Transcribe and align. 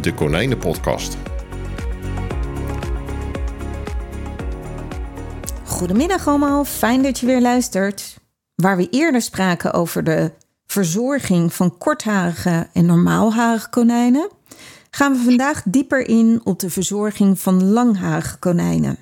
de 0.00 0.14
Konijnenpodcast. 0.14 1.16
Goedemiddag 5.64 6.28
allemaal, 6.28 6.64
fijn 6.64 7.02
dat 7.02 7.18
je 7.18 7.26
weer 7.26 7.40
luistert. 7.40 8.18
Waar 8.54 8.76
we 8.76 8.88
eerder 8.90 9.22
spraken 9.22 9.72
over 9.72 10.04
de 10.04 10.32
verzorging 10.66 11.54
van 11.54 11.78
kortharige 11.78 12.68
en 12.72 12.86
normaalharige 12.86 13.68
konijnen, 13.68 14.28
gaan 14.90 15.12
we 15.12 15.18
vandaag 15.18 15.62
dieper 15.64 16.08
in 16.08 16.40
op 16.44 16.60
de 16.60 16.70
verzorging 16.70 17.40
van 17.40 17.64
langharige 17.64 18.38
konijnen. 18.38 18.96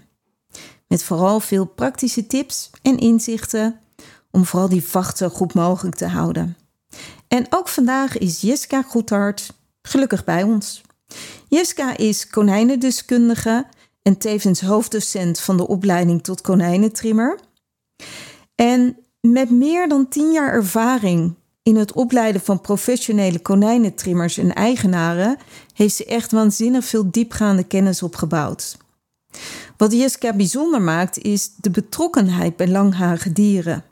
Met 0.89 1.03
vooral 1.03 1.41
veel 1.41 1.65
praktische 1.65 2.27
tips 2.27 2.71
en 2.83 2.99
inzichten 2.99 3.81
om 4.31 4.45
vooral 4.45 4.69
die 4.69 4.85
vachten 4.85 5.31
goed 5.31 5.55
mogelijk 5.55 5.97
te 5.97 6.07
houden. 6.07 6.57
En 7.29 7.47
ook 7.51 7.69
vandaag 7.69 8.19
is 8.19 8.41
Jessica 8.41 8.83
Goethart 8.83 9.53
gelukkig 9.83 10.25
bij 10.25 10.43
ons. 10.43 10.85
Jessica 11.49 11.97
is 11.97 12.31
konijnendeskundige 12.31 13.67
en 14.03 14.19
tevens 14.19 14.61
hoofddocent 14.61 15.41
van 15.41 15.57
de 15.57 15.69
opleiding 15.69 16.23
tot 16.23 16.41
konijnentrimmer. 16.41 17.41
En 18.55 18.97
met 19.21 19.51
meer 19.51 19.89
dan 19.89 20.09
tien 20.09 20.33
jaar 20.33 20.53
ervaring 20.53 21.35
in 21.63 21.77
het 21.77 21.93
opleiden 21.93 22.41
van 22.41 22.61
professionele 22.61 23.39
konijnentrimmers 23.39 24.39
en 24.39 24.55
eigenaren 24.55 25.37
heeft 25.75 25.95
ze 25.95 26.05
echt 26.05 26.33
waanzinnig 26.33 26.85
veel 26.85 27.11
diepgaande 27.11 27.65
kennis 27.65 28.03
opgebouwd. 28.03 28.77
Wat 29.77 29.93
Jessica 29.93 30.33
bijzonder 30.33 30.83
maakt 30.83 31.19
is 31.19 31.51
de 31.61 31.71
betrokkenheid 31.71 32.57
bij 32.57 32.69
langharige 32.69 33.33
dieren. 33.33 33.85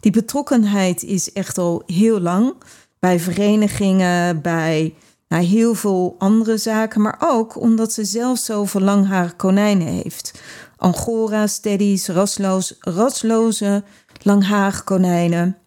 Die 0.00 0.12
betrokkenheid 0.12 1.02
is 1.02 1.32
echt 1.32 1.58
al 1.58 1.82
heel 1.86 2.20
lang 2.20 2.54
bij 2.98 3.20
verenigingen, 3.20 4.42
bij 4.42 4.94
nou, 5.28 5.42
heel 5.42 5.74
veel 5.74 6.14
andere 6.18 6.56
zaken, 6.56 7.00
maar 7.00 7.16
ook 7.18 7.60
omdat 7.60 7.92
ze 7.92 8.04
zelf 8.04 8.38
zoveel 8.38 8.80
langharige 8.80 9.36
konijnen 9.36 9.86
heeft. 9.86 10.40
Angora, 10.76 11.46
steadies, 11.46 12.08
rasloos, 12.08 12.76
rasloze, 12.80 13.84
langharige 14.22 14.84
konijnen. 14.84 15.58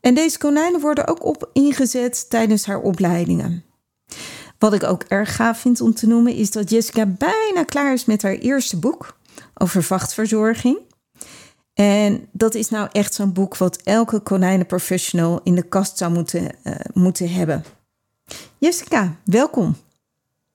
En 0.00 0.14
deze 0.14 0.38
konijnen 0.38 0.80
worden 0.80 1.06
ook 1.06 1.24
op 1.24 1.50
ingezet 1.52 2.30
tijdens 2.30 2.66
haar 2.66 2.80
opleidingen. 2.80 3.64
Wat 4.58 4.72
ik 4.72 4.82
ook 4.82 5.02
erg 5.02 5.36
gaaf 5.36 5.58
vind 5.58 5.80
om 5.80 5.94
te 5.94 6.06
noemen 6.06 6.34
is 6.34 6.50
dat 6.50 6.70
Jessica 6.70 7.06
bijna 7.06 7.64
klaar 7.64 7.92
is 7.92 8.04
met 8.04 8.22
haar 8.22 8.34
eerste 8.34 8.78
boek 8.78 9.18
over 9.54 9.82
vachtverzorging. 9.82 10.78
En 11.74 12.28
dat 12.32 12.54
is 12.54 12.70
nou 12.70 12.88
echt 12.92 13.14
zo'n 13.14 13.32
boek 13.32 13.56
wat 13.56 13.76
elke 13.82 14.20
konijnenprofessional 14.20 15.40
in 15.42 15.54
de 15.54 15.62
kast 15.62 15.98
zou 15.98 16.12
moeten, 16.12 16.50
uh, 16.64 16.74
moeten 16.92 17.30
hebben. 17.30 17.64
Jessica, 18.64 19.16
welkom. 19.24 19.76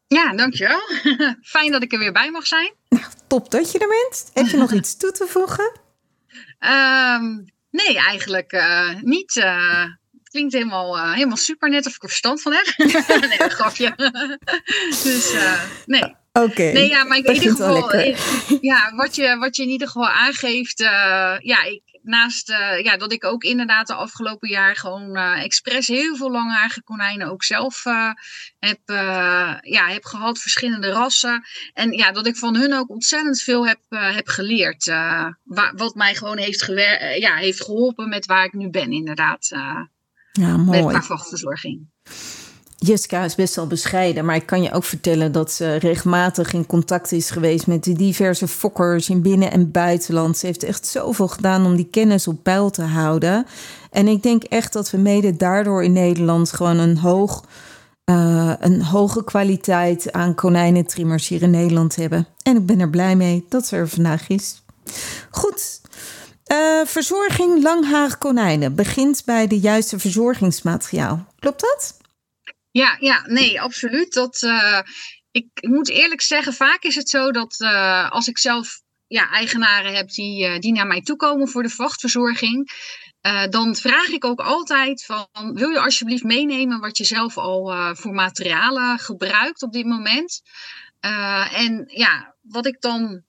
Ja, 0.08 0.34
dankjewel. 0.36 0.82
Fijn 1.56 1.72
dat 1.72 1.84
ik 1.84 1.94
er 1.94 2.00
weer 2.00 2.12
bij 2.12 2.32
mag 2.32 2.48
zijn. 2.48 2.74
Nou, 2.90 3.06
top 3.28 3.52
dat 3.52 3.72
je 3.72 3.80
er 3.80 3.88
bent. 3.88 4.30
Heb 4.34 4.48
je 4.48 4.58
nog 4.58 4.74
iets 4.80 4.98
toe 4.98 5.12
te 5.12 5.28
voegen? 5.28 5.80
Um, 6.60 7.46
nee, 7.72 7.98
eigenlijk 7.98 8.54
uh, 8.54 9.02
niet. 9.02 9.36
Uh, 9.36 9.84
klinkt 10.24 10.54
helemaal, 10.54 10.98
uh, 10.98 11.14
helemaal 11.14 11.38
super 11.38 11.70
net 11.70 11.86
of 11.86 11.96
ik 11.96 12.04
er 12.04 12.10
verstand 12.10 12.42
van 12.42 12.54
heb. 12.54 12.74
nee, 12.78 13.42
een 13.42 13.50
grapje. 13.50 13.94
dus 15.04 15.34
nee. 15.86 16.16
Oké. 16.34 16.64
Nee, 16.64 16.90
ja, 16.90 17.04
maar 17.04 17.18
in 17.18 17.34
ieder 17.34 17.50
geval, 17.50 17.96
ja, 18.62 18.96
wat 18.96 19.16
je, 19.16 19.38
wat 19.38 19.56
je 19.56 19.64
in 19.64 19.70
ieder 19.70 19.88
geval 19.88 20.10
aangeeft, 20.10 20.80
ja, 21.40 21.64
ik, 21.64 21.82
naast 22.10 22.50
uh, 22.50 22.80
ja, 22.84 22.98
dat 22.98 23.12
ik 23.12 23.26
ook 23.26 23.44
inderdaad 23.44 23.88
de 23.88 23.94
afgelopen 23.94 24.50
jaar 24.50 24.76
gewoon 24.76 25.18
uh, 25.18 25.44
expres 25.44 25.88
heel 25.88 26.16
veel 26.16 26.32
langharige 26.32 26.84
konijnen 26.84 27.32
ook 27.32 27.44
zelf 27.44 27.84
heb, 28.60 28.80
ja, 29.62 29.88
heb 29.88 30.06
gehad, 30.06 30.40
verschillende 30.40 30.90
rassen. 30.90 31.44
En 31.74 31.92
ja, 31.92 32.12
dat 32.12 32.28
ik 32.28 32.38
van 32.38 32.56
hun 32.56 32.74
ook 32.74 32.90
ontzettend 32.90 33.42
veel 33.42 33.68
heb, 33.68 33.80
heb 33.90 34.28
geleerd. 34.28 34.86
Wa 35.44 35.74
wat 35.76 35.96
mij 35.96 36.16
gewoon 36.16 36.38
heeft, 36.38 36.66
ja, 37.20 37.36
heeft 37.36 37.64
geholpen 37.64 38.10
met 38.10 38.26
waar 38.26 38.46
ik 38.46 38.54
nu 38.54 38.70
ben, 38.70 38.92
inderdaad. 38.92 39.48
ja, 40.32 40.58
mooi. 40.58 40.84
Met 40.84 41.06
vachtverzorging. 41.06 41.88
Jessica 42.82 43.24
is 43.24 43.36
best 43.36 43.56
wel 43.56 43.68
bescheiden, 43.68 44.26
maar 44.26 44.36
ik 44.36 44.46
kan 44.46 44.62
je 44.62 44.72
ook 44.72 44.84
vertellen 44.84 45.32
dat 45.32 45.52
ze 45.52 45.76
regelmatig 45.76 46.54
in 46.54 46.66
contact 46.66 47.12
is 47.12 47.30
geweest 47.30 47.68
met 47.68 47.84
de 47.84 47.94
diverse 47.94 48.48
fokkers 48.48 49.10
in 49.10 49.22
binnen- 49.22 49.52
en 49.52 49.72
buitenland. 49.72 50.38
Ze 50.38 50.46
heeft 50.46 50.64
echt 50.64 50.88
zoveel 50.88 51.28
gedaan 51.28 51.66
om 51.66 51.76
die 51.76 51.88
kennis 51.92 52.28
op 52.28 52.44
peil 52.44 52.70
te 52.70 52.82
houden. 52.82 53.46
En 53.92 54.08
ik 54.08 54.24
denk 54.24 54.44
echt 54.44 54.74
dat 54.74 54.92
we 54.92 54.98
mede 54.98 55.38
daardoor 55.38 55.84
in 55.84 55.94
Nederland 55.94 56.52
gewoon 56.52 56.78
een, 56.78 56.98
hoog, 56.98 57.44
uh, 58.06 58.54
een 58.60 58.84
hoge 58.84 59.24
kwaliteit 59.24 60.12
aan 60.12 60.36
konijnentrimmers 60.36 61.28
hier 61.28 61.42
in 61.42 61.52
Nederland 61.52 61.96
hebben. 61.96 62.28
En 62.44 62.56
ik 62.56 62.66
ben 62.66 62.80
er 62.80 62.90
blij 62.90 63.16
mee 63.16 63.46
dat 63.50 63.66
ze 63.66 63.76
er 63.76 63.90
vandaag 63.90 64.28
is. 64.28 64.64
Goed. 65.30 65.82
Uh, 66.52 66.86
verzorging 66.86 67.64
langharig 67.64 68.18
konijnen 68.18 68.76
begint 68.76 69.22
bij 69.26 69.48
de 69.48 69.60
juiste 69.60 70.00
verzorgingsmateriaal. 70.00 71.26
Klopt 71.40 71.62
dat? 71.62 71.99
Ja, 72.80 72.98
ja, 73.00 73.24
nee, 73.26 73.62
absoluut. 73.62 74.14
Dat, 74.14 74.42
ik, 75.32 75.48
ik, 75.54 75.70
moet 75.70 75.90
eerlijk 75.90 76.22
zeggen, 76.22 76.54
vaak 76.54 76.84
is 76.84 76.96
het 76.96 77.10
zo 77.10 77.32
dat 77.32 77.60
uh, 77.60 78.12
als 78.12 78.28
ik 78.28 78.38
zelf 78.38 78.82
ja, 79.08 79.30
eigenaren 79.30 79.96
heb 79.96 80.10
die, 80.10 80.48
uh, 80.48 80.60
die 80.60 80.74
naar 80.74 80.88
mij 80.88 81.02
toe 81.02 81.16
komen 81.16 81.48
voor 81.48 81.64
de 81.64 81.70
vachtverzorging, 81.70 82.70
dan 83.50 83.76
vraag 83.76 84.08
ik 84.08 84.26
ook 84.26 84.40
altijd 84.40 85.06
van, 85.06 85.28
wil 85.54 85.70
je 85.70 85.80
alsjeblieft 85.80 86.24
meenemen 86.24 86.80
wat 86.80 86.98
je 86.98 87.04
zelf 87.04 87.38
al 87.38 87.96
voor 87.96 88.14
materialen 88.14 89.00
gebruikt 89.00 89.64
op 89.64 89.74
dit 89.74 89.86
moment? 89.86 90.42
en 91.52 91.84
ja, 91.88 92.36
wat 92.42 92.66
ik 92.66 92.82
dan 92.82 93.24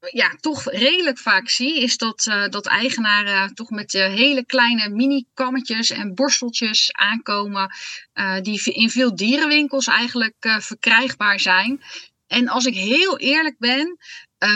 ja, 0.00 0.36
toch 0.40 0.70
redelijk 0.70 1.18
vaak 1.18 1.48
zie, 1.48 1.82
is 1.82 1.96
dat, 1.96 2.26
uh, 2.28 2.48
dat 2.48 2.66
eigenaren 2.66 3.54
toch 3.54 3.70
met 3.70 3.94
uh, 3.94 4.06
hele 4.06 4.44
kleine 4.44 4.88
mini-kammetjes 4.88 5.90
en 5.90 6.14
borsteltjes 6.14 6.92
aankomen, 6.92 7.74
uh, 8.14 8.40
die 8.40 8.62
in 8.62 8.90
veel 8.90 9.14
dierenwinkels 9.16 9.86
eigenlijk 9.86 10.56
verkrijgbaar 10.58 11.40
zijn. 11.40 11.82
En 12.26 12.48
als 12.48 12.64
ik 12.64 12.74
heel 12.74 13.18
eerlijk 13.18 13.58
ben, 13.58 13.98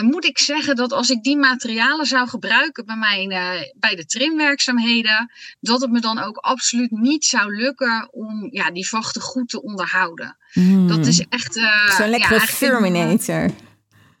moet 0.01 0.25
ik 0.25 0.39
zeggen 0.39 0.75
dat 0.75 0.91
als 0.91 1.09
ik 1.09 1.23
die 1.23 1.37
materialen 1.37 2.05
zou 2.05 2.27
gebruiken 2.27 2.85
bij, 2.85 2.95
mijn, 2.95 3.29
bij 3.75 3.95
de 3.95 4.05
trimwerkzaamheden, 4.05 5.31
dat 5.59 5.81
het 5.81 5.91
me 5.91 5.99
dan 5.99 6.19
ook 6.19 6.37
absoluut 6.37 6.91
niet 6.91 7.25
zou 7.25 7.55
lukken 7.55 8.07
om 8.11 8.47
ja, 8.51 8.71
die 8.71 8.87
vachten 8.87 9.21
goed 9.21 9.49
te 9.49 9.61
onderhouden. 9.61 10.37
Mm. 10.53 10.87
Dat 10.87 11.05
is 11.05 11.25
echt. 11.29 11.53
Zo'n 11.97 12.09
lekkere 12.09 12.39
ja, 12.39 12.45
Terminator. 12.45 13.49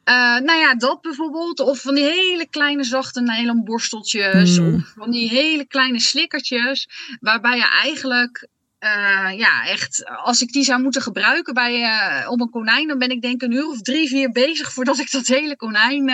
Uh, 0.05 0.39
nou 0.39 0.59
ja, 0.59 0.75
dat 0.75 1.01
bijvoorbeeld. 1.01 1.59
Of 1.59 1.81
van 1.81 1.95
die 1.95 2.03
hele 2.03 2.47
kleine 2.49 2.83
zachte 2.83 3.21
nylonborsteltjes. 3.21 4.59
Mm. 4.59 4.75
Of 4.75 4.93
van 4.95 5.11
die 5.11 5.29
hele 5.29 5.65
kleine 5.65 5.99
slikkertjes. 5.99 6.89
Waarbij 7.19 7.57
je 7.57 7.69
eigenlijk, 7.81 8.47
uh, 8.79 9.37
ja, 9.37 9.65
echt, 9.67 10.05
als 10.23 10.41
ik 10.41 10.51
die 10.51 10.63
zou 10.63 10.81
moeten 10.81 11.01
gebruiken 11.01 11.53
bij, 11.53 11.81
uh, 11.81 12.31
op 12.31 12.41
een 12.41 12.49
konijn, 12.49 12.87
dan 12.87 12.97
ben 12.97 13.09
ik 13.09 13.21
denk 13.21 13.41
een 13.41 13.51
uur 13.51 13.67
of 13.67 13.81
drie, 13.81 14.07
vier 14.07 14.31
bezig 14.31 14.71
voordat 14.73 14.99
ik 14.99 15.11
dat 15.11 15.27
hele 15.27 15.55
konijn 15.55 16.11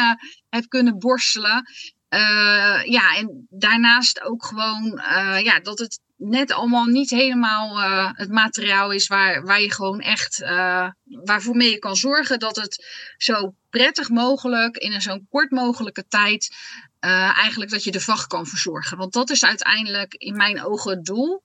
heb 0.50 0.66
kunnen 0.68 1.00
borstelen. 1.00 1.64
ja, 2.84 3.16
en 3.16 3.48
daarnaast 3.50 4.22
ook 4.22 4.46
gewoon, 4.46 5.02
ja, 5.44 5.60
dat 5.60 5.80
het 5.80 6.00
net 6.20 6.52
allemaal 6.52 6.86
niet 6.86 7.10
helemaal 7.10 7.78
uh, 7.78 8.10
het 8.14 8.30
materiaal 8.30 8.92
is 8.92 9.08
waar, 9.08 9.44
waar 9.44 9.62
je 9.62 9.74
gewoon 9.74 10.00
echt, 10.00 10.42
uh, 10.42 10.88
waarvoor 11.04 11.56
mee 11.56 11.70
je 11.70 11.80
kan 11.80 11.96
zorgen 11.96 12.40
dat 12.40 12.56
het 12.56 12.86
zo 13.18 13.54
prettig 13.70 14.10
mogelijk 14.10 14.78
in 14.78 14.94
een 14.94 15.02
zo'n 15.02 15.28
kort 15.30 15.52
mogelijke 15.52 16.06
tijd 16.08 16.56
uh, 17.06 17.38
eigenlijk 17.38 17.72
dat 17.72 17.84
je 17.84 17.92
de 17.92 18.02
vacht 18.02 18.28
kan 18.28 18.46
verzorgen. 18.46 18.98
Want 18.98 19.14
dat 19.14 19.30
is 19.30 19.46
uiteindelijk 19.46 20.14
in 20.14 20.36
mijn 20.36 20.64
ogen 20.64 20.92
het 20.92 21.06
doel. 21.06 21.42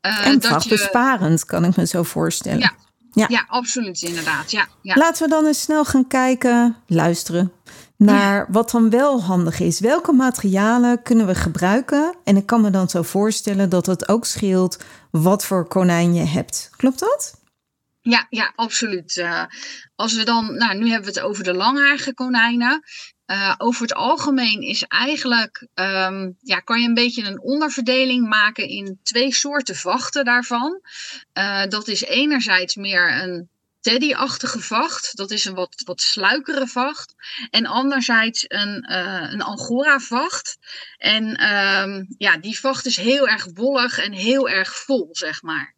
en 0.00 0.42
vachtbesparend, 0.42 1.40
je... 1.40 1.46
kan 1.46 1.64
ik 1.64 1.76
me 1.76 1.86
zo 1.86 2.02
voorstellen. 2.02 2.58
Ja, 2.58 2.74
ja. 3.12 3.26
ja 3.28 3.44
absoluut 3.48 4.02
inderdaad. 4.02 4.50
Ja, 4.50 4.68
ja. 4.82 4.94
Laten 4.94 5.22
we 5.22 5.28
dan 5.28 5.46
eens 5.46 5.60
snel 5.60 5.84
gaan 5.84 6.06
kijken, 6.06 6.76
luisteren 6.86 7.52
naar 7.96 8.36
ja. 8.36 8.46
wat 8.48 8.70
dan 8.70 8.90
wel 8.90 9.22
handig 9.22 9.60
is. 9.60 9.80
Welke 9.80 10.12
materialen 10.12 11.02
kunnen 11.02 11.26
we 11.26 11.34
gebruiken? 11.34 12.14
En 12.24 12.36
ik 12.36 12.46
kan 12.46 12.60
me 12.60 12.70
dan 12.70 12.88
zo 12.88 13.02
voorstellen 13.02 13.68
dat 13.68 13.86
het 13.86 14.08
ook 14.08 14.24
scheelt 14.24 14.84
wat 15.10 15.44
voor 15.44 15.68
konijn 15.68 16.14
je 16.14 16.24
hebt. 16.24 16.70
Klopt 16.76 16.98
dat? 16.98 17.40
Ja, 18.00 18.26
ja, 18.30 18.52
absoluut. 18.56 19.24
als 19.94 20.14
we 20.14 20.24
dan, 20.24 20.56
nou, 20.56 20.78
nu 20.78 20.88
hebben 20.88 21.12
we 21.12 21.18
het 21.18 21.28
over 21.28 21.44
de 21.44 21.54
langharige 21.54 22.14
konijnen. 22.14 22.82
Uh, 23.26 23.54
over 23.58 23.82
het 23.82 23.94
algemeen 23.94 24.60
is 24.60 24.82
eigenlijk, 24.82 25.68
um, 25.74 26.36
ja, 26.40 26.60
kan 26.60 26.80
je 26.80 26.88
een 26.88 26.94
beetje 26.94 27.24
een 27.24 27.40
onderverdeling 27.40 28.28
maken 28.28 28.68
in 28.68 28.98
twee 29.02 29.34
soorten 29.34 29.76
vachten 29.76 30.24
daarvan. 30.24 30.80
Uh, 31.38 31.64
dat 31.64 31.88
is 31.88 32.04
enerzijds 32.04 32.74
meer 32.74 33.22
een 33.22 33.48
teddy-achtige 33.86 34.60
vacht. 34.60 35.16
Dat 35.16 35.30
is 35.30 35.44
een 35.44 35.54
wat, 35.54 35.82
wat 35.84 36.00
sluikere 36.00 36.66
vacht. 36.66 37.14
En 37.50 37.66
anderzijds 37.66 38.44
een, 38.48 38.86
uh, 38.90 39.32
een 39.32 39.42
angora-vacht. 39.42 40.58
En 40.96 41.24
um, 41.54 42.06
ja, 42.18 42.36
die 42.38 42.58
vacht 42.58 42.86
is 42.86 42.96
heel 42.96 43.28
erg 43.28 43.46
wollig 43.54 43.98
en 43.98 44.12
heel 44.12 44.48
erg 44.48 44.76
vol, 44.76 45.08
zeg 45.12 45.42
maar. 45.42 45.74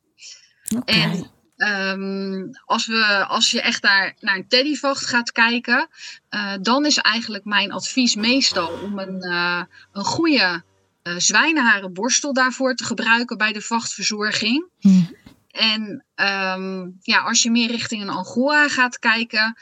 Okay. 0.77 1.03
En 1.03 1.37
Um, 1.59 2.51
als, 2.65 2.87
we, 2.87 3.25
als 3.29 3.51
je 3.51 3.61
echt 3.61 3.83
naar, 3.83 4.15
naar 4.21 4.37
een 4.37 4.49
teddyvacht 4.49 5.07
gaat 5.07 5.33
kijken, 5.33 5.89
uh, 6.31 6.55
dan 6.61 6.87
is 6.87 6.97
eigenlijk 6.97 7.45
mijn 7.45 7.73
advies 7.73 8.15
meestal 8.15 8.69
om 8.69 8.99
een, 8.99 9.25
uh, 9.25 9.63
een 9.93 10.05
goede 10.05 10.63
uh, 11.03 11.15
zwijnenharenborstel 11.17 12.33
daarvoor 12.33 12.75
te 12.75 12.85
gebruiken 12.85 13.37
bij 13.37 13.53
de 13.53 13.61
vachtverzorging. 13.61 14.69
Mm. 14.81 15.17
En 15.59 16.05
um, 16.15 16.99
ja, 17.01 17.19
als 17.19 17.43
je 17.43 17.51
meer 17.51 17.71
richting 17.71 18.03
een 18.03 18.09
angora 18.09 18.69
gaat 18.69 18.99
kijken, 18.99 19.57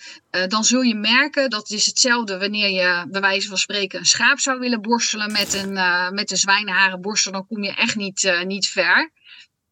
dan 0.49 0.65
zul 0.65 0.81
je 0.81 0.95
merken 0.95 1.51
dat 1.51 1.71
is 1.71 1.87
hetzelfde 1.87 2.39
wanneer 2.39 2.71
je 2.71 3.07
bij 3.11 3.21
wijze 3.21 3.49
van 3.49 3.57
spreken 3.57 3.99
een 3.99 4.07
schaap 4.07 4.39
zou 4.39 4.59
willen 4.59 4.83
borstelen 4.83 5.33
met 5.33 5.55
een, 5.55 5.73
met 6.15 6.31
een 6.31 6.37
zwijnenharenborstel, 6.37 7.33
dan 7.33 7.47
kom 7.47 7.63
je 7.63 7.75
echt 7.75 7.97
niet, 7.97 8.43
niet 8.45 8.69
ver. 8.69 9.11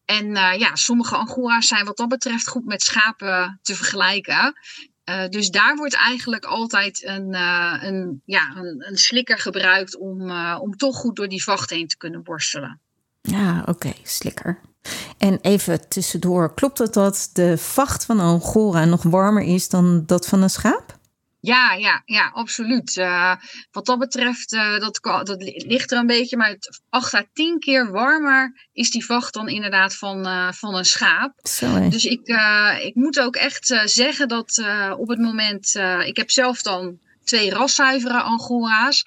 En 0.05 0.25
uh, 0.25 0.53
ja, 0.57 0.75
sommige 0.75 1.15
angora's 1.15 1.67
zijn 1.67 1.85
wat 1.85 1.97
dat 1.97 2.09
betreft 2.09 2.47
goed 2.47 2.65
met 2.65 2.81
schapen 2.81 3.59
te 3.61 3.75
vergelijken. 3.75 4.53
Uh, 5.05 5.27
dus 5.27 5.49
daar 5.49 5.75
wordt 5.75 5.95
eigenlijk 5.95 6.45
altijd 6.45 7.03
een, 7.03 7.33
uh, 7.33 7.77
een, 7.81 8.21
ja, 8.25 8.55
een, 8.55 8.85
een, 8.87 8.97
slikker 8.97 9.37
gebruikt 9.37 9.97
om, 9.97 10.31
om 10.59 10.77
toch 10.77 10.95
goed 10.95 11.15
door 11.15 11.27
die 11.27 11.43
vacht 11.43 11.69
heen 11.69 11.87
te 11.87 11.97
kunnen 11.97 12.23
borstelen. 12.23 12.79
Ja, 13.21 13.59
oké, 13.59 13.69
okay, 13.69 13.95
slikker. 14.03 14.59
En 15.17 15.39
even 15.41 15.89
tussendoor, 15.89 16.53
klopt 16.53 16.77
het 16.77 16.93
dat 16.93 17.29
de 17.33 17.57
vacht 17.57 18.05
van 18.05 18.19
een 18.19 18.25
angora 18.25 18.85
nog 18.85 19.03
warmer 19.03 19.43
is 19.43 19.69
dan 19.69 20.03
dat 20.05 20.27
van 20.27 20.41
een 20.41 20.49
schaap? 20.49 20.97
Ja, 21.45 21.73
ja, 21.73 22.01
ja, 22.05 22.29
absoluut. 22.33 22.95
Uh, 22.95 23.35
wat 23.71 23.85
dat 23.85 23.99
betreft, 23.99 24.53
uh, 24.53 24.79
dat, 24.79 24.99
dat 25.01 25.43
ligt 25.65 25.91
er 25.91 25.97
een 25.97 26.07
beetje, 26.07 26.37
maar 26.37 26.57
8 26.89 27.13
à 27.13 27.23
10 27.33 27.59
keer 27.59 27.91
warmer 27.91 28.67
is 28.73 28.91
die 28.91 29.05
vacht 29.05 29.33
dan 29.33 29.47
inderdaad 29.47 29.95
van, 29.95 30.27
uh, 30.27 30.51
van 30.51 30.75
een 30.75 30.85
schaap. 30.85 31.33
Zo, 31.47 31.89
dus 31.89 32.05
ik, 32.05 32.27
ik 32.81 32.95
moet 32.95 33.19
ook 33.19 33.35
echt 33.35 33.81
zeggen 33.85 34.27
dat 34.27 34.63
op 34.97 35.07
het 35.07 35.19
moment, 35.19 35.75
ik 36.05 36.17
heb 36.17 36.31
zelf 36.31 36.61
dan 36.61 36.99
twee 37.23 37.49
raszuivere 37.49 38.21
angora's. 38.21 39.05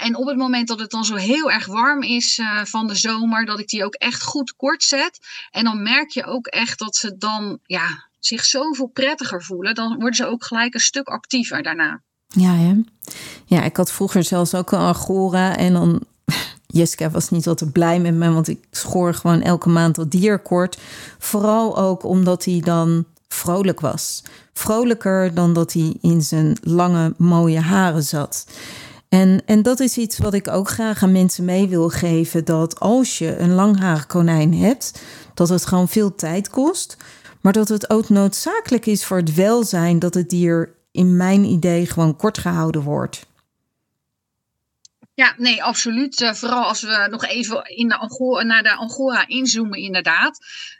En 0.00 0.16
op 0.16 0.26
het 0.26 0.36
moment 0.36 0.68
dat 0.68 0.80
het 0.80 0.90
dan 0.90 1.04
zo 1.04 1.14
heel 1.14 1.50
erg 1.50 1.66
warm 1.66 2.02
is 2.02 2.40
van 2.64 2.86
de 2.86 2.94
zomer, 2.94 3.44
dat 3.44 3.58
ik 3.58 3.68
die 3.68 3.84
ook 3.84 3.94
echt 3.94 4.22
goed 4.22 4.56
kort 4.56 4.82
zet. 4.82 5.18
En 5.50 5.64
dan 5.64 5.82
merk 5.82 6.10
je 6.10 6.24
ook 6.24 6.46
echt 6.46 6.78
dat 6.78 6.96
ze 6.96 7.16
dan, 7.16 7.58
ja, 7.66 8.08
zich 8.18 8.44
zoveel 8.44 8.86
prettiger 8.86 9.42
voelen, 9.42 9.74
dan 9.74 9.94
worden 9.94 10.14
ze 10.14 10.26
ook 10.26 10.44
gelijk 10.44 10.74
een 10.74 10.80
stuk 10.80 11.08
actiever 11.08 11.62
daarna. 11.62 12.02
Ja, 12.26 12.54
hè? 12.54 12.74
ja 13.46 13.62
ik 13.62 13.76
had 13.76 13.92
vroeger 13.92 14.24
zelfs 14.24 14.54
ook 14.54 14.72
een 14.72 14.78
Agora 14.78 15.56
en 15.56 15.72
dan. 15.72 16.00
Jessica 16.66 17.10
was 17.10 17.30
niet 17.30 17.46
altijd 17.46 17.72
blij 17.72 18.00
met 18.00 18.14
me, 18.14 18.32
want 18.32 18.48
ik 18.48 18.64
schoor 18.70 19.14
gewoon 19.14 19.42
elke 19.42 19.68
maand 19.68 19.94
dat 19.94 20.10
dier 20.10 20.38
kort. 20.38 20.78
Vooral 21.18 21.76
ook 21.78 22.04
omdat 22.04 22.44
hij 22.44 22.60
dan 22.60 23.04
vrolijk 23.28 23.80
was. 23.80 24.22
Vrolijker 24.52 25.34
dan 25.34 25.52
dat 25.52 25.72
hij 25.72 25.96
in 26.00 26.22
zijn 26.22 26.56
lange, 26.62 27.14
mooie 27.16 27.60
haren 27.60 28.02
zat. 28.02 28.46
En, 29.10 29.42
en 29.46 29.62
dat 29.62 29.80
is 29.80 29.96
iets 29.96 30.18
wat 30.18 30.34
ik 30.34 30.48
ook 30.48 30.68
graag 30.68 31.02
aan 31.02 31.12
mensen 31.12 31.44
mee 31.44 31.68
wil 31.68 31.88
geven: 31.88 32.44
dat 32.44 32.80
als 32.80 33.18
je 33.18 33.36
een 33.36 33.52
langharig 33.52 34.06
konijn 34.06 34.54
hebt, 34.54 35.02
dat 35.34 35.48
het 35.48 35.66
gewoon 35.66 35.88
veel 35.88 36.14
tijd 36.14 36.48
kost. 36.48 36.96
Maar 37.40 37.52
dat 37.52 37.68
het 37.68 37.90
ook 37.90 38.08
noodzakelijk 38.08 38.86
is 38.86 39.04
voor 39.04 39.16
het 39.16 39.34
welzijn 39.34 39.98
dat 39.98 40.14
het 40.14 40.30
dier 40.30 40.74
in 40.92 41.16
mijn 41.16 41.44
idee 41.44 41.86
gewoon 41.86 42.16
kort 42.16 42.38
gehouden 42.38 42.82
wordt. 42.82 43.26
Ja, 45.14 45.34
nee, 45.36 45.62
absoluut. 45.62 46.20
Uh, 46.20 46.32
vooral 46.32 46.64
als 46.64 46.82
we 46.82 47.06
nog 47.10 47.24
even 47.24 47.64
in 47.64 47.88
de 47.88 47.96
Angora, 47.96 48.42
naar 48.42 48.62
de 48.62 48.74
Angora 48.74 49.26
inzoomen, 49.26 49.78
inderdaad. 49.78 50.38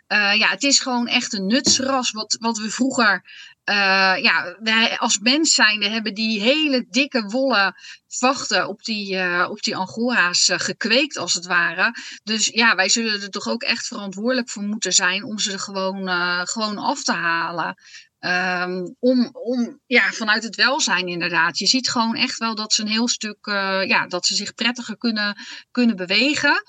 Uh, 0.09 0.35
ja, 0.39 0.49
het 0.49 0.63
is 0.63 0.79
gewoon 0.79 1.07
echt 1.07 1.33
een 1.33 1.47
nutsras 1.47 2.11
wat, 2.11 2.37
wat 2.41 2.59
we 2.59 2.71
vroeger 2.71 3.25
uh, 3.71 4.23
ja, 4.23 4.57
wij 4.61 4.99
als 4.99 5.19
mens 5.19 5.55
zijnde 5.55 5.89
hebben 5.89 6.15
die 6.15 6.41
hele 6.41 6.87
dikke 6.89 7.23
wollen 7.23 7.75
vachten 8.09 8.69
op 8.69 8.83
die, 8.83 9.15
uh, 9.15 9.47
op 9.51 9.63
die 9.63 9.77
angora's 9.77 10.49
uh, 10.49 10.59
gekweekt, 10.59 11.17
als 11.17 11.35
het 11.35 11.47
ware. 11.47 11.95
Dus 12.23 12.47
ja, 12.47 12.75
wij 12.75 12.89
zullen 12.89 13.23
er 13.23 13.31
toch 13.31 13.49
ook 13.49 13.63
echt 13.63 13.87
verantwoordelijk 13.87 14.51
voor 14.51 14.63
moeten 14.63 14.93
zijn 14.93 15.25
om 15.25 15.39
ze 15.39 15.53
er 15.53 15.59
gewoon, 15.59 16.09
gewoon 16.47 16.79
af 16.79 17.03
te 17.03 17.13
halen. 17.13 17.75
Um, 18.21 18.97
om, 18.99 19.31
om, 19.33 19.81
ja, 19.87 20.11
vanuit 20.11 20.43
het 20.43 20.57
welzijn 20.57 21.07
inderdaad. 21.09 21.59
Je 21.59 21.67
ziet 21.67 21.91
gewoon 21.91 22.17
echt 22.17 22.39
wel 22.39 22.55
dat 22.55 22.73
ze 22.73 22.83
een 22.83 22.89
heel 22.89 23.09
stuk, 23.09 23.47
ja, 23.87 24.07
dat 24.07 24.27
ze 24.27 24.35
zich 24.35 24.55
prettiger 24.55 24.97
kunnen, 24.97 25.37
kunnen 25.71 25.97
bewegen. 25.97 26.63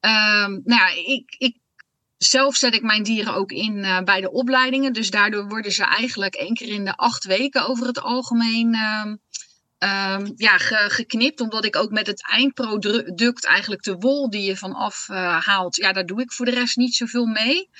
Um, 0.00 0.60
nou 0.64 0.80
ja, 0.80 0.88
ik, 0.88 1.34
ik 1.38 1.56
zelf 2.18 2.56
zet 2.56 2.74
ik 2.74 2.82
mijn 2.82 3.02
dieren 3.02 3.34
ook 3.34 3.50
in 3.50 3.76
uh, 3.76 4.00
bij 4.00 4.20
de 4.20 4.30
opleidingen. 4.30 4.92
Dus 4.92 5.10
daardoor 5.10 5.48
worden 5.48 5.72
ze 5.72 5.84
eigenlijk 5.84 6.34
één 6.34 6.54
keer 6.54 6.68
in 6.68 6.84
de 6.84 6.96
acht 6.96 7.24
weken 7.24 7.66
over 7.66 7.86
het 7.86 8.00
algemeen 8.00 8.74
uh, 8.74 9.04
uh, 9.78 10.26
ja, 10.36 10.58
ge, 10.58 10.84
geknipt. 10.88 11.40
Omdat 11.40 11.64
ik 11.64 11.76
ook 11.76 11.90
met 11.90 12.06
het 12.06 12.28
eindproduct 12.30 13.44
eigenlijk 13.44 13.82
de 13.82 13.94
wol 13.94 14.30
die 14.30 14.42
je 14.42 14.56
vanaf 14.56 15.08
uh, 15.10 15.46
haalt. 15.46 15.76
Ja, 15.76 15.92
daar 15.92 16.06
doe 16.06 16.20
ik 16.20 16.32
voor 16.32 16.46
de 16.46 16.54
rest 16.54 16.76
niet 16.76 16.94
zoveel 16.94 17.26
mee. 17.26 17.70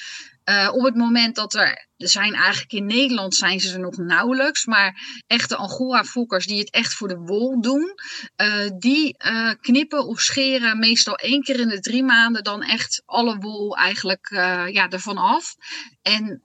Uh, 0.50 0.68
op 0.72 0.84
het 0.84 0.94
moment 0.94 1.34
dat 1.34 1.54
er, 1.54 1.88
er 1.96 2.08
zijn 2.08 2.34
eigenlijk 2.34 2.72
in 2.72 2.86
Nederland 2.86 3.34
zijn 3.34 3.60
ze 3.60 3.72
er 3.72 3.80
nog 3.80 3.96
nauwelijks, 3.96 4.66
maar 4.66 5.22
echte 5.26 5.56
Angora-fokkers 5.56 6.46
die 6.46 6.58
het 6.58 6.70
echt 6.70 6.94
voor 6.94 7.08
de 7.08 7.16
wol 7.16 7.60
doen, 7.60 7.94
uh, 8.36 8.70
die 8.78 9.16
uh, 9.26 9.50
knippen 9.60 10.06
of 10.06 10.20
scheren 10.20 10.78
meestal 10.78 11.16
één 11.16 11.42
keer 11.42 11.60
in 11.60 11.68
de 11.68 11.80
drie 11.80 12.04
maanden 12.04 12.44
dan 12.44 12.62
echt 12.62 13.02
alle 13.04 13.36
wol 13.36 13.76
eigenlijk 13.76 14.28
ja, 14.72 14.88
ervan 14.88 15.18
af. 15.18 15.54
En 16.02 16.40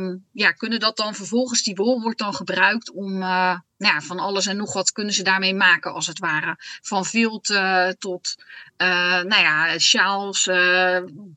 um, 0.00 0.26
ja, 0.32 0.50
kunnen 0.50 0.80
dat 0.80 0.96
dan 0.96 1.14
vervolgens, 1.14 1.62
die 1.62 1.74
wol 1.74 2.00
wordt 2.00 2.18
dan 2.18 2.34
gebruikt 2.34 2.92
om 2.92 3.18
nou 3.18 3.94
ja, 3.94 4.00
van 4.00 4.18
alles 4.18 4.46
en 4.46 4.56
nog 4.56 4.72
wat 4.72 4.92
kunnen 4.92 5.14
ze 5.14 5.22
daarmee 5.22 5.54
maken 5.54 5.92
als 5.92 6.06
het 6.06 6.18
ware. 6.18 6.56
Van 6.82 7.04
vilt 7.04 7.54
tot 7.98 8.34
nou 9.26 9.40
ja, 9.40 9.78
sjaals, 9.78 10.50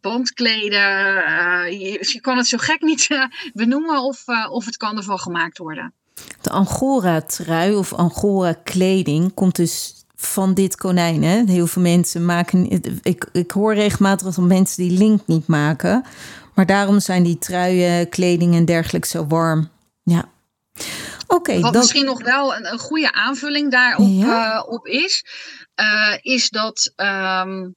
bandkleden, 0.02 0.80
je 1.72 2.20
kan 2.22 2.38
het 2.38 2.48
zo 2.48 2.58
gek 2.58 2.82
niet 2.82 3.10
uh, 3.10 3.24
benoemen 3.54 4.04
of, 4.04 4.28
uh, 4.28 4.52
of 4.52 4.66
het 4.66 4.78
kan 4.78 4.98
ervan 4.98 5.20
gemaakt 5.20 5.58
worden. 5.58 5.94
De 6.42 6.50
Angora-trui 6.50 7.76
of 7.76 7.94
Angora-kleding 7.94 9.34
komt 9.34 9.56
dus 9.56 10.06
van 10.16 10.54
dit 10.54 10.76
konijn. 10.76 11.24
Hè? 11.24 11.44
Heel 11.46 11.68
veel 11.68 11.82
mensen 11.82 12.26
maken. 12.26 12.70
Ik, 13.02 13.30
ik 13.32 13.52
hoor 13.52 13.74
regelmatig 13.74 14.36
dat 14.36 14.46
mensen 14.46 14.88
die 14.88 14.98
link 14.98 15.22
niet 15.26 15.48
maken. 15.48 16.06
Maar 16.54 16.66
daarom 16.66 17.00
zijn 17.00 17.24
die 17.24 17.38
truien, 17.38 18.10
kleding 18.10 18.56
en 18.56 18.66
dergelijke 18.66 19.08
zo 19.08 19.26
warm. 19.28 19.70
Ja. 20.04 20.26
Oké. 21.28 21.60
Wat 21.60 21.74
dan... 21.74 21.82
misschien 21.82 22.06
nog 22.06 22.24
wel 22.24 22.56
een, 22.56 22.72
een 22.72 22.80
goede 22.80 23.14
aanvulling 23.14 23.72
daarop 23.72 24.08
ja. 24.10 24.56
uh, 24.56 24.64
op 24.68 24.88
is, 24.88 25.26
uh, 25.82 26.16
is 26.22 26.50
dat. 26.50 26.94
Um, 26.96 27.76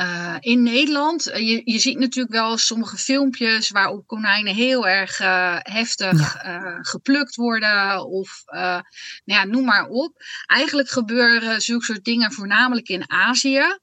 uh, 0.00 0.36
in 0.40 0.62
Nederland, 0.62 1.24
je, 1.24 1.60
je 1.64 1.78
ziet 1.78 1.98
natuurlijk 1.98 2.34
wel 2.34 2.58
sommige 2.58 2.96
filmpjes 2.96 3.70
waarop 3.70 4.06
konijnen 4.06 4.54
heel 4.54 4.88
erg 4.88 5.20
uh, 5.20 5.56
heftig 5.58 6.36
geplukt 6.80 7.34
worden 7.34 8.06
of 8.06 8.42
nou 8.46 8.82
ja, 9.24 9.44
noem 9.44 9.64
maar 9.64 9.86
op. 9.88 10.12
Eigenlijk 10.46 10.88
gebeuren 10.88 11.60
zulke 11.60 11.84
soort 11.84 12.04
dingen 12.04 12.32
voornamelijk 12.32 12.88
in 12.88 13.10
Azië. 13.10 13.78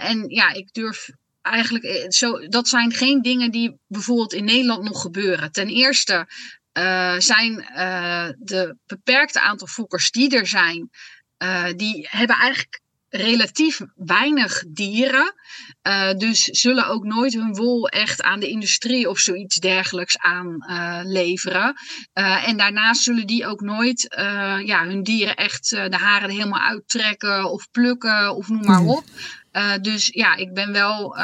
en 0.00 0.24
ja, 0.28 0.52
ik 0.52 0.72
durf 0.72 1.10
eigenlijk, 1.42 2.06
zo, 2.08 2.48
dat 2.48 2.68
zijn 2.68 2.92
geen 2.92 3.22
dingen 3.22 3.50
die 3.50 3.78
bijvoorbeeld 3.86 4.32
in 4.32 4.44
Nederland 4.44 4.82
nog 4.82 5.00
gebeuren. 5.00 5.52
Ten 5.52 5.68
eerste 5.68 6.26
zijn 7.18 7.54
de 8.38 8.76
beperkte 8.86 9.40
aantal 9.40 9.66
fokkers 9.66 10.10
die 10.10 10.36
er 10.36 10.46
zijn, 10.46 10.90
die 11.76 12.06
hebben 12.10 12.36
eigenlijk 12.36 12.82
relatief 13.12 13.80
weinig 13.94 14.64
dieren. 14.68 15.34
Dus 16.16 16.42
zullen 16.44 16.86
ook 16.86 17.04
nooit 17.04 17.32
hun 17.32 17.54
wol 17.54 17.88
echt 17.88 18.22
aan 18.22 18.40
de 18.40 18.48
industrie 18.48 19.08
of 19.08 19.18
zoiets 19.18 19.56
dergelijks 19.56 20.18
aanleveren. 20.18 21.74
Eh, 22.12 22.48
en 22.48 22.56
daarnaast 22.56 23.02
zullen 23.02 23.26
die 23.26 23.46
ook 23.46 23.60
nooit 23.60 24.14
ja, 24.64 24.84
hun 24.84 25.02
dieren 25.02 25.36
echt 25.36 25.70
de 25.70 25.96
haren 25.96 26.28
er 26.28 26.34
helemaal 26.34 26.68
uittrekken 26.68 27.50
of 27.50 27.70
plukken 27.70 28.34
of 28.36 28.48
noem 28.48 28.64
maar 28.64 28.84
op. 28.84 29.04
dus 29.82 30.06
ja, 30.06 30.36
ik 30.36 30.54
ben 30.54 30.72
wel 30.72 31.16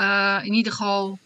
in 0.43 0.53
ieder 0.53 0.73
geval 0.73 1.19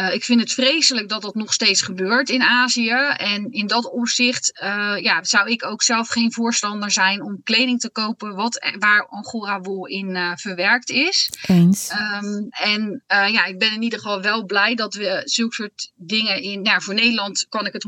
Uh, 0.00 0.14
ik 0.14 0.24
vind 0.24 0.40
het 0.40 0.52
vreselijk 0.52 1.08
dat 1.08 1.22
dat 1.22 1.34
nog 1.34 1.52
steeds 1.52 1.82
gebeurt 1.82 2.28
in 2.28 2.42
Azië. 2.42 2.90
En 3.16 3.50
in 3.50 3.66
dat 3.66 3.90
opzicht 3.90 4.60
uh, 4.62 4.96
ja, 5.00 5.24
zou 5.24 5.50
ik 5.50 5.64
ook 5.64 5.82
zelf 5.82 6.08
geen 6.08 6.32
voorstander 6.32 6.90
zijn 6.90 7.22
om 7.22 7.42
kleding 7.42 7.80
te 7.80 7.90
kopen 7.90 8.34
wat, 8.34 8.70
waar 8.78 9.06
Angora 9.06 9.60
wol 9.60 9.86
in 9.86 10.08
uh, 10.08 10.32
verwerkt 10.34 10.90
is. 10.90 11.30
Eens. 11.46 11.90
Um, 12.22 12.46
en 12.50 13.02
ja, 13.06 13.44
ik 13.44 13.58
ben 13.58 13.72
in 13.72 13.82
ieder 13.82 13.98
geval 13.98 14.22
wel 14.22 14.44
blij 14.44 14.74
dat 14.74 14.94
we 14.94 15.22
zulke 15.24 15.54
soort 15.54 15.92
dingen 15.94 16.42
in. 16.42 16.62
Nou, 16.62 16.82
voor 16.82 16.94
Nederland 16.94 17.46
kan 17.48 17.66
ik 17.66 17.72
het 17.72 17.86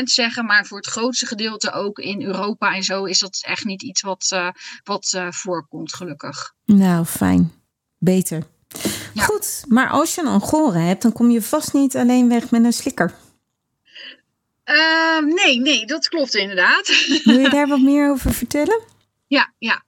100% 0.00 0.02
zeggen, 0.02 0.44
maar 0.44 0.66
voor 0.66 0.76
het 0.76 0.86
grootste 0.86 1.26
gedeelte 1.26 1.72
ook 1.72 1.98
in 1.98 2.22
Europa 2.22 2.74
en 2.74 2.82
zo 2.82 3.04
is 3.04 3.18
dat 3.18 3.42
echt 3.46 3.64
niet 3.64 3.82
iets 3.82 4.00
wat, 4.00 4.52
wat 4.84 5.20
voorkomt, 5.28 5.94
gelukkig. 5.94 6.54
Nou, 6.64 7.04
fijn. 7.04 7.52
Beter. 7.98 8.46
Ja. 9.16 9.22
Goed, 9.22 9.64
maar 9.68 9.90
als 9.90 10.14
je 10.14 10.20
een 10.20 10.26
angora 10.26 10.78
hebt, 10.78 11.02
dan 11.02 11.12
kom 11.12 11.30
je 11.30 11.42
vast 11.42 11.72
niet 11.72 11.96
alleen 11.96 12.28
weg 12.28 12.50
met 12.50 12.64
een 12.64 12.72
slikker. 12.72 13.14
Uh, 14.64 15.18
nee, 15.18 15.60
nee, 15.60 15.86
dat 15.86 16.08
klopt 16.08 16.34
inderdaad. 16.34 16.86
Wil 17.24 17.38
je 17.38 17.50
daar 17.50 17.66
wat 17.68 17.80
meer 17.80 18.10
over 18.10 18.34
vertellen? 18.34 18.80
Ja, 19.28 19.52
ja. 19.58 19.82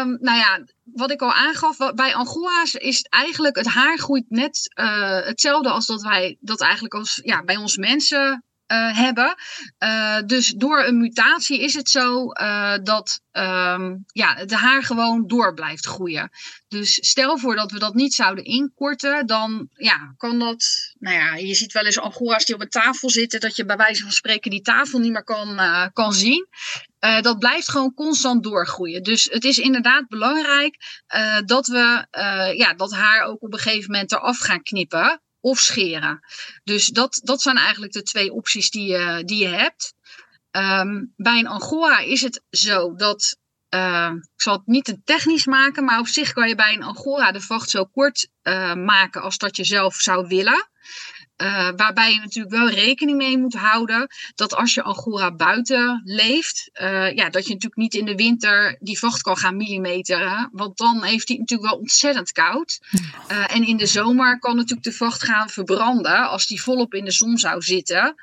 Um, 0.00 0.18
nou 0.20 0.38
ja, 0.38 0.64
wat 0.84 1.10
ik 1.10 1.22
al 1.22 1.32
aangaf, 1.32 1.76
bij 1.94 2.14
Angora's 2.14 2.74
is 2.74 2.96
het 2.98 3.08
eigenlijk, 3.08 3.56
het 3.56 3.66
haar 3.66 3.98
groeit 3.98 4.24
net 4.28 4.72
uh, 4.80 5.20
hetzelfde 5.26 5.68
als 5.68 5.86
dat 5.86 6.02
wij 6.02 6.36
dat 6.40 6.60
eigenlijk 6.60 6.94
als 6.94 7.20
ja, 7.24 7.44
bij 7.44 7.56
ons 7.56 7.76
mensen 7.76 8.44
uh, 8.74 8.96
hebben. 8.96 9.34
Uh, 9.78 10.18
dus 10.26 10.48
door 10.56 10.84
een 10.84 10.98
mutatie 10.98 11.60
is 11.60 11.74
het 11.74 11.88
zo 11.88 12.32
uh, 12.32 12.74
dat 12.82 13.20
um, 13.32 14.04
ja, 14.06 14.44
de 14.44 14.56
haar 14.56 14.82
gewoon 14.82 15.26
door 15.26 15.54
blijft 15.54 15.86
groeien. 15.86 16.30
Dus 16.68 16.98
stel 17.08 17.38
voor 17.38 17.56
dat 17.56 17.70
we 17.70 17.78
dat 17.78 17.94
niet 17.94 18.14
zouden 18.14 18.44
inkorten, 18.44 19.26
dan 19.26 19.68
ja, 19.72 20.14
kan 20.16 20.38
dat. 20.38 20.66
Nou 20.98 21.16
ja, 21.16 21.34
je 21.34 21.54
ziet 21.54 21.72
wel 21.72 21.84
eens 21.84 21.98
angora's 21.98 22.44
die 22.44 22.54
op 22.54 22.60
een 22.60 22.68
tafel 22.68 23.10
zitten, 23.10 23.40
dat 23.40 23.56
je 23.56 23.64
bij 23.64 23.76
wijze 23.76 24.02
van 24.02 24.12
spreken 24.12 24.50
die 24.50 24.60
tafel 24.60 24.98
niet 24.98 25.12
meer 25.12 25.24
kan, 25.24 25.60
kan 25.92 26.12
zien. 26.12 26.48
dat 27.20 27.38
blijft 27.38 27.70
gewoon 27.70 27.94
constant 27.94 28.42
doorgroeien. 28.42 29.02
Dus 29.02 29.24
het 29.30 29.44
is 29.44 29.58
inderdaad 29.58 30.08
belangrijk 30.08 30.76
dat 31.44 31.66
we 31.66 32.06
ja, 32.56 32.74
dat 32.74 32.92
haar 32.92 33.22
ook 33.22 33.42
op 33.42 33.52
een 33.52 33.58
gegeven 33.58 33.90
moment 33.90 34.12
eraf 34.12 34.38
gaan 34.38 34.62
knippen 34.62 35.22
of 35.44 35.58
scheren. 35.58 36.20
Dus 36.64 36.86
dat, 36.86 37.20
dat 37.22 37.42
zijn 37.42 37.56
eigenlijk 37.56 37.92
de 37.92 38.02
twee 38.02 38.32
opties 38.32 38.70
die 38.70 38.86
je, 38.86 39.22
die 39.24 39.38
je 39.38 39.48
hebt. 39.48 39.94
Um, 40.50 41.12
bij 41.16 41.38
een 41.38 41.46
angora 41.46 41.98
is 41.98 42.20
het 42.20 42.42
zo 42.50 42.94
dat, 42.94 43.36
uh, 43.74 44.10
ik 44.14 44.42
zal 44.42 44.56
het 44.56 44.66
niet 44.66 44.84
te 44.84 45.02
technisch 45.04 45.46
maken, 45.46 45.84
maar 45.84 45.98
op 45.98 46.06
zich 46.06 46.32
kan 46.32 46.48
je 46.48 46.54
bij 46.54 46.74
een 46.74 46.82
angora 46.82 47.32
de 47.32 47.40
vacht 47.40 47.70
zo 47.70 47.84
kort 47.84 48.28
uh, 48.42 48.74
maken 48.74 49.22
als 49.22 49.38
dat 49.38 49.56
je 49.56 49.64
zelf 49.64 49.94
zou 49.94 50.26
willen. 50.26 50.68
Uh, 51.42 51.68
waarbij 51.76 52.12
je 52.12 52.18
natuurlijk 52.18 52.54
wel 52.54 52.70
rekening 52.70 53.16
mee 53.16 53.38
moet 53.38 53.54
houden 53.54 54.08
dat 54.34 54.54
als 54.54 54.74
je 54.74 54.82
Angora 54.82 55.34
buiten 55.34 56.02
leeft, 56.04 56.70
uh, 56.80 57.12
ja, 57.12 57.30
dat 57.30 57.46
je 57.46 57.52
natuurlijk 57.52 57.76
niet 57.76 57.94
in 57.94 58.04
de 58.04 58.14
winter 58.14 58.76
die 58.80 58.98
vacht 58.98 59.22
kan 59.22 59.36
gaan 59.36 59.56
millimeteren. 59.56 60.48
Want 60.52 60.76
dan 60.76 61.02
heeft 61.02 61.28
hij 61.28 61.36
natuurlijk 61.36 61.70
wel 61.70 61.78
ontzettend 61.78 62.32
koud. 62.32 62.80
Uh, 63.30 63.54
en 63.54 63.66
in 63.66 63.76
de 63.76 63.86
zomer 63.86 64.38
kan 64.38 64.56
natuurlijk 64.56 64.82
de 64.82 64.92
vacht 64.92 65.24
gaan 65.24 65.48
verbranden 65.48 66.28
als 66.28 66.46
die 66.46 66.62
volop 66.62 66.94
in 66.94 67.04
de 67.04 67.12
zon 67.12 67.38
zou 67.38 67.62
zitten. 67.62 68.14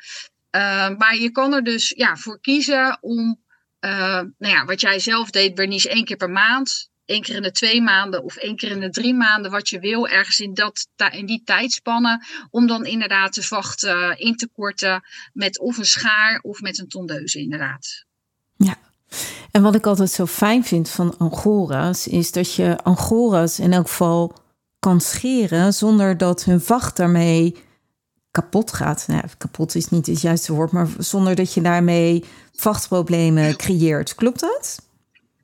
maar 0.97 1.15
je 1.19 1.31
kan 1.31 1.53
er 1.53 1.63
dus 1.63 1.89
ja, 1.89 2.15
voor 2.15 2.41
kiezen 2.41 2.97
om, 3.01 3.41
nou 3.79 4.33
ja, 4.37 4.65
wat 4.65 4.81
jij 4.81 4.99
zelf 4.99 5.29
deed, 5.29 5.55
Bernice, 5.55 5.89
één 5.89 6.05
keer 6.05 6.17
per 6.17 6.29
maand 6.29 6.90
één 7.05 7.21
keer 7.21 7.35
in 7.35 7.41
de 7.41 7.51
twee 7.51 7.81
maanden 7.81 8.23
of 8.23 8.35
één 8.35 8.55
keer 8.55 8.71
in 8.71 8.79
de 8.79 8.89
drie 8.89 9.13
maanden, 9.13 9.51
wat 9.51 9.69
je 9.69 9.79
wil, 9.79 10.07
ergens 10.07 10.39
in, 10.39 10.53
dat, 10.53 10.87
in 11.11 11.25
die 11.25 11.41
tijdspannen, 11.43 12.25
om 12.49 12.67
dan 12.67 12.85
inderdaad 12.85 13.33
de 13.33 13.43
vacht 13.43 13.83
uh, 13.83 14.11
in 14.15 14.35
te 14.35 14.49
korten 14.53 15.03
met 15.33 15.59
of 15.59 15.77
een 15.77 15.85
schaar 15.85 16.39
of 16.41 16.61
met 16.61 16.79
een 16.79 16.87
tondeuze 16.87 17.39
inderdaad. 17.39 18.05
Ja, 18.55 18.77
en 19.51 19.61
wat 19.61 19.75
ik 19.75 19.85
altijd 19.85 20.09
zo 20.09 20.25
fijn 20.25 20.63
vind 20.63 20.89
van 20.89 21.17
angora's, 21.17 22.07
is 22.07 22.31
dat 22.31 22.55
je 22.55 22.77
angora's 22.83 23.59
in 23.59 23.73
elk 23.73 23.87
geval 23.87 24.39
kan 24.79 25.01
scheren 25.01 25.73
zonder 25.73 26.17
dat 26.17 26.43
hun 26.43 26.61
vacht 26.61 26.95
daarmee 26.97 27.55
kapot 28.31 28.73
gaat. 28.73 29.03
Nou, 29.07 29.23
kapot 29.37 29.75
is 29.75 29.89
niet 29.89 30.07
het 30.07 30.21
juiste 30.21 30.53
woord, 30.53 30.71
maar 30.71 30.87
zonder 30.97 31.35
dat 31.35 31.53
je 31.53 31.61
daarmee 31.61 32.23
vachtproblemen 32.55 33.55
creëert. 33.55 34.15
Klopt 34.15 34.39
dat? 34.39 34.90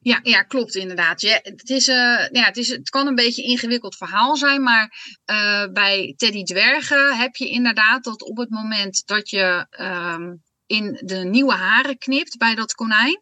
Ja, 0.08 0.20
ja, 0.24 0.42
klopt 0.42 0.76
inderdaad. 0.76 1.22
Het, 1.22 1.70
is, 1.70 1.88
uh, 1.88 2.28
ja, 2.32 2.44
het, 2.44 2.58
is, 2.58 2.70
het 2.70 2.90
kan 2.90 3.08
een 3.08 3.16
beetje 3.16 3.44
een 3.44 3.50
ingewikkeld 3.50 3.96
verhaal 3.96 4.36
zijn, 4.36 4.64
maar 4.64 5.16
uh, 5.32 5.66
bij 5.74 6.14
Teddy 6.18 6.44
Dwergen 6.44 7.18
heb 7.18 7.36
je 7.36 7.50
inderdaad 7.50 8.04
dat 8.04 8.22
op 8.22 8.38
het 8.38 8.50
moment 8.50 9.02
dat 9.06 9.30
je 9.30 9.68
um, 9.80 10.44
in 10.66 11.00
de 11.04 11.16
nieuwe 11.16 11.54
haren 11.54 11.98
knipt 11.98 12.38
bij 12.38 12.56
dat 12.56 12.74
konijn, 12.74 13.22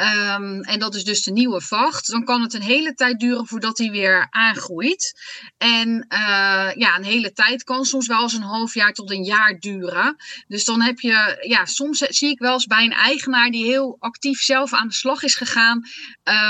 Um, 0.00 0.60
en 0.60 0.78
dat 0.78 0.94
is 0.94 1.04
dus 1.04 1.22
de 1.22 1.32
nieuwe 1.32 1.60
vacht. 1.60 2.10
Dan 2.10 2.24
kan 2.24 2.42
het 2.42 2.54
een 2.54 2.62
hele 2.62 2.94
tijd 2.94 3.20
duren 3.20 3.46
voordat 3.46 3.78
hij 3.78 3.90
weer 3.90 4.26
aangroeit. 4.30 5.20
En 5.58 5.88
uh, 5.88 6.70
ja, 6.74 6.96
een 6.96 7.04
hele 7.04 7.32
tijd 7.32 7.64
kan 7.64 7.84
soms 7.84 8.06
wel 8.06 8.22
eens 8.22 8.32
een 8.32 8.42
half 8.42 8.74
jaar 8.74 8.92
tot 8.92 9.10
een 9.10 9.24
jaar 9.24 9.58
duren. 9.58 10.16
Dus 10.48 10.64
dan 10.64 10.80
heb 10.80 11.00
je, 11.00 11.44
ja, 11.48 11.64
soms 11.64 11.98
zie 11.98 12.30
ik 12.30 12.38
wel 12.38 12.52
eens 12.52 12.66
bij 12.66 12.84
een 12.84 12.92
eigenaar 12.92 13.50
die 13.50 13.64
heel 13.64 13.96
actief 13.98 14.40
zelf 14.40 14.72
aan 14.72 14.88
de 14.88 14.94
slag 14.94 15.22
is 15.22 15.34
gegaan. 15.34 15.82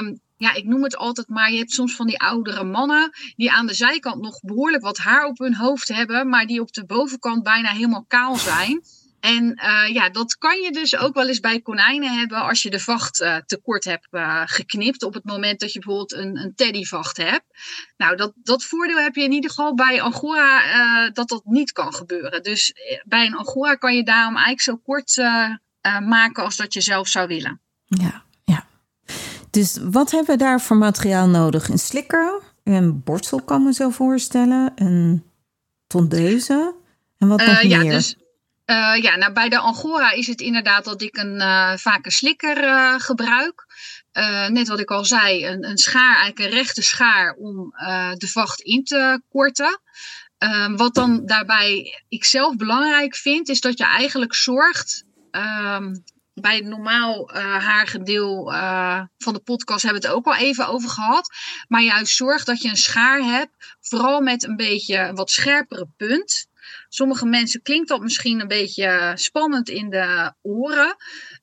Um, 0.02 0.21
ja, 0.37 0.54
ik 0.54 0.64
noem 0.64 0.83
het 0.83 0.97
altijd 0.97 1.28
maar, 1.28 1.52
je 1.52 1.59
hebt 1.59 1.73
soms 1.73 1.95
van 1.95 2.07
die 2.07 2.21
oudere 2.21 2.64
mannen 2.64 3.11
die 3.37 3.52
aan 3.52 3.66
de 3.66 3.75
zijkant 3.75 4.23
nog 4.23 4.40
behoorlijk 4.40 4.83
wat 4.83 4.99
haar 4.99 5.25
op 5.25 5.38
hun 5.38 5.54
hoofd 5.54 5.88
hebben, 5.88 6.28
maar 6.28 6.47
die 6.47 6.61
op 6.61 6.73
de 6.73 6.87
bovenkant 6.87 7.42
bijna 7.42 7.71
helemaal 7.71 8.04
kaal 8.09 8.37
zijn. 8.37 8.83
En 9.21 9.61
uh, 9.65 9.95
ja, 9.95 10.11
dat 10.11 10.39
kan 10.39 10.61
je 10.61 10.73
dus 10.73 10.97
ook 10.97 11.15
wel 11.15 11.29
eens 11.29 11.41
bij 11.41 11.61
konijnen 11.61 12.19
hebben 12.19 12.39
als 12.39 12.62
je 12.62 12.71
de 12.71 12.81
vacht 12.81 13.21
uh, 13.21 13.37
te 13.37 13.61
kort 13.61 13.85
hebt 13.85 14.09
uh, 14.11 14.43
geknipt. 14.45 15.03
Op 15.03 15.15
het 15.15 15.25
moment 15.25 15.61
dat 15.61 15.73
je 15.73 15.79
bijvoorbeeld 15.79 16.12
een, 16.12 16.37
een 16.37 16.55
teddyvacht 16.55 17.17
hebt. 17.17 17.45
Nou, 17.97 18.17
dat, 18.17 18.33
dat 18.35 18.65
voordeel 18.65 18.99
heb 18.99 19.15
je 19.15 19.23
in 19.23 19.33
ieder 19.33 19.50
geval 19.50 19.75
bij 19.75 20.03
Angora 20.03 21.11
dat 21.11 21.29
dat 21.29 21.43
niet 21.45 21.73
kan 21.73 21.95
gebeuren. 21.95 22.43
Dus 22.43 22.75
bij 23.05 23.27
een 23.27 23.37
Angora 23.37 23.75
kan 23.75 23.97
je 23.97 24.05
daarom 24.05 24.37
eigenlijk 24.37 24.61
zo 24.61 24.77
kort 24.77 25.17
maken 26.07 26.45
als 26.45 26.57
dat 26.57 26.75
je 26.75 26.81
zelf 26.81 27.09
zou 27.09 27.27
willen. 27.27 27.61
Ja, 27.85 28.23
ja. 28.45 28.67
Dus 29.50 29.79
wat 29.83 30.11
hebben 30.11 30.31
we 30.31 30.45
daar 30.45 30.61
voor 30.61 30.77
materiaal 30.77 31.29
nodig? 31.29 31.69
Een 31.69 31.79
slikker, 31.79 32.43
een 32.65 33.03
borstel 33.03 33.43
kan 33.43 33.62
me 33.62 33.73
zo 33.73 33.91
voorstellen, 33.91 34.73
een 34.75 35.25
tondeuze 35.87 36.75
en 37.19 37.29
wat 37.29 37.39
nog 37.39 37.62
meer? 37.62 37.85
Ja, 37.85 37.91
dus 37.91 38.17
uh, 38.71 39.03
ja, 39.03 39.17
nou 39.17 39.33
bij 39.33 39.49
de 39.49 39.59
Angora 39.59 40.11
is 40.11 40.27
het 40.27 40.41
inderdaad 40.41 40.85
dat 40.85 41.03
ik 41.03 41.17
een, 41.17 41.35
uh, 41.35 41.77
vaak 41.77 42.05
een 42.05 42.11
slikker 42.11 42.65
uh, 42.65 42.95
gebruik. 42.99 43.67
net 44.49 44.69
wat 44.69 44.81
ik 44.81 44.91
al 44.91 45.05
zei, 45.05 45.47
een, 45.47 45.65
een 45.65 45.79
schaar, 45.79 46.17
eigenlijk 46.17 46.39
een 46.39 46.59
rechte 46.59 46.83
schaar 46.83 47.35
om 47.35 47.75
de 48.15 48.29
vacht 48.33 48.61
in 48.61 48.85
te 48.85 49.23
korten. 49.29 49.81
Ehm, 50.39 50.77
wat 50.77 50.95
dan 50.95 51.27
daarbij 51.27 52.03
ik 52.09 52.25
zelf 52.25 52.57
belangrijk 52.57 53.17
vind, 53.17 53.49
is 53.49 53.61
dat 53.61 53.79
je 53.79 53.85
eigenlijk 53.85 54.35
zorgt. 54.35 55.05
Um, 55.31 56.05
bij 56.35 56.57
het 56.57 56.65
normaal 56.65 57.31
haargedeel 57.59 58.53
van 59.19 59.33
de 59.33 59.41
podcast 59.45 59.83
hebben 59.83 60.03
we 60.03 60.09
het 60.09 60.17
ook 60.17 60.27
al 60.27 60.37
even 60.37 60.69
over 60.69 60.91
gehad. 60.91 61.31
Maar 61.69 61.83
juist 61.83 62.17
zorg 62.17 62.45
dat 62.45 62.62
je 62.62 62.69
een 62.69 62.77
schaar 62.77 63.21
hebt, 63.21 63.77
vooral 63.81 64.21
met 64.21 64.45
een 64.45 64.57
beetje 64.57 65.12
wat 65.15 65.31
scherpere 65.31 65.89
punt. 65.97 66.49
Sommige 66.93 67.27
mensen 67.27 67.63
klinkt 67.63 67.89
dat 67.89 68.01
misschien 68.01 68.41
een 68.41 68.49
beetje 68.49 69.13
spannend 69.15 69.69
in 69.69 69.91
de 69.91 70.33
oren. 70.43 70.97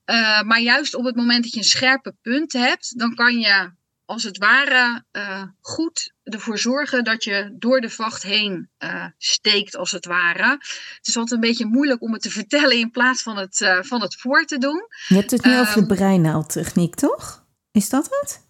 Uh, 0.05 0.41
maar 0.41 0.61
juist 0.61 0.95
op 0.95 1.05
het 1.05 1.15
moment 1.15 1.43
dat 1.43 1.51
je 1.51 1.57
een 1.57 1.63
scherpe 1.63 2.15
punt 2.21 2.53
hebt, 2.53 2.99
dan 2.99 3.15
kan 3.15 3.39
je 3.39 3.71
als 4.05 4.23
het 4.23 4.37
ware 4.37 5.03
uh, 5.11 5.43
goed 5.61 6.13
ervoor 6.23 6.57
zorgen 6.57 7.03
dat 7.03 7.23
je 7.23 7.55
door 7.59 7.81
de 7.81 7.89
vacht 7.89 8.23
heen 8.23 8.69
uh, 8.79 9.05
steekt, 9.17 9.75
als 9.75 9.91
het 9.91 10.05
ware. 10.05 10.49
Het 10.97 11.07
is 11.07 11.17
altijd 11.17 11.41
een 11.41 11.47
beetje 11.47 11.65
moeilijk 11.65 12.01
om 12.01 12.13
het 12.13 12.21
te 12.21 12.29
vertellen 12.29 12.77
in 12.77 12.91
plaats 12.91 13.21
van 13.21 13.37
het, 13.37 13.79
van 13.81 14.01
het 14.01 14.15
voor 14.15 14.45
te 14.45 14.57
doen. 14.57 14.85
Je 15.07 15.15
hebt 15.15 15.31
het 15.31 15.45
nu 15.45 15.59
over 15.59 15.73
de 15.73 15.79
ehm, 15.79 15.95
breinaaldtechniek, 15.95 16.95
toch? 16.95 17.45
Is 17.71 17.89
dat 17.89 18.07
het? 18.09 18.46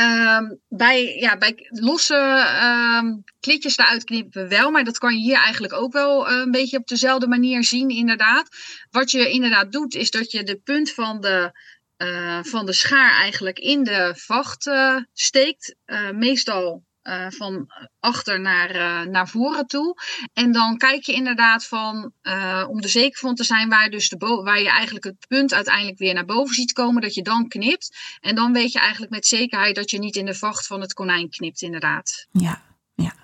Um, 0.00 0.60
bij, 0.68 1.16
ja, 1.16 1.38
bij 1.38 1.68
losse 1.68 2.46
um, 2.62 3.24
klitjes 3.40 3.78
eruit 3.78 4.04
knippen 4.04 4.42
we 4.42 4.48
wel, 4.48 4.70
maar 4.70 4.84
dat 4.84 4.98
kan 4.98 5.14
je 5.14 5.20
hier 5.20 5.36
eigenlijk 5.36 5.72
ook 5.72 5.92
wel 5.92 6.30
uh, 6.30 6.38
een 6.38 6.50
beetje 6.50 6.78
op 6.78 6.86
dezelfde 6.86 7.28
manier 7.28 7.64
zien, 7.64 7.88
inderdaad. 7.88 8.48
Wat 8.90 9.10
je 9.10 9.30
inderdaad 9.30 9.72
doet, 9.72 9.94
is 9.94 10.10
dat 10.10 10.30
je 10.30 10.42
de 10.42 10.56
punt 10.56 10.92
van 10.92 11.20
de, 11.20 11.58
uh, 11.98 12.42
van 12.42 12.66
de 12.66 12.72
schaar 12.72 13.20
eigenlijk 13.20 13.58
in 13.58 13.84
de 13.84 14.12
vacht 14.16 14.66
uh, 14.66 14.96
steekt. 15.12 15.76
meestal 16.12 16.84
uh, 17.04 17.26
van 17.28 17.70
achter 18.00 18.40
naar, 18.40 18.74
uh, 18.76 19.02
naar 19.10 19.28
voren 19.28 19.66
toe. 19.66 19.96
En 20.32 20.52
dan 20.52 20.76
kijk 20.76 21.04
je 21.04 21.12
inderdaad 21.12 21.66
van, 21.66 22.12
uh, 22.22 22.64
om 22.68 22.80
er 22.80 22.88
zeker 22.88 23.18
van 23.18 23.34
te 23.34 23.44
zijn, 23.44 23.68
waar, 23.68 23.90
dus 23.90 24.08
de 24.08 24.42
waar 24.44 24.60
je 24.60 24.68
eigenlijk 24.68 25.04
het 25.04 25.26
punt 25.28 25.54
uiteindelijk 25.54 25.98
weer 25.98 26.14
naar 26.14 26.24
boven 26.24 26.54
ziet 26.54 26.72
komen, 26.72 27.02
dat 27.02 27.14
je 27.14 27.22
dan 27.22 27.48
knipt. 27.48 27.96
En 28.20 28.34
dan 28.34 28.52
weet 28.52 28.72
je 28.72 28.78
eigenlijk 28.78 29.12
met 29.12 29.26
zekerheid 29.26 29.74
dat 29.74 29.90
je 29.90 29.98
niet 29.98 30.16
in 30.16 30.26
de 30.26 30.34
vacht 30.34 30.66
van 30.66 30.80
het 30.80 30.92
konijn 30.92 31.30
knipt, 31.30 31.62
inderdaad. 31.62 32.26
Ja, 32.32 32.62
ja. 32.94 33.23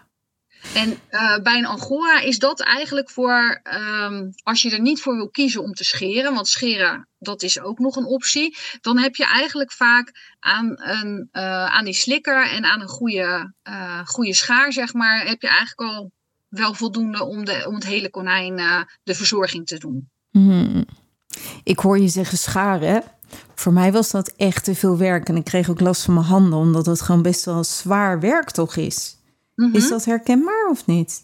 En 0.75 0.99
uh, 1.11 1.39
bij 1.39 1.59
een 1.59 1.67
angora 1.67 2.21
is 2.21 2.39
dat 2.39 2.61
eigenlijk 2.61 3.11
voor 3.11 3.61
um, 4.05 4.31
als 4.43 4.63
je 4.63 4.71
er 4.71 4.81
niet 4.81 5.01
voor 5.01 5.17
wil 5.17 5.31
kiezen 5.31 5.63
om 5.63 5.73
te 5.73 5.85
scheren, 5.85 6.35
want 6.35 6.49
scheren 6.49 7.09
dat 7.19 7.43
is 7.43 7.61
ook 7.61 7.79
nog 7.79 7.97
een 7.97 8.07
optie. 8.07 8.57
Dan 8.81 8.99
heb 8.99 9.17
je 9.17 9.25
eigenlijk 9.25 9.73
vaak 9.73 10.35
aan, 10.39 10.75
een, 10.77 11.29
uh, 11.33 11.67
aan 11.67 11.85
die 11.85 11.95
slikker 11.95 12.51
en 12.51 12.65
aan 12.65 12.81
een 12.81 12.89
goede, 12.89 13.55
uh, 13.69 14.01
goede 14.05 14.35
schaar, 14.35 14.73
zeg 14.73 14.93
maar, 14.93 15.27
heb 15.27 15.43
je 15.43 15.49
eigenlijk 15.49 15.91
al 15.91 16.11
wel 16.49 16.75
voldoende 16.75 17.25
om, 17.25 17.45
de, 17.45 17.65
om 17.67 17.75
het 17.75 17.87
hele 17.87 18.11
konijn 18.11 18.57
de 19.03 19.15
verzorging 19.15 19.67
te 19.67 19.79
doen. 19.79 20.11
Hmm. 20.31 20.85
Ik 21.65 21.79
hoor 21.79 21.99
je 21.99 22.09
zeggen 22.09 22.39
scharen. 22.39 23.03
Voor 23.55 23.73
mij 23.73 23.93
was 23.93 24.11
dat 24.11 24.33
echt 24.37 24.65
te 24.65 24.75
veel 24.75 24.99
werk 24.99 25.29
en 25.29 25.37
ik 25.37 25.45
kreeg 25.45 25.71
ook 25.71 25.81
last 25.81 26.03
van 26.03 26.15
mijn 26.15 26.27
handen, 26.27 26.59
omdat 26.59 26.87
het 26.87 27.01
gewoon 27.01 27.23
best 27.23 27.45
wel 27.45 27.65
zwaar 27.65 28.21
werk 28.21 28.51
toch 28.51 28.77
is. 28.77 29.20
Mm 29.61 29.67
-hmm. 29.67 29.75
Is 29.75 29.89
dat 29.89 30.05
herkenbaar 30.05 30.69
of 30.71 30.87
niet? 30.87 31.23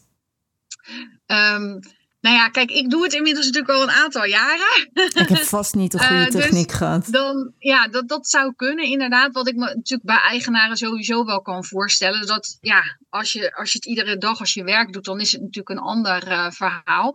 Um, 1.27 1.81
nou 2.21 2.37
ja, 2.37 2.49
kijk, 2.49 2.71
ik 2.71 2.91
doe 2.91 3.03
het 3.03 3.13
inmiddels 3.13 3.47
natuurlijk 3.47 3.73
al 3.73 3.83
een 3.83 4.03
aantal 4.03 4.25
jaren. 4.25 4.91
Ik 4.93 5.29
heb 5.29 5.39
vast 5.39 5.75
niet 5.75 5.93
de 5.93 5.99
goede 6.07 6.23
uh, 6.23 6.29
techniek 6.29 6.69
dus 6.69 6.77
gehad. 6.77 7.07
Dan, 7.11 7.53
ja, 7.59 7.89
dat, 7.89 8.09
dat 8.09 8.29
zou 8.29 8.55
kunnen 8.57 8.85
inderdaad. 8.85 9.33
Wat 9.33 9.49
ik 9.49 9.55
me 9.55 9.65
natuurlijk 9.65 10.03
bij 10.03 10.21
eigenaren 10.21 10.77
sowieso 10.77 11.25
wel 11.25 11.43
kan 11.43 11.65
voorstellen. 11.65 12.27
Dat 12.27 12.59
ja, 12.61 12.83
als 13.09 13.33
je, 13.33 13.55
als 13.55 13.73
je 13.73 13.79
het 13.79 13.87
iedere 13.87 14.19
dag 14.19 14.41
als 14.41 14.55
je 14.55 14.65
werk 14.65 14.93
doet, 14.93 15.05
dan 15.05 15.21
is 15.21 15.33
het 15.33 15.41
natuurlijk 15.41 15.69
een 15.69 15.87
ander 15.87 16.29
uh, 16.29 16.51
verhaal. 16.51 17.15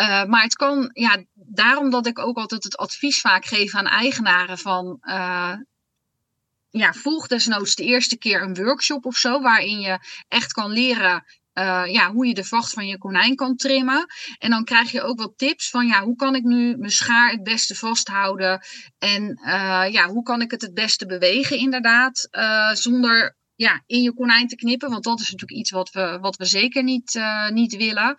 Uh, 0.00 0.24
maar 0.24 0.42
het 0.42 0.56
kan, 0.56 0.90
ja, 0.92 1.24
daarom 1.34 1.90
dat 1.90 2.06
ik 2.06 2.18
ook 2.18 2.36
altijd 2.36 2.64
het 2.64 2.76
advies 2.76 3.20
vaak 3.20 3.44
geef 3.44 3.74
aan 3.74 3.86
eigenaren 3.86 4.58
van 4.58 4.98
ja, 6.72 6.92
volg 6.92 7.26
desnoods 7.26 7.74
de 7.74 7.84
eerste 7.84 8.18
keer 8.18 8.42
een 8.42 8.54
workshop 8.54 9.04
of 9.06 9.16
zo, 9.16 9.40
waarin 9.40 9.80
je 9.80 9.98
echt 10.28 10.52
kan 10.52 10.70
leren 10.70 11.24
uh, 11.54 11.82
ja, 11.86 12.12
hoe 12.12 12.26
je 12.26 12.34
de 12.34 12.44
vacht 12.44 12.72
van 12.72 12.86
je 12.86 12.98
konijn 12.98 13.34
kan 13.34 13.56
trimmen. 13.56 14.06
En 14.38 14.50
dan 14.50 14.64
krijg 14.64 14.92
je 14.92 15.02
ook 15.02 15.18
wat 15.18 15.32
tips 15.36 15.70
van 15.70 15.86
ja, 15.86 16.02
hoe 16.02 16.16
kan 16.16 16.34
ik 16.34 16.42
nu 16.42 16.76
mijn 16.76 16.90
schaar 16.90 17.30
het 17.30 17.42
beste 17.42 17.74
vasthouden? 17.74 18.60
En 18.98 19.40
uh, 19.44 19.84
ja, 19.90 20.08
hoe 20.08 20.22
kan 20.22 20.40
ik 20.40 20.50
het 20.50 20.62
het 20.62 20.74
beste 20.74 21.06
bewegen 21.06 21.58
inderdaad, 21.58 22.28
uh, 22.30 22.70
zonder 22.70 23.36
ja, 23.54 23.82
in 23.86 24.02
je 24.02 24.14
konijn 24.14 24.48
te 24.48 24.56
knippen. 24.56 24.90
Want 24.90 25.04
dat 25.04 25.20
is 25.20 25.30
natuurlijk 25.30 25.60
iets 25.60 25.70
wat 25.70 25.90
we, 25.90 26.18
wat 26.20 26.36
we 26.36 26.44
zeker 26.44 26.82
niet, 26.82 27.20
niet 27.50 27.76
willen. 27.76 28.16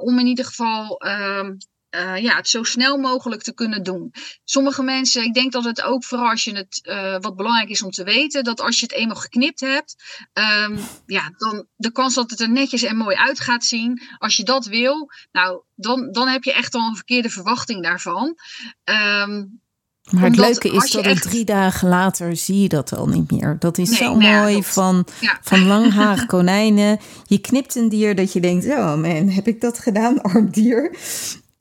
om 0.00 0.18
in 0.18 0.26
ieder 0.26 0.44
geval 0.44 0.98
ehm, 0.98 1.52
uh, 1.90 2.16
ja, 2.16 2.36
het 2.36 2.48
zo 2.48 2.62
snel 2.62 2.96
mogelijk 2.96 3.42
te 3.42 3.54
kunnen 3.54 3.82
doen. 3.82 4.12
Sommige 4.44 4.82
mensen, 4.82 5.24
ik 5.24 5.34
denk 5.34 5.52
dat 5.52 5.64
het 5.64 5.82
ook 5.82 6.04
vooral 6.04 6.30
als 6.30 6.44
je 6.44 6.56
het, 6.56 6.80
uh, 6.82 7.16
wat 7.20 7.36
belangrijk 7.36 7.68
is 7.68 7.82
om 7.82 7.90
te 7.90 8.04
weten, 8.04 8.44
dat 8.44 8.60
als 8.60 8.78
je 8.78 8.86
het 8.86 8.94
eenmaal 8.94 9.16
geknipt 9.16 9.60
hebt, 9.60 9.96
um, 10.68 10.78
ja, 11.06 11.32
dan 11.36 11.66
de 11.76 11.92
kans 11.92 12.14
dat 12.14 12.30
het 12.30 12.40
er 12.40 12.50
netjes 12.50 12.82
en 12.82 12.96
mooi 12.96 13.16
uit 13.16 13.40
gaat 13.40 13.64
zien, 13.64 14.02
als 14.18 14.36
je 14.36 14.44
dat 14.44 14.66
wil, 14.66 15.10
nou, 15.32 15.62
dan, 15.74 16.12
dan 16.12 16.28
heb 16.28 16.44
je 16.44 16.52
echt 16.52 16.74
al 16.74 16.88
een 16.88 16.96
verkeerde 16.96 17.30
verwachting 17.30 17.82
daarvan. 17.82 18.36
Um, 18.84 19.60
maar 20.10 20.22
het 20.22 20.36
leuke 20.36 20.70
is 20.72 20.90
dat 20.90 21.04
echt... 21.04 21.22
drie 21.22 21.44
dagen 21.44 21.88
later 21.88 22.36
zie 22.36 22.60
je 22.60 22.68
dat 22.68 22.96
al 22.96 23.06
niet 23.06 23.30
meer. 23.30 23.56
Dat 23.58 23.78
is 23.78 23.88
nee, 23.88 23.98
zo 23.98 24.16
nou 24.16 24.40
mooi 24.40 24.62
van, 24.62 25.06
ja. 25.20 25.38
van 25.42 25.66
langharig 25.66 26.26
konijnen. 26.26 26.98
Je 27.26 27.38
knipt 27.38 27.74
een 27.74 27.88
dier 27.88 28.14
dat 28.14 28.32
je 28.32 28.40
denkt, 28.40 28.66
oh 28.66 28.94
man, 28.94 29.28
heb 29.28 29.46
ik 29.46 29.60
dat 29.60 29.78
gedaan, 29.78 30.22
arm 30.22 30.50
dier 30.50 30.96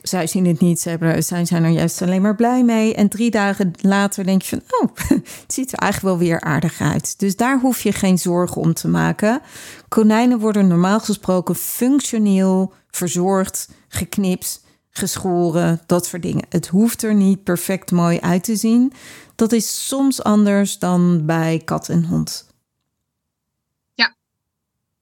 zij 0.02 0.28
zien 0.28 0.46
het 0.46 0.60
niet. 0.60 0.80
Ze 0.80 1.16
zij 1.20 1.46
zijn 1.46 1.64
er 1.64 1.70
juist 1.70 2.02
alleen 2.02 2.22
maar 2.22 2.36
blij 2.36 2.64
mee. 2.64 2.96
En 2.96 3.10
drie 3.10 3.32
dagen 3.32 3.72
later 3.82 4.26
denk 4.26 4.42
je 4.42 4.50
van, 4.50 4.80
oh, 4.80 4.96
het 5.44 5.54
ziet 5.54 5.72
er 5.72 5.80
eigenlijk 5.80 6.16
wel 6.16 6.28
weer 6.28 6.42
aardig 6.42 6.82
uit. 6.82 7.20
Dus 7.20 7.36
daar 7.36 7.60
hoef 7.60 7.82
je 7.82 7.92
geen 7.92 8.18
zorgen 8.18 8.62
om 8.62 8.74
te 8.74 8.88
maken. 8.88 9.42
Konijnen 9.88 10.40
worden 10.40 10.68
normaal 10.68 11.00
gesproken 11.00 11.56
functioneel 11.56 12.74
verzorgd, 12.92 13.70
geknipt, 13.88 14.62
geschoren, 14.90 15.82
dat 15.86 16.06
soort 16.06 16.22
dingen. 16.22 16.46
Het 16.50 16.68
hoeft 16.68 17.04
er 17.04 17.14
niet 17.14 17.44
perfect 17.44 17.92
mooi 17.92 18.20
uit 18.20 18.44
te 18.44 18.56
zien. 18.56 18.94
Dat 19.36 19.52
is 19.52 19.88
soms 19.88 20.24
anders 20.24 20.80
dan 20.80 21.26
bij 21.26 21.62
kat 21.66 21.90
en 21.90 22.06
hond. 22.06 22.49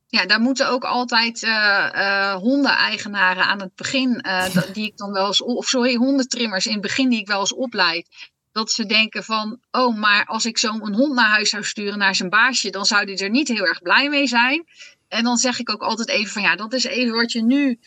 Ja, 0.10 0.26
daar 0.26 0.40
moeten 0.40 0.70
ook 0.70 0.84
altijd 0.84 1.44
uh, 1.44 1.90
uh, 1.96 2.34
hondeneigenaren 2.34 3.46
aan 3.46 3.62
het 3.62 3.76
begin, 3.76 4.10
uh, 4.28 4.46
die 4.74 4.86
ik 4.86 4.98
dan 4.98 5.12
wel 5.12 5.28
eens, 5.28 5.42
of 5.42 5.68
sorry, 5.68 5.96
hondentrimmers 5.96 6.66
in 6.66 6.72
het 6.72 6.82
begin 6.82 7.10
die 7.10 7.20
ik 7.20 7.28
wel 7.28 7.40
eens 7.40 7.54
opleid. 7.54 8.32
Dat 8.52 8.72
ze 8.72 8.86
denken 8.86 9.24
van, 9.24 9.60
oh, 9.72 9.98
maar 9.98 10.26
als 10.26 10.46
ik 10.46 10.58
zo'n 10.58 10.94
hond 10.94 11.14
naar 11.14 11.30
huis 11.30 11.50
zou 11.50 11.64
sturen 11.64 11.98
naar 11.98 12.16
zijn 12.16 12.30
baasje, 12.30 12.70
dan 12.70 12.86
zou 12.86 13.06
die 13.06 13.18
er 13.18 13.30
niet 13.30 13.48
heel 13.48 13.66
erg 13.66 13.82
blij 13.82 14.10
mee 14.10 14.28
zijn. 14.28 14.64
En 15.08 15.24
dan 15.24 15.38
zeg 15.38 15.60
ik 15.60 15.70
ook 15.70 15.82
altijd 15.82 16.10
even 16.10 16.32
van, 16.32 16.42
ja, 16.42 16.56
dat 16.56 16.74
is 16.74 16.84
even 16.84 17.16
wat 17.16 17.32
je 17.32 17.44
nu 17.44 17.80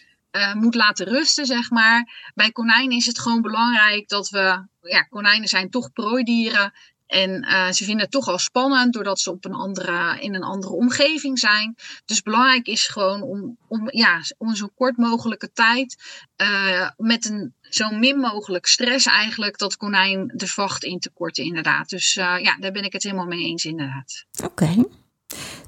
moet 0.54 0.74
laten 0.74 1.06
rusten, 1.06 1.46
zeg 1.46 1.70
maar. 1.70 2.30
Bij 2.34 2.50
konijnen 2.50 2.96
is 2.96 3.06
het 3.06 3.18
gewoon 3.18 3.40
belangrijk 3.40 4.08
dat 4.08 4.28
we, 4.28 4.66
ja, 4.80 5.02
konijnen 5.02 5.48
zijn 5.48 5.70
toch 5.70 5.92
prooidieren. 5.92 6.72
En 7.10 7.44
uh, 7.44 7.70
ze 7.70 7.84
vinden 7.84 8.02
het 8.02 8.10
toch 8.10 8.28
al 8.28 8.38
spannend 8.38 8.92
doordat 8.92 9.20
ze 9.20 9.30
op 9.30 9.44
een 9.44 9.54
andere, 9.54 10.20
in 10.20 10.34
een 10.34 10.42
andere 10.42 10.72
omgeving 10.72 11.38
zijn. 11.38 11.76
Dus 12.04 12.22
belangrijk 12.22 12.66
is 12.66 12.88
gewoon 12.88 13.22
om, 13.22 13.56
om, 13.68 13.88
ja, 13.90 14.20
om 14.38 14.54
zo 14.54 14.68
kort 14.74 14.96
mogelijke 14.96 15.52
tijd 15.52 15.96
uh, 16.42 16.88
met 16.96 17.24
een 17.30 17.54
zo 17.60 17.90
min 17.90 18.18
mogelijk 18.18 18.66
stress 18.66 19.06
eigenlijk 19.06 19.58
dat 19.58 19.76
konijn 19.76 20.32
de 20.34 20.46
vacht 20.46 20.84
in 20.84 20.98
te 20.98 21.10
korten 21.10 21.44
inderdaad. 21.44 21.88
Dus 21.88 22.16
uh, 22.16 22.36
ja, 22.42 22.56
daar 22.60 22.72
ben 22.72 22.84
ik 22.84 22.92
het 22.92 23.02
helemaal 23.02 23.26
mee 23.26 23.44
eens 23.44 23.64
inderdaad. 23.64 24.24
Oké. 24.44 24.84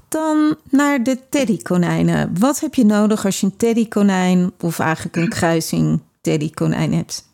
Dan 0.09 0.57
naar 0.69 1.03
de 1.03 1.29
teddykonijnen. 1.29 2.39
Wat 2.39 2.59
heb 2.59 2.73
je 2.75 2.85
nodig 2.85 3.25
als 3.25 3.39
je 3.39 3.45
een 3.45 3.57
teddykonijn 3.57 4.51
of 4.59 4.79
eigenlijk 4.79 5.15
een 5.15 5.29
kruising 5.29 6.01
teddykonijn 6.21 6.93
hebt? 6.93 7.31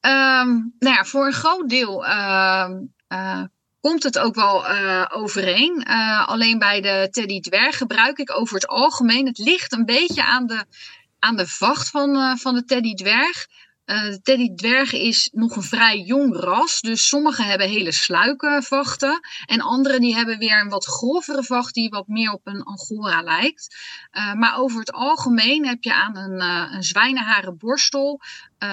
Um, 0.00 0.74
nou 0.78 0.94
ja, 0.94 1.04
voor 1.04 1.26
een 1.26 1.32
groot 1.32 1.68
deel 1.68 2.04
uh, 2.04 2.68
uh, 3.08 3.42
komt 3.80 4.02
het 4.02 4.18
ook 4.18 4.34
wel 4.34 4.70
uh, 4.70 5.04
overeen. 5.08 5.84
alleen 6.26 6.58
bij 6.58 6.80
de 6.80 7.08
teddy 7.10 7.40
dwerg 7.40 7.76
gebruik 7.76 8.18
ik 8.18 8.36
over 8.38 8.54
het 8.54 8.66
algemeen. 8.66 9.26
Het 9.26 9.38
ligt 9.38 9.72
een 9.72 9.84
beetje 9.84 10.24
aan 10.24 10.46
de, 10.46 10.64
aan 11.18 11.36
de 11.36 11.46
vacht 11.46 11.90
van, 11.90 12.38
van 12.38 12.54
de 12.54 12.64
teddy 12.64 12.94
dwerg. 12.94 13.46
Uh, 13.88 14.02
de 14.02 14.20
teddydwerg 14.22 14.92
is 14.92 15.28
nog 15.32 15.56
een 15.56 15.62
vrij 15.62 15.98
jong 15.98 16.36
ras. 16.36 16.80
Dus 16.80 17.08
sommige 17.08 17.42
hebben 17.42 17.68
hele 17.68 17.92
sluike 17.92 18.62
vachten. 18.64 19.20
En 19.46 19.60
andere 19.60 20.00
die 20.00 20.14
hebben 20.14 20.38
weer 20.38 20.60
een 20.60 20.68
wat 20.68 20.84
grovere 20.84 21.44
vacht 21.44 21.74
die 21.74 21.88
wat 21.88 22.08
meer 22.08 22.32
op 22.32 22.40
een 22.46 22.62
angora 22.62 23.22
lijkt. 23.22 23.76
Uh, 24.12 24.34
maar 24.34 24.58
over 24.58 24.78
het 24.78 24.92
algemeen 24.92 25.66
heb 25.66 25.82
je 25.82 25.94
aan 25.94 26.16
een, 26.16 26.40
uh, 26.40 26.74
een 26.74 26.82
zwijnenharen 26.82 27.56
borstel 27.56 28.20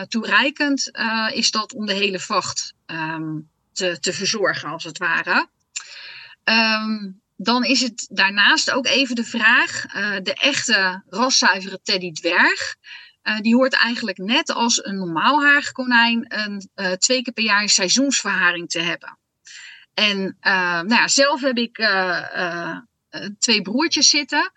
toereikend 0.08 0.92
is 1.34 1.52
dat 1.52 1.74
om 1.74 1.86
de 1.86 1.94
hele 1.94 2.20
vacht 2.20 2.74
um, 2.86 3.50
te, 3.74 4.00
te 4.00 4.14
verzorgen 4.14 4.70
als 4.70 4.84
het 4.84 4.98
ware. 4.98 5.48
Um, 6.44 7.22
dan 7.36 7.64
is 7.64 7.82
het 7.82 8.08
daarnaast 8.12 8.72
ook 8.72 8.86
even 8.86 9.16
de 9.16 9.24
vraag, 9.24 9.86
de 10.24 10.34
echte 10.34 11.04
raszuivere 11.10 11.80
teddydwerg... 11.84 12.76
Uh, 13.28 13.40
die 13.40 13.56
hoort 13.56 13.74
eigenlijk 13.74 14.18
net 14.18 14.52
als 14.52 14.86
een 14.86 14.98
normaal 14.98 15.44
haagkonijn 15.44 16.26
een, 16.28 16.70
uh, 16.76 16.92
twee 16.92 17.22
keer 17.22 17.34
per 17.34 17.44
jaar 17.44 17.70
seizoensverharing 17.70 18.70
te 18.70 18.80
hebben. 18.80 19.18
En 19.94 20.38
uh, 20.42 20.82
nou 20.82 21.10
zelf 21.10 21.42
heb 21.42 21.58
ik 21.58 21.90
twee 23.40 23.62
broertjes 23.62 24.10
zitten. 24.10 24.52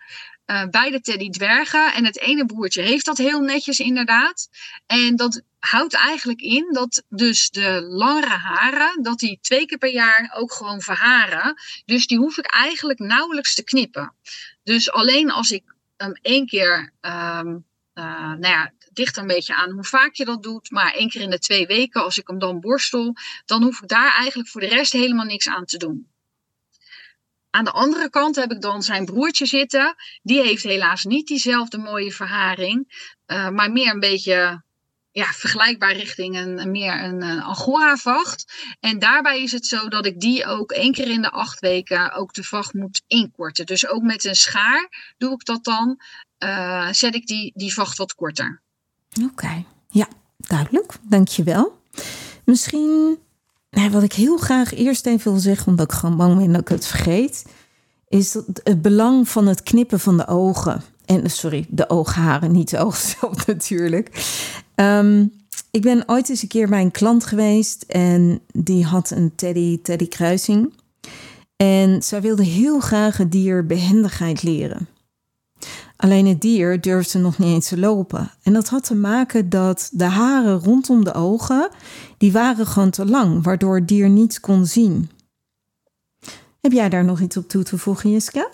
beide 0.69 1.01
teddy 1.01 1.29
dwergen. 1.29 1.93
En 1.93 2.05
het 2.05 2.19
ene 2.19 2.45
broertje 2.45 2.81
heeft 2.81 3.05
dat 3.05 3.17
heel 3.17 3.39
netjes 3.39 3.79
inderdaad. 3.79 4.49
En 4.85 5.15
dat 5.15 5.41
houdt 5.59 5.93
eigenlijk 5.93 6.41
in 6.41 6.71
dat 6.71 7.03
dus 7.09 7.49
de 7.49 7.81
langere 7.81 8.37
haren, 8.37 9.03
dat 9.03 9.19
die 9.19 9.39
twee 9.41 9.65
keer 9.65 9.77
per 9.77 9.91
jaar 9.91 10.33
ook 10.35 10.53
gewoon 10.53 10.81
verharen. 10.81 11.61
Dus 11.85 12.07
die 12.07 12.17
hoef 12.17 12.37
ik 12.37 12.45
eigenlijk 12.45 12.99
nauwelijks 12.99 13.55
te 13.55 13.63
knippen. 13.63 14.13
Dus 14.63 14.91
alleen 14.91 15.31
als 15.31 15.51
ik 15.51 15.63
hem 15.97 16.13
één 16.21 16.45
keer 16.45 16.93
uh, 17.01 17.41
nou 18.01 18.47
ja, 18.47 18.73
het 18.93 19.17
een 19.17 19.27
beetje 19.27 19.55
aan 19.55 19.71
hoe 19.71 19.83
vaak 19.83 20.13
je 20.13 20.25
dat 20.25 20.43
doet. 20.43 20.71
Maar 20.71 20.93
één 20.93 21.09
keer 21.09 21.21
in 21.21 21.29
de 21.29 21.39
twee 21.39 21.67
weken, 21.67 22.03
als 22.03 22.17
ik 22.17 22.27
hem 22.27 22.39
dan 22.39 22.59
borstel, 22.59 23.15
dan 23.45 23.63
hoef 23.63 23.81
ik 23.81 23.87
daar 23.87 24.13
eigenlijk 24.13 24.49
voor 24.49 24.61
de 24.61 24.67
rest 24.67 24.91
helemaal 24.91 25.25
niks 25.25 25.47
aan 25.47 25.65
te 25.65 25.77
doen. 25.77 26.07
Aan 27.49 27.63
de 27.63 27.71
andere 27.71 28.09
kant 28.09 28.35
heb 28.35 28.51
ik 28.51 28.61
dan 28.61 28.83
zijn 28.83 29.05
broertje 29.05 29.45
zitten. 29.45 29.95
Die 30.21 30.41
heeft 30.41 30.63
helaas 30.63 31.03
niet 31.03 31.27
diezelfde 31.27 31.77
mooie 31.77 32.11
verharing, 32.11 33.07
uh, 33.27 33.49
maar 33.49 33.71
meer 33.71 33.93
een 33.93 33.99
beetje 33.99 34.63
ja, 35.11 35.25
vergelijkbaar 35.25 35.93
richting 35.93 36.37
een, 36.37 36.71
meer 36.71 37.03
een, 37.03 37.21
een 37.21 37.41
Angora-vacht. 37.41 38.53
En 38.79 38.99
daarbij 38.99 39.41
is 39.41 39.51
het 39.51 39.65
zo 39.65 39.87
dat 39.87 40.05
ik 40.05 40.19
die 40.19 40.45
ook 40.45 40.71
één 40.71 40.91
keer 40.91 41.09
in 41.09 41.21
de 41.21 41.31
acht 41.31 41.59
weken 41.59 42.11
ook 42.11 42.33
de 42.33 42.43
vacht 42.43 42.73
moet 42.73 43.01
inkorten. 43.07 43.65
Dus 43.65 43.87
ook 43.87 44.01
met 44.01 44.23
een 44.23 44.35
schaar 44.35 45.13
doe 45.17 45.33
ik 45.33 45.45
dat 45.45 45.63
dan. 45.63 45.99
Uh, 46.43 46.91
zet 46.91 47.15
ik 47.15 47.27
die, 47.27 47.51
die 47.55 47.73
vacht 47.73 47.97
wat 47.97 48.15
korter. 48.15 48.61
Oké, 49.23 49.63
ja, 49.87 50.07
duidelijk. 50.37 50.93
Dankjewel. 51.01 51.77
Misschien, 52.45 53.17
nou, 53.69 53.89
wat 53.89 54.03
ik 54.03 54.13
heel 54.13 54.37
graag 54.37 54.73
eerst 54.73 55.05
even 55.05 55.31
wil 55.31 55.41
zeggen, 55.41 55.67
omdat 55.67 55.91
ik 55.91 55.97
gewoon 55.97 56.17
bang 56.17 56.37
ben 56.37 56.51
dat 56.51 56.61
ik 56.61 56.67
het 56.67 56.87
vergeet, 56.87 57.45
is 58.07 58.33
het 58.63 58.81
belang 58.81 59.29
van 59.29 59.47
het 59.47 59.63
knippen 59.63 59.99
van 59.99 60.17
de 60.17 60.27
ogen. 60.27 60.83
En 61.05 61.31
sorry, 61.31 61.65
de 61.69 61.89
oogharen, 61.89 62.51
niet 62.51 62.69
de 62.69 62.77
ogen 62.77 63.15
zelf 63.19 63.45
natuurlijk. 63.47 64.25
Ehm, 64.75 65.25
ik 65.71 65.81
ben 65.81 66.03
ooit 66.05 66.29
eens 66.29 66.41
een 66.41 66.47
keer 66.47 66.69
bij 66.69 66.81
een 66.81 66.91
klant 66.91 67.25
geweest 67.25 67.83
en 67.87 68.41
die 68.51 68.85
had 68.85 69.09
een 69.09 69.35
teddy, 69.35 69.81
teddy 69.81 70.07
kruising. 70.07 70.73
En 71.55 72.03
zij 72.03 72.21
wilde 72.21 72.43
heel 72.43 72.79
graag 72.79 73.17
het 73.17 73.31
dier 73.31 73.65
behendigheid 73.65 74.43
leren. 74.43 74.87
Alleen 75.99 76.27
het 76.27 76.41
dier 76.41 76.81
durfde 76.81 77.19
nog 77.19 77.37
niet 77.37 77.47
eens 77.47 77.67
te 77.67 77.77
lopen. 77.77 78.31
En 78.43 78.53
dat 78.53 78.69
had 78.69 78.83
te 78.83 78.95
maken 78.95 79.49
dat 79.49 79.89
de 79.91 80.03
haren 80.03 80.59
rondom 80.59 81.03
de 81.03 81.13
ogen, 81.13 81.69
die 82.17 82.31
waren 82.31 82.65
gewoon 82.65 82.89
te 82.89 83.05
lang, 83.05 83.43
waardoor 83.43 83.75
het 83.75 83.87
dier 83.87 84.09
niets 84.09 84.39
kon 84.39 84.65
zien. 84.65 85.09
Heb 86.61 86.71
jij 86.71 86.89
daar 86.89 87.05
nog 87.05 87.19
iets 87.19 87.37
op 87.37 87.49
toe 87.49 87.63
te 87.63 87.77
voegen, 87.77 88.11
Jiska? 88.11 88.49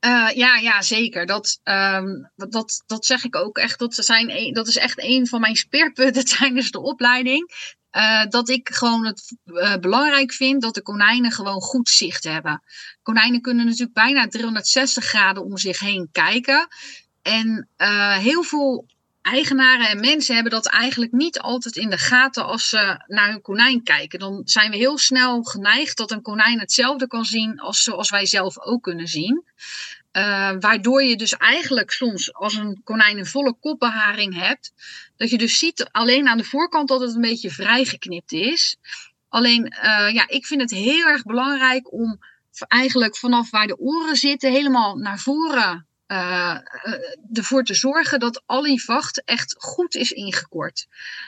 Uh, 0.00 0.30
ja, 0.34 0.56
ja, 0.56 0.82
zeker. 0.82 1.26
Dat, 1.26 1.60
um, 1.64 2.30
dat, 2.36 2.82
dat 2.86 3.06
zeg 3.06 3.24
ik 3.24 3.36
ook 3.36 3.58
echt. 3.58 3.78
Dat, 3.78 3.94
zijn, 3.94 4.52
dat 4.52 4.66
is 4.66 4.76
echt 4.76 5.02
een 5.02 5.26
van 5.26 5.40
mijn 5.40 5.56
speerpunten 5.56 6.24
tijdens 6.38 6.70
de 6.70 6.80
opleiding. 6.80 7.50
Uh, 7.96 8.24
dat 8.28 8.48
ik 8.48 8.68
gewoon 8.72 9.06
het 9.06 9.36
uh, 9.44 9.76
belangrijk 9.76 10.32
vind 10.32 10.62
dat 10.62 10.74
de 10.74 10.82
konijnen 10.82 11.32
gewoon 11.32 11.60
goed 11.60 11.88
zicht 11.88 12.24
hebben. 12.24 12.62
Konijnen 13.02 13.40
kunnen 13.40 13.64
natuurlijk 13.64 13.92
bijna 13.92 14.28
360 14.28 15.04
graden 15.04 15.44
om 15.44 15.58
zich 15.58 15.80
heen 15.80 16.08
kijken. 16.12 16.68
En 17.22 17.68
heel 18.20 18.42
veel 18.42 18.86
eigenaren 19.22 19.88
en 19.88 20.00
mensen 20.00 20.34
hebben 20.34 20.52
dat 20.52 20.66
eigenlijk 20.66 21.12
niet 21.12 21.40
altijd 21.40 21.76
in 21.76 21.90
de 21.90 21.98
gaten 21.98 22.46
als 22.46 22.68
ze 22.68 23.04
naar 23.06 23.30
hun 23.30 23.42
konijn 23.42 23.82
kijken. 23.82 24.18
Dan 24.18 24.42
zijn 24.44 24.70
we 24.70 24.76
heel 24.76 24.98
snel 24.98 25.42
geneigd 25.42 25.96
dat 25.96 26.10
een 26.10 26.22
konijn 26.22 26.60
hetzelfde 26.60 27.06
kan 27.06 27.24
zien 27.24 27.60
als 27.60 27.82
zoals 27.82 28.10
wij 28.10 28.26
zelf 28.26 28.60
ook 28.60 28.82
kunnen 28.82 29.06
zien. 29.06 29.44
Waardoor 30.60 31.02
je 31.02 31.16
dus 31.16 31.36
eigenlijk 31.36 31.90
soms 31.90 32.34
als 32.34 32.54
een 32.54 32.80
konijn 32.84 33.18
een 33.18 33.26
volle 33.26 33.54
kopbeharing 33.60 34.34
hebt, 34.38 34.72
dat 35.16 35.30
je 35.30 35.38
dus 35.38 35.58
ziet 35.58 35.88
alleen 35.90 36.28
aan 36.28 36.38
de 36.38 36.44
voorkant 36.44 36.88
dat 36.88 37.00
het 37.00 37.14
een 37.14 37.20
beetje 37.20 37.50
vrijgeknipt 37.50 38.32
is. 38.32 38.76
Alleen, 39.28 39.74
uh, 39.84 40.12
ja, 40.12 40.28
ik 40.28 40.46
vind 40.46 40.60
het 40.60 40.70
heel 40.70 41.06
erg 41.06 41.22
belangrijk 41.22 41.92
om 41.92 42.18
eigenlijk 42.68 43.16
vanaf 43.16 43.50
waar 43.50 43.66
de 43.66 43.78
oren 43.78 44.16
zitten 44.16 44.52
helemaal 44.52 44.96
naar 44.96 45.18
voren 45.18 45.86
uh, 46.08 46.58
ervoor 47.32 47.64
te 47.64 47.74
zorgen 47.74 48.20
dat 48.20 48.42
al 48.46 48.62
die 48.62 48.84
vacht 48.84 49.24
echt 49.24 49.54
goed 49.58 49.94
is 49.94 50.12
ingekort. 50.12 50.86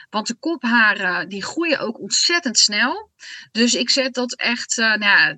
Want 0.09 0.27
de 0.27 0.35
kopharen 0.35 1.29
die 1.29 1.43
groeien 1.43 1.79
ook 1.79 1.99
ontzettend 1.99 2.57
snel. 2.57 3.09
Dus 3.51 3.73
ik 3.73 3.89
zet 3.89 4.13
dat 4.13 4.35
echt, 4.35 4.77
nou 4.77 5.37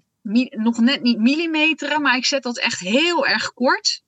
nog 0.50 0.80
net 0.80 1.02
niet 1.02 1.20
millimeteren, 1.20 2.02
maar 2.02 2.16
ik 2.16 2.26
zet 2.26 2.44
dat 2.44 2.58
echt 2.58 2.80
heel 2.80 3.28
erg 3.28 3.54
kort. 3.54 4.02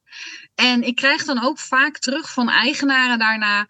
En 0.56 0.84
ik 0.84 0.96
krijg 0.96 1.24
dan 1.24 1.44
ook 1.44 1.60
vaak 1.60 1.98
terug 1.98 2.34
van 2.34 2.50
eigenaren 2.50 3.20
daarna, 3.20 3.68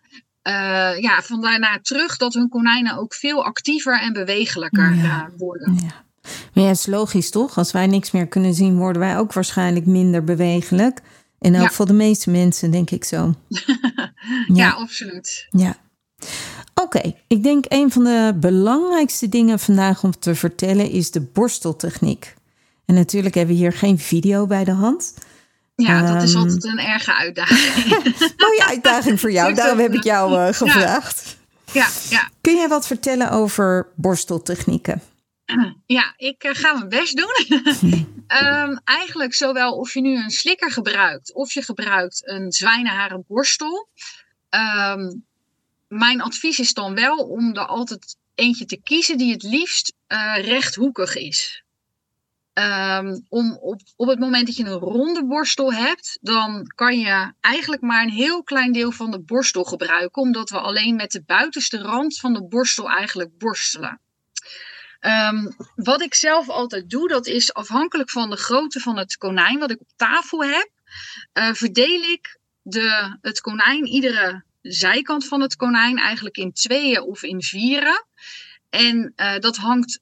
uh, 0.47 1.01
ja, 1.01 1.21
van 1.21 1.41
daarna 1.41 1.79
terug 1.81 2.17
dat 2.17 2.33
hun 2.33 2.49
konijnen 2.49 2.97
ook 2.97 3.13
veel 3.13 3.45
actiever 3.45 4.01
en 4.01 4.13
bewegelijker 4.13 4.95
ja. 4.95 5.29
worden. 5.37 5.73
Ja. 5.81 6.03
Maar 6.53 6.63
ja, 6.63 6.69
het 6.69 6.77
is 6.77 6.85
logisch 6.85 7.29
toch? 7.29 7.57
Als 7.57 7.71
wij 7.71 7.87
niks 7.87 8.11
meer 8.11 8.27
kunnen 8.27 8.53
zien, 8.53 8.77
worden 8.77 9.01
wij 9.01 9.17
ook 9.17 9.33
waarschijnlijk 9.33 9.85
minder 9.85 10.23
bewegelijk. 10.23 11.01
En 11.39 11.61
ook 11.61 11.71
voor 11.71 11.85
de 11.85 11.93
meeste 11.93 12.29
mensen, 12.29 12.71
denk 12.71 12.89
ik 12.89 13.03
zo. 13.03 13.15
ja. 13.47 14.13
ja, 14.47 14.69
absoluut. 14.69 15.47
Ja. 15.49 15.75
Oké, 16.73 17.13
ik 17.27 17.43
denk 17.43 17.65
een 17.67 17.91
van 17.91 18.03
de 18.03 18.33
belangrijkste 18.35 19.29
dingen 19.29 19.59
vandaag 19.59 20.03
om 20.03 20.19
te 20.19 20.35
vertellen 20.35 20.89
is 20.89 21.11
de 21.11 21.21
borsteltechniek. 21.21 22.33
En 22.85 22.95
natuurlijk 22.95 23.35
hebben 23.35 23.55
we 23.55 23.61
hier 23.61 23.73
geen 23.73 23.99
video 23.99 24.47
bij 24.47 24.63
de 24.63 24.71
hand. 24.71 25.13
Ja, 25.75 26.13
dat 26.13 26.23
is 26.23 26.33
ehm, 26.33 26.43
altijd 26.43 26.63
een 26.63 26.79
erge 26.79 27.13
uitdaging. 27.13 28.03
Mooie 28.45 28.65
uitdaging 28.65 29.19
voor 29.19 29.31
jou, 29.31 29.53
daarom 29.53 29.79
heb 29.79 29.93
ik 29.93 30.03
jou 30.03 30.33
uh, 30.33 30.53
gevraagd. 30.53 31.37
Ja, 31.71 31.87
ja. 32.09 32.29
Kun 32.41 32.55
jij 32.55 32.67
wat 32.67 32.87
vertellen 32.87 33.31
over 33.31 33.87
borsteltechnieken? 33.95 35.01
Ja, 35.85 36.13
ik 36.17 36.43
uh, 36.43 36.51
ga 36.53 36.73
mijn 36.73 36.89
best 36.89 37.17
doen. 37.17 37.59
um, 38.43 38.79
eigenlijk 39.01 39.33
zowel 39.33 39.77
of 39.77 39.93
je 39.93 40.01
nu 40.01 40.15
een 40.15 40.29
slikker 40.29 40.71
gebruikt 40.71 41.33
of 41.33 41.53
je 41.53 41.63
gebruikt 41.63 42.27
een 42.27 42.51
zwijnenharen 42.51 43.23
borstel. 43.27 43.89
Um, 44.49 45.25
mijn 45.87 46.21
advies 46.21 46.59
is 46.59 46.73
dan 46.73 46.95
wel 46.95 47.17
om 47.17 47.55
er 47.55 47.65
altijd 47.65 48.17
eentje 48.35 48.65
te 48.65 48.81
kiezen 48.83 49.17
die 49.17 49.31
het 49.31 49.43
liefst 49.43 49.93
uh, 50.07 50.35
rechthoekig 50.41 51.15
is. 51.15 51.62
Um, 52.53 53.25
om 53.29 53.57
op, 53.95 54.07
het 54.07 54.19
moment 54.19 54.45
dat 54.45 54.55
je 54.55 54.65
een 54.65 54.79
ronde 54.79 55.25
borstel 55.25 55.73
hebt, 55.73 56.17
dan 56.21 56.71
kan 56.75 56.99
je 56.99 57.33
eigenlijk 57.39 57.81
maar 57.81 58.03
een 58.03 58.09
heel 58.09 58.43
klein 58.43 58.71
deel 58.71 58.91
van 58.91 59.11
de 59.11 59.19
borstel 59.19 59.63
gebruiken, 59.63 60.21
omdat 60.21 60.49
we 60.49 60.59
alleen 60.59 60.95
met 60.95 61.11
de 61.11 61.23
buitenste 61.25 61.77
rand 61.77 62.19
van 62.19 62.33
de 62.33 62.47
borstel 62.47 62.89
eigenlijk 62.89 63.37
borstelen. 63.37 64.01
Um, 64.99 65.55
wat 65.75 66.01
ik 66.01 66.13
zelf 66.13 66.49
altijd 66.49 66.89
doe, 66.89 67.07
dat 67.07 67.27
is 67.27 67.53
afhankelijk 67.53 68.09
van 68.09 68.29
de 68.29 68.37
grootte 68.37 68.79
van 68.79 68.97
het 68.97 69.17
konijn 69.17 69.59
wat 69.59 69.71
ik 69.71 69.81
op 69.81 69.89
tafel 69.95 70.43
heb, 70.43 70.69
uh, 71.33 71.53
verdeel 71.53 72.01
ik 72.01 72.39
de, 72.61 73.17
het 73.21 73.41
konijn 73.41 73.85
iedere 73.85 74.43
zijkant 74.61 75.27
van 75.27 75.41
het 75.41 75.55
konijn 75.55 75.97
eigenlijk 75.97 76.37
in 76.37 76.53
tweeën 76.53 77.01
of 77.01 77.23
in 77.23 77.41
vieren. 77.41 78.05
En 78.69 79.13
uh, 79.15 79.37
dat 79.39 79.55
hangt 79.55 79.99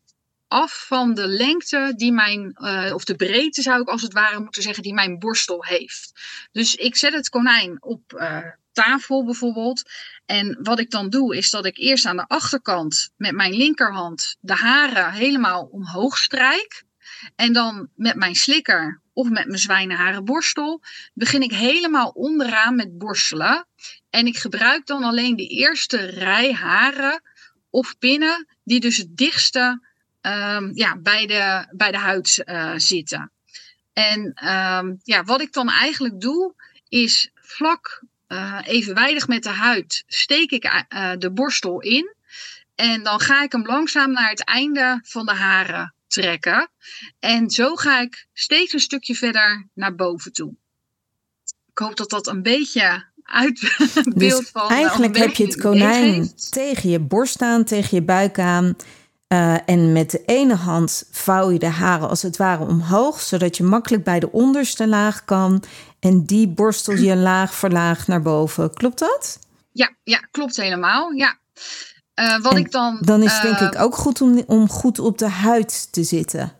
af 0.51 0.85
van 0.87 1.13
de 1.13 1.27
lengte 1.27 1.93
die 1.95 2.11
mijn, 2.11 2.55
uh, 2.57 2.91
of 2.93 3.03
de 3.03 3.15
breedte 3.15 3.61
zou 3.61 3.81
ik 3.81 3.87
als 3.87 4.01
het 4.01 4.13
ware 4.13 4.39
moeten 4.39 4.61
zeggen, 4.61 4.83
die 4.83 4.93
mijn 4.93 5.19
borstel 5.19 5.65
heeft. 5.65 6.11
Dus 6.51 6.75
ik 6.75 6.95
zet 6.95 7.13
het 7.13 7.29
konijn 7.29 7.83
op 7.83 8.13
uh, 8.15 8.37
tafel 8.71 9.25
bijvoorbeeld. 9.25 9.81
En 10.25 10.59
wat 10.61 10.79
ik 10.79 10.91
dan 10.91 11.09
doe, 11.09 11.37
is 11.37 11.49
dat 11.49 11.65
ik 11.65 11.77
eerst 11.77 12.05
aan 12.05 12.17
de 12.17 12.27
achterkant 12.27 13.09
met 13.17 13.31
mijn 13.31 13.53
linkerhand 13.53 14.35
de 14.39 14.53
haren 14.53 15.11
helemaal 15.11 15.69
omhoog 15.71 16.17
strijk. 16.17 16.83
En 17.35 17.53
dan 17.53 17.89
met 17.95 18.15
mijn 18.15 18.35
slikker 18.35 19.01
of 19.13 19.29
met 19.29 19.45
mijn 19.47 19.59
zwijnenharenborstel 19.59 20.81
begin 21.13 21.41
ik 21.41 21.51
helemaal 21.51 22.09
onderaan 22.09 22.75
met 22.75 22.97
borstelen. 22.97 23.67
En 24.09 24.25
ik 24.25 24.37
gebruik 24.37 24.85
dan 24.85 25.03
alleen 25.03 25.35
de 25.35 25.47
eerste 25.47 25.97
rij 25.97 26.53
haren 26.53 27.21
of 27.69 27.97
pinnen 27.99 28.47
die 28.63 28.79
dus 28.79 28.97
het 28.97 29.17
dichtste 29.17 29.89
um, 30.21 30.71
ja, 30.73 30.97
bij, 30.97 31.25
de, 31.25 31.65
bij 31.71 31.91
de 31.91 31.97
huid 31.97 32.43
uh, 32.45 32.73
zitten. 32.75 33.31
En 33.93 34.19
um, 34.49 34.99
ja, 35.03 35.23
wat 35.23 35.41
ik 35.41 35.53
dan 35.53 35.69
eigenlijk 35.69 36.21
doe, 36.21 36.53
is 36.89 37.31
vlak 37.35 38.03
uh, 38.27 38.59
evenwijdig 38.63 39.27
met 39.27 39.43
de 39.43 39.49
huid 39.49 40.03
steek 40.07 40.51
ik 40.51 40.65
uh, 40.65 41.11
de 41.17 41.31
borstel 41.31 41.81
in. 41.81 42.15
En 42.75 43.03
dan 43.03 43.19
ga 43.19 43.43
ik 43.43 43.51
hem 43.51 43.65
langzaam 43.65 44.11
naar 44.11 44.29
het 44.29 44.43
einde 44.43 44.99
van 45.03 45.25
de 45.25 45.33
haren 45.33 45.93
trekken. 46.07 46.69
En 47.19 47.49
zo 47.49 47.75
ga 47.75 48.01
ik 48.01 48.27
steeds 48.33 48.73
een 48.73 48.79
stukje 48.79 49.15
verder 49.15 49.67
naar 49.73 49.95
boven 49.95 50.33
toe. 50.33 50.53
Ik 51.71 51.77
hoop 51.77 51.95
dat 51.95 52.09
dat 52.09 52.27
een 52.27 52.41
beetje 52.41 53.05
uit 53.23 53.59
beeld 54.15 54.41
dus 54.41 54.49
van. 54.49 54.69
Eigenlijk 54.69 55.17
heb 55.17 55.33
je 55.33 55.45
het 55.45 55.61
konijn 55.61 56.35
tegen 56.49 56.89
je 56.89 56.99
borst 56.99 57.41
aan, 57.41 57.63
tegen 57.63 57.97
je 57.97 58.03
buik 58.03 58.39
aan. 58.39 58.75
Uh, 59.33 59.55
en 59.65 59.91
met 59.91 60.11
de 60.11 60.23
ene 60.25 60.55
hand 60.55 61.03
vouw 61.11 61.49
je 61.49 61.59
de 61.59 61.69
haren 61.69 62.09
als 62.09 62.21
het 62.21 62.37
ware 62.37 62.65
omhoog, 62.65 63.21
zodat 63.21 63.57
je 63.57 63.63
makkelijk 63.63 64.03
bij 64.03 64.19
de 64.19 64.31
onderste 64.31 64.87
laag 64.87 65.25
kan. 65.25 65.63
En 65.99 66.25
die 66.25 66.47
borstel 66.47 66.95
je 66.95 67.15
laag 67.31 67.53
voor 67.53 67.69
laag 67.69 68.07
naar 68.07 68.21
boven. 68.21 68.73
Klopt 68.73 68.99
dat? 68.99 69.39
Ja, 69.71 69.95
ja 70.03 70.17
klopt 70.31 70.55
helemaal. 70.55 71.11
Ja. 71.11 71.39
Uh, 72.15 72.39
wat 72.41 72.57
ik 72.57 72.71
dan, 72.71 72.97
dan 73.01 73.23
is 73.23 73.33
het 73.33 73.41
denk 73.41 73.59
ik 73.59 73.73
eh, 73.73 73.83
ook 73.83 73.95
goed 73.95 74.21
om, 74.21 74.43
om 74.47 74.69
goed 74.69 74.99
op 74.99 75.17
de 75.17 75.29
huid 75.29 75.87
te 75.91 76.03
zitten. 76.03 76.53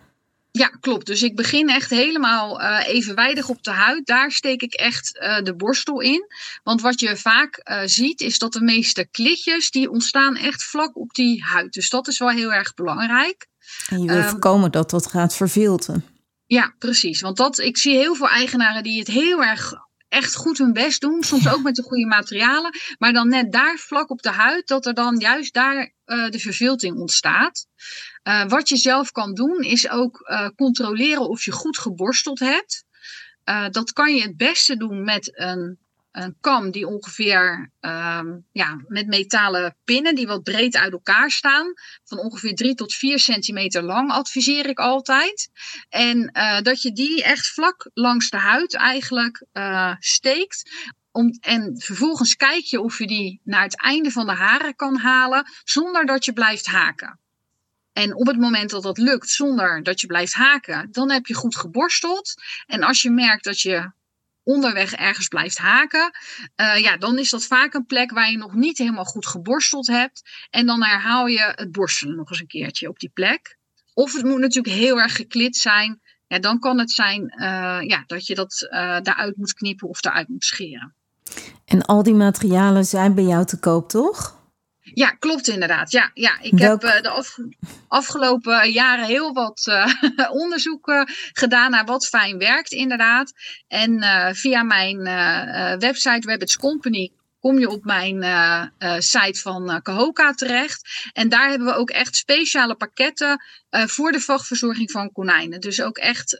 Ja, 0.52 0.68
klopt. 0.68 1.06
Dus 1.06 1.24
ik 1.24 1.36
begin 1.36 1.70
echt 1.70 1.90
helemaal 1.90 2.62
uh, 2.62 2.88
evenwijdig 2.88 3.50
op 3.50 3.64
de 3.64 3.72
huid. 3.72 4.06
Daar 4.06 4.32
steek 4.32 4.62
ik 4.62 4.74
echt 4.74 5.20
uh, 5.22 5.42
de 5.42 5.56
borstel 5.56 6.00
in. 6.00 6.26
Want 6.64 6.82
wat 6.82 7.00
je 7.00 7.18
vaak 7.18 7.62
uh, 7.64 7.82
ziet, 7.86 8.22
is 8.22 8.38
dat 8.38 8.54
de 8.54 8.62
meeste 8.62 9.08
klitjes, 9.12 9.72
die 9.72 9.90
ontstaan 9.90 10.36
echt 10.36 10.64
vlak 10.64 10.98
op 10.98 11.14
die 11.14 11.44
huid. 11.44 11.74
Dus 11.74 11.90
dat 11.90 12.08
is 12.08 12.20
wel 12.20 12.30
heel 12.30 12.54
erg 12.54 12.74
belangrijk. 12.74 13.48
En 13.90 14.02
je 14.02 14.08
wil 14.08 14.18
um, 14.18 14.30
voorkomen 14.30 14.72
dat 14.72 14.90
dat 14.90 15.08
gaat 15.08 15.36
vervilten. 15.36 16.06
Ja, 16.46 16.74
precies. 16.80 17.22
Want 17.22 17.38
dat, 17.38 17.58
ik 17.58 17.78
zie 17.78 17.96
heel 17.96 18.16
veel 18.16 18.30
eigenaren 18.30 18.84
die 18.84 19.00
het 19.00 19.08
heel 19.08 19.44
erg 19.44 19.74
echt 20.12 20.36
goed 20.36 20.58
hun 20.58 20.74
best 20.74 21.02
doen. 21.02 21.24
Soms 21.24 21.48
ook 21.48 21.64
met 21.64 21.76
de 21.76 21.84
goede 21.84 22.06
materialen. 22.06 22.72
Maar 22.98 23.14
dan 23.14 23.28
net 23.28 23.52
daar 23.52 23.78
vlak 23.78 24.10
op 24.10 24.22
de 24.22 24.30
huid, 24.30 24.68
dat 24.68 24.86
er 24.86 24.94
dan 24.94 25.20
juist 25.20 25.54
daar 25.54 25.94
uh, 26.06 26.30
de 26.30 26.40
vervilting 26.40 26.98
ontstaat. 26.98 27.68
Uh, 28.24 28.46
wat 28.46 28.70
je 28.70 28.78
zelf 28.78 29.12
kan 29.12 29.34
doen, 29.34 29.60
is 29.60 29.90
ook 29.90 30.20
uh, 30.30 30.48
controleren 30.56 31.30
of 31.30 31.46
je 31.46 31.52
goed 31.52 31.78
geborsteld 31.78 32.40
hebt. 32.40 32.84
dat 33.72 33.94
kan 33.94 34.16
je 34.16 34.22
het 34.22 34.38
beste 34.38 34.78
doen 34.78 35.04
met 35.04 35.40
een 35.40 35.80
een 36.12 36.38
kam 36.42 36.72
die 36.72 36.88
ongeveer 36.88 37.72
ehm, 37.80 38.38
ja, 38.52 38.82
met 38.88 39.08
metalen 39.08 39.76
pinnen 39.84 40.16
die 40.16 40.28
wat 40.28 40.44
breed 40.44 40.78
uit 40.78 40.92
elkaar 40.92 41.32
staan. 41.32 41.74
Van 42.04 42.20
ongeveer 42.20 42.56
3 42.56 42.76
tot 42.76 42.94
4 42.94 43.20
centimeter 43.20 43.84
lang 43.84 44.12
adviseer 44.12 44.66
ik 44.66 44.80
altijd. 44.80 45.50
En 45.90 46.30
uh, 46.34 46.62
dat 46.62 46.82
je 46.82 46.92
die 46.92 47.24
echt 47.24 47.48
vlak 47.48 47.90
langs 47.94 48.30
de 48.30 48.38
huid 48.38 48.76
eigenlijk 48.76 49.46
uh, 49.54 49.96
steekt. 50.00 50.72
Om, 51.12 51.38
en 51.42 51.80
vervolgens 51.80 52.36
kijk 52.36 52.64
je 52.64 52.82
of 52.82 52.98
je 52.98 53.08
die 53.08 53.42
naar 53.44 53.64
het 53.64 53.82
einde 53.82 54.12
van 54.12 54.26
de 54.26 54.36
haren 54.36 54.76
kan 54.76 54.98
halen 54.98 55.46
zonder 55.64 56.06
dat 56.06 56.26
je 56.26 56.34
blijft 56.34 56.66
haken. 56.66 57.20
En 57.94 58.16
op 58.16 58.28
het 58.28 58.38
moment 58.38 58.70
dat 58.70 58.84
dat 58.84 58.98
lukt 58.98 59.30
zonder 59.30 59.84
dat 59.84 60.02
je 60.02 60.08
blijft 60.08 60.34
haken, 60.34 60.88
dan 60.92 61.12
heb 61.12 61.26
je 61.26 61.34
goed 61.34 61.56
geborsteld. 61.56 62.34
En 62.66 62.84
als 62.84 63.02
je 63.02 63.10
merkt 63.10 63.44
dat 63.44 63.62
je 63.62 63.92
onderweg 64.44 64.94
ergens 64.94 65.28
blijft 65.28 65.58
haken, 65.58 66.12
uh, 66.56 66.78
ja, 66.78 66.98
dan 66.98 67.20
is 67.20 67.30
dat 67.30 67.46
vaak 67.46 67.74
een 67.74 67.86
plek 67.86 68.12
waar 68.12 68.32
je 68.32 68.38
nog 68.38 68.54
niet 68.54 68.78
helemaal 68.78 69.06
goed 69.06 69.28
geborsteld 69.28 69.88
hebt. 69.88 70.22
En 70.50 70.66
dan 70.66 70.84
herhaal 70.84 71.28
je 71.28 71.54
het 71.56 71.72
borstelen 71.72 72.16
nog 72.16 72.30
eens 72.30 72.40
een 72.40 72.48
keertje 72.48 72.90
op 72.90 73.00
die 73.00 73.12
plek. 73.14 73.58
Of 73.94 74.14
het 74.14 74.24
moet 74.24 74.40
natuurlijk 74.40 74.76
heel 74.76 75.00
erg 75.00 75.16
geklit 75.16 75.56
zijn. 75.56 76.02
Ja, 76.28 76.40
dan 76.40 76.60
kan 76.60 76.80
het 76.80 76.92
zijn 76.92 77.22
uh, 77.22 77.80
ja, 77.82 78.04
dat 78.06 78.28
je 78.28 78.36
dat 78.36 78.68
uh, 78.72 78.72
daaruit 79.02 79.38
moet 79.38 79.54
knippen 79.54 79.90
of 79.90 80.06
eruit 80.06 80.28
moet 80.28 80.44
scheren. 80.44 80.96
En 81.66 81.82
al 81.82 82.04
die 82.04 82.14
materialen 82.14 82.86
zijn 82.86 83.16
bij 83.16 83.24
jou 83.24 83.46
te 83.46 83.60
koop, 83.60 83.90
toch? 83.90 84.41
Ja, 84.94 85.10
klopt 85.10 85.48
inderdaad. 85.48 85.92
Ja, 85.92 86.12
ja. 86.14 86.40
ik 86.42 86.58
Welk... 86.58 86.82
heb 86.82 86.96
uh, 86.96 87.02
de 87.02 87.10
af, 87.10 87.38
afgelopen 87.88 88.72
jaren 88.72 89.06
heel 89.06 89.34
wat 89.34 89.66
uh, 89.70 90.32
onderzoeken 90.44 91.10
gedaan 91.34 91.72
naar 91.72 91.86
wat 91.86 92.08
fijn 92.08 92.38
werkt, 92.38 92.72
inderdaad. 92.72 93.34
En 93.68 93.92
uh, 93.92 94.30
via 94.32 94.64
mijn 94.64 95.04
website 95.80 96.28
Rabbits 96.30 96.58
Company 96.58 97.12
kom 97.40 97.60
je 97.60 97.70
op 97.70 97.84
mijn 97.84 98.24
site 99.02 99.40
van 99.40 99.80
Kahoka 99.82 100.34
terecht. 100.34 101.10
En 101.14 101.30
daar 101.30 101.50
hebben 101.50 101.68
we 101.68 101.74
ook 101.74 101.90
echt 101.90 102.16
speciale 102.16 102.76
pakketten 102.76 103.44
voor 103.70 104.12
de 104.12 104.20
vachtverzorging 104.20 104.92
van 104.92 105.12
konijnen. 105.12 105.60
Dus 105.60 105.82
ook 105.82 105.98
echt 105.98 106.38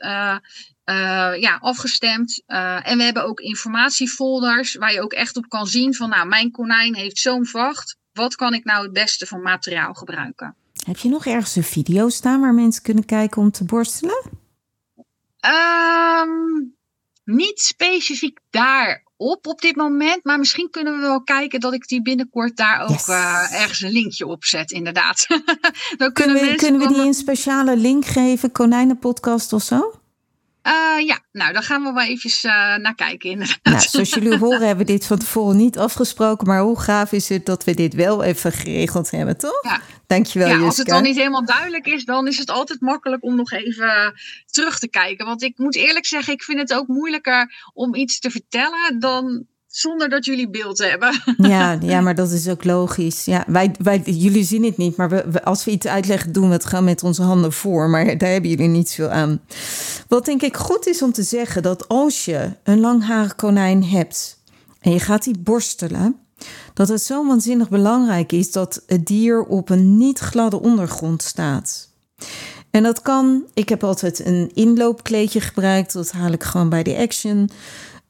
uh, 0.84 1.40
ja, 1.40 1.58
afgestemd. 1.60 2.42
Uh, 2.46 2.88
en 2.88 2.98
we 2.98 3.04
hebben 3.04 3.24
ook 3.24 3.40
informatiefolders 3.40 4.74
waar 4.74 4.92
je 4.92 5.02
ook 5.02 5.12
echt 5.12 5.36
op 5.36 5.48
kan 5.48 5.66
zien 5.66 5.94
van, 5.94 6.08
nou, 6.08 6.28
mijn 6.28 6.50
konijn 6.50 6.94
heeft 6.94 7.18
zo'n 7.18 7.46
vacht. 7.46 7.96
Wat 8.12 8.34
kan 8.34 8.54
ik 8.54 8.64
nou 8.64 8.82
het 8.82 8.92
beste 8.92 9.26
van 9.26 9.42
materiaal 9.42 9.94
gebruiken? 9.94 10.56
Heb 10.86 10.96
je 10.96 11.08
nog 11.08 11.26
ergens 11.26 11.56
een 11.56 11.64
video 11.64 12.08
staan 12.08 12.40
waar 12.40 12.54
mensen 12.54 12.82
kunnen 12.82 13.04
kijken 13.04 13.42
om 13.42 13.50
te 13.50 13.64
borstelen? 13.64 14.22
Um, 15.46 16.74
niet 17.24 17.60
specifiek 17.60 18.38
daarop 18.50 19.46
op 19.46 19.60
dit 19.60 19.76
moment. 19.76 20.24
Maar 20.24 20.38
misschien 20.38 20.70
kunnen 20.70 20.94
we 20.94 21.00
wel 21.00 21.22
kijken 21.22 21.60
dat 21.60 21.72
ik 21.72 21.88
die 21.88 22.02
binnenkort 22.02 22.56
daar 22.56 22.80
ook 22.80 22.88
yes. 22.88 23.08
uh, 23.08 23.60
ergens 23.60 23.80
een 23.80 23.90
linkje 23.90 24.26
op 24.26 24.44
zet, 24.44 24.70
inderdaad. 24.70 25.26
Dan 25.96 26.12
kunnen, 26.12 26.12
kunnen 26.12 26.50
we, 26.50 26.54
kunnen 26.54 26.80
we 26.80 26.88
die 26.88 27.06
een 27.06 27.14
speciale 27.14 27.76
link 27.76 28.04
geven, 28.04 28.52
konijnenpodcast 28.52 29.52
of 29.52 29.62
zo? 29.62 30.01
Uh, 30.66 31.06
ja, 31.06 31.18
nou, 31.32 31.52
dan 31.52 31.62
gaan 31.62 31.82
we 31.82 31.92
wel 31.92 32.02
eventjes 32.02 32.44
uh, 32.44 32.76
naar 32.76 32.94
kijken 32.94 33.30
inderdaad. 33.30 33.58
Nou, 33.62 33.80
zoals 33.80 34.10
jullie 34.10 34.38
horen 34.38 34.66
hebben 34.66 34.86
we 34.86 34.92
dit 34.92 35.06
van 35.06 35.18
tevoren 35.18 35.56
niet 35.56 35.78
afgesproken. 35.78 36.46
Maar 36.46 36.60
hoe 36.60 36.80
gaaf 36.80 37.12
is 37.12 37.28
het 37.28 37.46
dat 37.46 37.64
we 37.64 37.74
dit 37.74 37.94
wel 37.94 38.22
even 38.22 38.52
geregeld 38.52 39.10
hebben, 39.10 39.38
toch? 39.38 39.62
Ja. 39.62 39.80
Dankjewel, 40.06 40.48
ja, 40.48 40.52
Juska. 40.52 40.66
Als 40.66 40.76
het 40.76 40.86
dan 40.86 41.02
niet 41.02 41.16
helemaal 41.16 41.44
duidelijk 41.44 41.86
is, 41.86 42.04
dan 42.04 42.26
is 42.26 42.38
het 42.38 42.50
altijd 42.50 42.80
makkelijk 42.80 43.24
om 43.24 43.36
nog 43.36 43.52
even 43.52 44.14
terug 44.46 44.78
te 44.78 44.88
kijken. 44.88 45.26
Want 45.26 45.42
ik 45.42 45.58
moet 45.58 45.76
eerlijk 45.76 46.06
zeggen, 46.06 46.32
ik 46.32 46.42
vind 46.42 46.58
het 46.58 46.74
ook 46.74 46.86
moeilijker 46.86 47.70
om 47.72 47.94
iets 47.94 48.18
te 48.18 48.30
vertellen 48.30 48.98
dan 48.98 49.46
zonder 49.72 50.08
dat 50.08 50.24
jullie 50.24 50.50
beeld 50.50 50.78
hebben. 50.78 51.22
Ja, 51.52 51.78
ja 51.80 52.00
maar 52.00 52.14
dat 52.14 52.30
is 52.30 52.48
ook 52.48 52.64
logisch. 52.64 53.24
Ja, 53.24 53.44
wij, 53.46 53.74
wij, 53.78 54.02
jullie 54.04 54.44
zien 54.44 54.64
het 54.64 54.76
niet, 54.76 54.96
maar 54.96 55.08
we, 55.08 55.44
als 55.44 55.64
we 55.64 55.70
iets 55.70 55.86
uitleggen, 55.86 56.32
doen 56.32 56.46
we 56.46 56.52
het 56.52 56.64
gewoon 56.64 56.84
met 56.84 57.02
onze 57.02 57.22
handen 57.22 57.52
voor. 57.52 57.88
Maar 57.88 58.18
daar 58.18 58.30
hebben 58.30 58.50
jullie 58.50 58.68
niet 58.68 58.92
veel 58.92 59.08
aan. 59.08 59.40
Wat 60.08 60.24
denk 60.24 60.42
ik 60.42 60.56
goed 60.56 60.86
is 60.86 61.02
om 61.02 61.12
te 61.12 61.22
zeggen, 61.22 61.62
dat 61.62 61.88
als 61.88 62.24
je 62.24 62.50
een 62.62 62.80
langharig 62.80 63.34
konijn 63.34 63.84
hebt 63.84 64.42
en 64.80 64.92
je 64.92 65.00
gaat 65.00 65.24
die 65.24 65.38
borstelen, 65.38 66.16
dat 66.74 66.88
het 66.88 67.02
zo 67.02 67.26
waanzinnig 67.26 67.68
belangrijk 67.68 68.32
is 68.32 68.52
dat 68.52 68.82
het 68.86 69.06
dier 69.06 69.44
op 69.44 69.70
een 69.70 69.96
niet 69.96 70.18
gladde 70.18 70.60
ondergrond 70.60 71.22
staat. 71.22 71.90
En 72.70 72.82
dat 72.82 73.02
kan, 73.02 73.44
ik 73.54 73.68
heb 73.68 73.84
altijd 73.84 74.26
een 74.26 74.50
inloopkleedje 74.54 75.40
gebruikt, 75.40 75.92
dat 75.92 76.10
haal 76.10 76.32
ik 76.32 76.42
gewoon 76.42 76.68
bij 76.68 76.82
de 76.82 76.96
Action. 76.96 77.50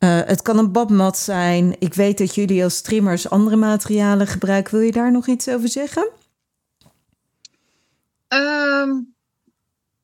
Uh, 0.04 0.20
het 0.24 0.42
kan 0.42 0.58
een 0.58 0.72
badmat 0.72 1.18
zijn. 1.18 1.76
Ik 1.78 1.94
weet 1.94 2.18
dat 2.18 2.34
jullie 2.34 2.62
als 2.62 2.80
trimmers 2.80 3.30
andere 3.30 3.56
materialen 3.56 4.26
gebruiken. 4.26 4.74
Wil 4.74 4.86
je 4.86 4.92
daar 4.92 5.12
nog 5.12 5.26
iets 5.26 5.48
over 5.48 5.68
zeggen? 5.68 6.10
Um, 8.28 9.14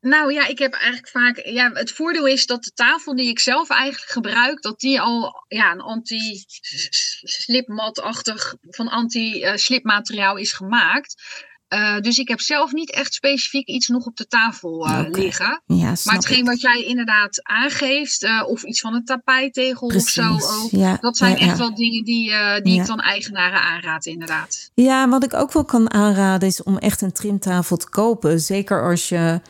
nou 0.00 0.32
ja, 0.32 0.46
ik 0.46 0.58
heb 0.58 0.72
eigenlijk 0.72 1.08
vaak. 1.08 1.46
Ja, 1.46 1.70
het 1.72 1.92
voordeel 1.92 2.26
is 2.26 2.46
dat 2.46 2.64
de 2.64 2.72
tafel 2.74 3.16
die 3.16 3.28
ik 3.28 3.38
zelf 3.38 3.70
eigenlijk 3.70 4.12
gebruik, 4.12 4.62
dat 4.62 4.80
die 4.80 5.00
al 5.00 5.44
ja, 5.48 5.72
een 5.72 5.80
anti-slipmatachtig 5.80 8.54
van 8.62 8.88
anti-slipmateriaal 8.88 10.36
is 10.36 10.52
gemaakt. 10.52 11.22
Uh, 11.68 12.00
dus 12.00 12.18
ik 12.18 12.28
heb 12.28 12.40
zelf 12.40 12.72
niet 12.72 12.90
echt 12.90 13.14
specifiek 13.14 13.66
iets 13.66 13.88
nog 13.88 14.06
op 14.06 14.16
de 14.16 14.26
tafel 14.26 14.88
uh, 14.88 14.98
okay. 14.98 15.10
liggen. 15.10 15.62
Ja, 15.66 15.92
maar 16.04 16.14
hetgeen 16.14 16.38
ik. 16.38 16.46
wat 16.46 16.60
jij 16.60 16.84
inderdaad 16.84 17.40
aangeeft, 17.42 18.22
uh, 18.22 18.44
of 18.46 18.62
iets 18.62 18.80
van 18.80 18.94
een 18.94 19.04
tapijtegel 19.04 19.88
Precies. 19.88 20.18
of 20.18 20.40
zo 20.40 20.62
ook, 20.62 20.70
ja. 20.70 20.96
dat 21.00 21.16
zijn 21.16 21.38
ja, 21.38 21.38
echt 21.38 21.58
wel 21.58 21.74
dingen 21.74 22.04
die, 22.04 22.32
die 22.62 22.80
ik 22.80 22.86
dan 22.86 23.00
eigenaren 23.00 23.60
aanraad, 23.60 24.06
inderdaad. 24.06 24.70
Ja, 24.74 25.08
wat 25.08 25.24
ik 25.24 25.34
ook 25.34 25.52
wel 25.52 25.64
kan 25.64 25.92
aanraden 25.92 26.48
is 26.48 26.62
om 26.62 26.78
echt 26.78 27.00
een 27.00 27.12
trimtafel 27.12 27.76
te 27.76 27.88
kopen. 27.88 28.40
Zeker 28.40 28.88
als 28.88 29.08
je, 29.08 29.40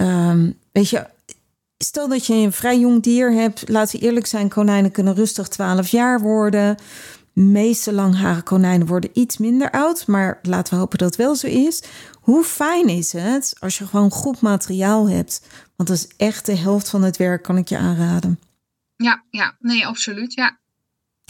um, 0.00 0.58
weet 0.72 0.90
je, 0.90 1.06
stel 1.78 2.08
dat 2.08 2.26
je 2.26 2.34
een 2.34 2.52
vrij 2.52 2.78
jong 2.78 3.02
dier 3.02 3.32
hebt, 3.32 3.68
laten 3.68 3.98
we 3.98 4.06
eerlijk 4.06 4.26
zijn, 4.26 4.48
konijnen 4.48 4.90
kunnen 4.90 5.14
rustig 5.14 5.48
12 5.48 5.88
jaar 5.88 6.20
worden 6.20 6.76
meeste 7.32 7.92
langharige 7.92 8.42
konijnen 8.42 8.86
worden 8.86 9.10
iets 9.12 9.38
minder 9.38 9.70
oud, 9.70 10.06
maar 10.06 10.38
laten 10.42 10.74
we 10.74 10.78
hopen 10.80 10.98
dat 10.98 11.08
het 11.08 11.16
wel 11.16 11.34
zo 11.34 11.46
is. 11.46 11.82
Hoe 12.20 12.44
fijn 12.44 12.88
is 12.88 13.12
het 13.12 13.54
als 13.58 13.78
je 13.78 13.86
gewoon 13.86 14.10
goed 14.10 14.40
materiaal 14.40 15.08
hebt? 15.08 15.46
Want 15.76 15.88
dat 15.88 15.98
is 15.98 16.08
echt 16.16 16.46
de 16.46 16.56
helft 16.56 16.88
van 16.88 17.02
het 17.02 17.16
werk, 17.16 17.42
kan 17.42 17.56
ik 17.56 17.68
je 17.68 17.78
aanraden. 17.78 18.40
Ja, 18.96 19.24
ja, 19.30 19.56
nee, 19.58 19.86
absoluut. 19.86 20.34
Ja. 20.34 20.58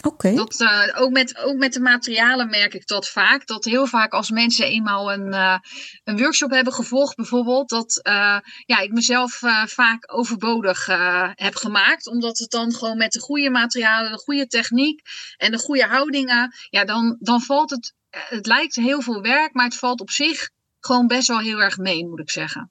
Oké. 0.03 0.29
Uh, 0.29 0.89
ook, 0.95 1.11
met, 1.11 1.39
ook 1.39 1.57
met 1.57 1.73
de 1.73 1.81
materialen 1.81 2.51
merk 2.51 2.75
ik 2.75 2.87
dat 2.87 3.09
vaak. 3.09 3.47
Dat 3.47 3.65
heel 3.65 3.87
vaak 3.87 4.13
als 4.13 4.31
mensen 4.31 4.67
eenmaal 4.67 5.13
een, 5.13 5.33
uh, 5.33 5.59
een 6.05 6.19
workshop 6.19 6.51
hebben 6.51 6.73
gevolgd, 6.73 7.17
bijvoorbeeld, 7.17 7.69
dat 7.69 8.01
uh, 8.09 8.39
ja, 8.65 8.79
ik 8.79 8.93
mezelf 8.93 9.41
vaak 9.65 10.13
overbodig 10.15 10.87
heb 11.35 11.55
gemaakt. 11.55 12.07
Omdat 12.07 12.39
het 12.39 12.51
dan 12.51 12.73
gewoon 12.73 12.97
met 12.97 13.13
de 13.13 13.21
goede 13.21 13.51
materialen, 13.51 14.13
de 14.13 14.19
goede 14.19 14.47
techniek 14.47 15.01
en 15.37 15.51
de 15.51 15.59
goede 15.59 15.87
houdingen, 15.87 16.55
ja, 16.71 16.85
dan, 16.85 17.17
dan 17.21 17.41
valt 17.41 17.71
het. 17.71 17.95
Het 18.11 18.47
lijkt 18.47 18.75
heel 18.75 19.03
veel 19.03 19.21
werk, 19.21 19.55
maar 19.55 19.65
het 19.65 19.77
valt 19.77 20.01
op 20.01 20.11
zich 20.11 20.51
gewoon 20.81 21.07
best 21.07 21.29
wel 21.29 21.39
heel 21.39 21.61
erg 21.63 21.77
mee, 21.77 22.07
moet 22.07 22.21
ik 22.21 22.31
zeggen. 22.31 22.71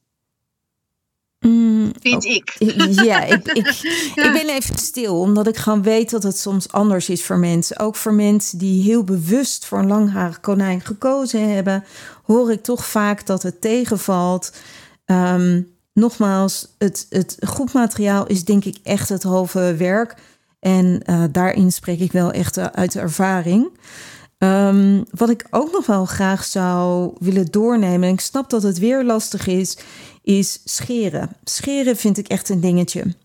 Mm, 1.39 1.91
Vind 1.99 2.25
oh, 2.25 2.32
ik. 2.32 2.56
Ja, 3.04 3.23
ik, 3.23 3.47
ik, 3.52 3.67
ja. 4.15 4.23
ik 4.23 4.32
ben 4.34 4.56
even 4.56 4.78
stil, 4.78 5.19
omdat 5.19 5.47
ik 5.47 5.58
gewoon 5.58 5.84
weet 5.84 6.10
dat 6.10 6.23
het 6.23 6.38
soms 6.38 6.71
anders 6.71 7.10
is 7.10 7.23
voor 7.23 7.38
mensen. 7.38 7.80
Ook 7.80 7.95
voor 7.95 8.13
mensen 8.13 8.58
die 8.58 8.84
heel 8.84 9.04
bewust 9.04 9.65
voor 9.65 9.80
een 9.80 9.88
langharig 9.88 10.39
konijn 10.39 10.82
gekozen 10.82 11.54
hebben, 11.54 11.84
hoor 12.23 12.52
ik 12.52 12.63
toch 12.63 12.86
vaak 12.86 13.25
dat 13.25 13.43
het 13.43 13.62
tegenvalt. 13.62 14.54
Um, 15.06 15.67
nogmaals, 15.93 16.75
het, 16.78 17.06
het 17.10 17.38
goed 17.47 17.73
materiaal 17.73 18.28
is 18.28 18.43
denk 18.43 18.65
ik 18.65 18.78
echt 18.84 19.10
het 19.10 19.23
halve 19.23 19.75
werk. 19.78 20.15
En 20.60 21.02
uh, 21.06 21.23
daarin 21.32 21.71
spreek 21.71 21.99
ik 21.99 22.12
wel 22.12 22.32
echt 22.32 22.58
uit 22.73 22.95
ervaring. 22.95 23.69
Um, 24.38 25.06
wat 25.12 25.30
ik 25.30 25.47
ook 25.49 25.71
nog 25.71 25.86
wel 25.86 26.06
graag 26.06 26.43
zou 26.43 27.12
willen 27.19 27.45
doornemen, 27.45 28.08
en 28.08 28.13
ik 28.13 28.19
snap 28.19 28.49
dat 28.49 28.63
het 28.63 28.80
weer 28.80 29.04
lastig 29.04 29.47
is, 29.47 29.78
is 30.38 30.62
scheren. 30.63 31.30
Scheren 31.44 31.96
vind 31.96 32.18
ik 32.18 32.28
echt 32.28 32.50
een 32.50 32.60
dingetje. 32.60 33.15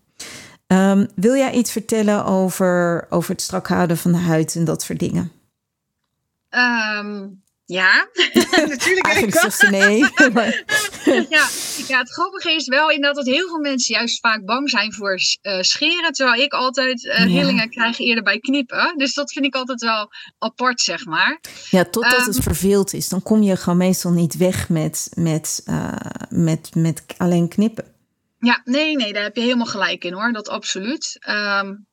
Um, 0.67 1.07
wil 1.15 1.35
jij 1.35 1.53
iets 1.53 1.71
vertellen 1.71 2.25
over, 2.25 3.05
over 3.09 3.31
het 3.31 3.41
strak 3.41 3.67
houden 3.67 3.97
van 3.97 4.11
de 4.11 4.17
huid 4.17 4.55
en 4.55 4.65
dat 4.65 4.81
soort 4.81 4.99
dingen? 4.99 5.31
Um, 6.49 7.43
ja, 7.67 8.07
natuurlijk. 8.73 9.05
Eigenlijk 9.05 9.37
zegt 9.39 9.57
ze 9.57 9.67
nee. 9.67 9.97
ja, 11.37 11.47
ja, 11.87 11.99
het 11.99 12.11
grappige 12.11 12.51
is 12.51 12.67
wel 12.67 12.89
inderdaad 12.89 13.25
dat 13.25 13.33
heel 13.33 13.47
veel 13.47 13.59
mensen 13.59 13.95
juist 13.95 14.19
vaak 14.19 14.45
bang 14.45 14.69
zijn 14.69 14.93
voor 14.93 15.13
uh, 15.13 15.61
scheren. 15.61 16.11
Terwijl 16.11 16.41
ik 16.41 16.53
altijd 16.53 17.03
uh, 17.03 17.17
rillingen 17.17 17.55
ja. 17.55 17.67
krijg 17.67 17.99
eerder 17.99 18.23
bij 18.23 18.39
knippen. 18.39 18.93
Dus 18.97 19.13
dat 19.13 19.31
vind 19.31 19.45
ik 19.45 19.55
altijd 19.55 19.81
wel 19.81 20.09
apart, 20.37 20.81
zeg 20.81 21.05
maar. 21.05 21.39
Ja, 21.69 21.83
totdat 21.83 22.19
um, 22.19 22.25
het 22.25 22.43
verveeld 22.43 22.93
is. 22.93 23.09
Dan 23.09 23.21
kom 23.21 23.41
je 23.41 23.55
gewoon 23.55 23.77
meestal 23.77 24.11
niet 24.11 24.37
weg 24.37 24.69
met, 24.69 25.11
met, 25.13 25.61
uh, 25.65 25.93
met, 26.29 26.75
met 26.75 27.03
alleen 27.17 27.47
knippen. 27.47 27.93
Ja, 28.39 28.61
nee, 28.63 28.95
nee, 28.95 29.13
daar 29.13 29.23
heb 29.23 29.35
je 29.35 29.41
helemaal 29.41 29.65
gelijk 29.65 30.03
in 30.03 30.13
hoor. 30.13 30.31
Dat 30.31 30.49
absoluut. 30.49 31.19
Um, 31.29 31.87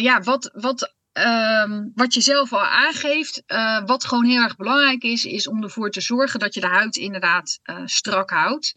ja, 0.00 0.20
wat, 0.20 0.50
wat, 0.52 0.94
ehm, 1.14 1.82
wat 1.94 2.14
je 2.14 2.20
zelf 2.20 2.52
al 2.52 2.64
aangeeft, 2.64 3.42
wat 3.86 4.04
gewoon 4.04 4.24
heel 4.24 4.42
erg 4.42 4.56
belangrijk 4.56 5.02
is, 5.02 5.24
is 5.24 5.48
om 5.48 5.62
ervoor 5.62 5.90
te 5.90 6.00
zorgen 6.00 6.40
dat 6.40 6.54
je 6.54 6.60
de 6.60 6.66
huid 6.66 6.96
inderdaad 6.96 7.60
strak 7.84 8.30
houdt. 8.30 8.74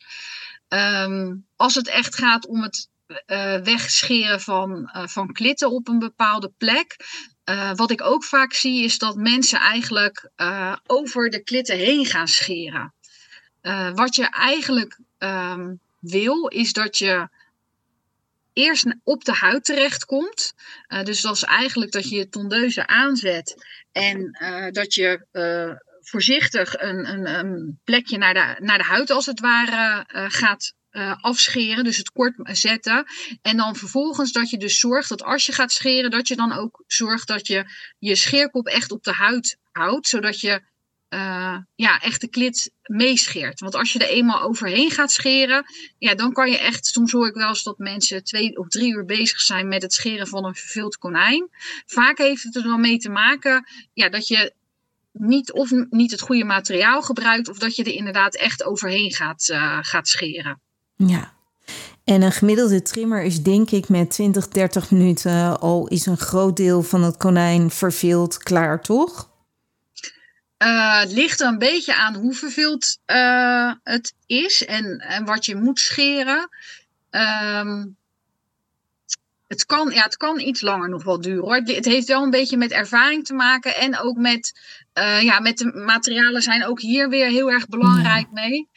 Ehm, 0.67 1.35
als 1.55 1.75
het 1.75 1.87
echt 1.87 2.15
gaat 2.15 2.47
om 2.47 2.61
het 2.61 2.89
wegscheren 3.63 4.41
van, 4.41 4.89
van 4.93 5.31
klitten 5.31 5.71
op 5.71 5.87
een 5.87 5.99
bepaalde 5.99 6.51
plek, 6.57 6.95
wat 7.75 7.91
ik 7.91 8.01
ook 8.01 8.23
vaak 8.23 8.53
zie 8.53 8.83
is 8.83 8.97
dat 8.97 9.15
mensen 9.15 9.59
eigenlijk 9.59 10.29
over 10.85 11.29
de 11.29 11.43
klitten 11.43 11.77
heen 11.77 12.05
gaan 12.05 12.27
scheren. 12.27 12.93
Wat 13.93 14.15
je 14.15 14.29
eigenlijk 14.29 14.99
um, 15.19 15.79
wil 15.99 16.47
is 16.47 16.73
dat 16.73 16.97
je 16.97 17.27
eerst 18.57 18.95
op 19.03 19.23
de 19.23 19.33
huid 19.33 19.65
terechtkomt. 19.65 20.53
dus 21.03 21.21
dat 21.21 21.35
is 21.35 21.43
eigenlijk 21.43 21.91
dat 21.91 22.09
je 22.09 22.15
je 22.15 22.29
tondeuze 22.29 22.87
aanzet 22.87 23.65
en 23.91 24.31
dat 24.71 24.93
je 24.93 25.27
voorzichtig 26.01 26.73
een, 26.77 27.09
een, 27.09 27.39
een, 27.39 27.79
plekje 27.83 28.17
naar 28.17 28.33
de, 28.33 28.55
naar 28.59 28.77
de 28.77 28.83
huid 28.83 29.09
als 29.09 29.25
het 29.25 29.39
ware 29.39 30.05
gaat 30.29 30.73
uh, 30.91 31.15
afscheren, 31.21 31.83
dus 31.83 31.97
het 31.97 32.11
kort 32.11 32.35
zetten. 32.43 33.05
En 33.41 33.57
dan 33.57 33.75
vervolgens 33.75 34.31
dat 34.31 34.49
je 34.49 34.57
dus 34.57 34.79
zorgt 34.79 35.09
dat 35.09 35.23
als 35.23 35.45
je 35.45 35.51
gaat 35.51 35.71
scheren, 35.71 36.11
dat 36.11 36.27
je 36.27 36.35
dan 36.35 36.51
ook 36.51 36.83
zorgt 36.87 37.27
dat 37.27 37.47
je 37.47 37.65
je 37.99 38.15
scheerkop 38.15 38.67
echt 38.67 38.91
op 38.91 39.03
de 39.03 39.11
huid 39.11 39.57
houdt, 39.71 40.07
zodat 40.07 40.39
je 40.39 40.61
uh, 41.09 41.57
ja, 41.75 41.99
echt 41.99 42.21
de 42.21 42.27
klit 42.27 42.71
meescheert. 42.83 43.59
Want 43.59 43.75
als 43.75 43.93
je 43.93 43.99
er 43.99 44.09
eenmaal 44.09 44.41
overheen 44.41 44.91
gaat 44.91 45.11
scheren, 45.11 45.65
ja, 45.97 46.15
dan 46.15 46.33
kan 46.33 46.51
je 46.51 46.57
echt, 46.57 46.85
soms 46.85 47.11
hoor 47.11 47.27
ik 47.27 47.33
wel 47.33 47.47
eens 47.47 47.63
dat 47.63 47.77
mensen 47.77 48.23
twee 48.23 48.57
of 48.57 48.67
drie 48.67 48.93
uur 48.93 49.05
bezig 49.05 49.39
zijn 49.39 49.67
met 49.67 49.81
het 49.81 49.93
scheren 49.93 50.27
van 50.27 50.45
een 50.45 50.55
verveeld 50.55 50.97
konijn. 50.97 51.49
Vaak 51.85 52.17
heeft 52.17 52.43
het 52.43 52.55
er 52.55 52.63
dan 52.63 52.81
mee 52.81 52.97
te 52.97 53.09
maken 53.09 53.67
ja, 53.93 54.09
dat 54.09 54.27
je 54.27 54.53
niet 55.11 55.51
of 55.51 55.71
niet 55.89 56.11
het 56.11 56.21
goede 56.21 56.43
materiaal 56.43 57.01
gebruikt, 57.01 57.49
of 57.49 57.57
dat 57.57 57.75
je 57.75 57.83
er 57.83 57.93
inderdaad 57.93 58.35
echt 58.35 58.63
overheen 58.63 59.11
gaat, 59.11 59.49
uh, 59.51 59.77
gaat 59.81 60.07
scheren. 60.07 60.61
Ja. 60.95 61.35
En 62.03 62.21
een 62.21 62.31
gemiddelde 62.31 62.81
trimmer 62.81 63.23
is 63.23 63.43
denk 63.43 63.71
ik 63.71 63.89
met 63.89 64.09
20, 64.09 64.47
30 64.47 64.91
minuten 64.91 65.59
al 65.59 65.87
is 65.87 66.05
een 66.05 66.17
groot 66.17 66.55
deel 66.57 66.83
van 66.83 67.03
het 67.03 67.17
konijn 67.17 67.69
verveeld 67.69 68.37
klaar, 68.37 68.81
toch? 68.81 69.29
Uh, 70.63 70.99
het 70.99 71.11
ligt 71.11 71.39
er 71.39 71.47
een 71.47 71.57
beetje 71.57 71.95
aan 71.95 72.15
hoe 72.15 72.33
verveeld 72.33 72.97
uh, 73.05 73.71
het 73.83 74.13
is 74.25 74.65
en, 74.65 74.99
en 74.99 75.25
wat 75.25 75.45
je 75.45 75.55
moet 75.55 75.79
scheren. 75.79 76.49
Um, 77.09 77.97
het, 79.47 79.65
kan, 79.65 79.91
ja, 79.91 80.03
het 80.03 80.17
kan 80.17 80.39
iets 80.39 80.61
langer 80.61 80.89
nog 80.89 81.03
wel 81.03 81.21
duren 81.21 81.43
hoor. 81.43 81.55
Het, 81.55 81.85
heeft 81.85 82.07
wel 82.07 82.23
een 82.23 82.29
beetje 82.29 82.57
met 82.57 82.71
ervaring 82.71 83.25
te 83.25 83.33
maken 83.33 83.75
en 83.75 83.99
ook 83.99 84.17
met, 84.17 84.59
uh, 84.93 85.21
ja, 85.21 85.39
met 85.39 85.57
de 85.57 85.71
materialen 85.85 86.41
zijn 86.41 86.65
ook 86.65 86.81
hier 86.81 87.09
weer 87.09 87.29
heel 87.29 87.51
erg 87.51 87.67
belangrijk 87.67 88.27
ja. 88.33 88.41
mee. 88.41 88.67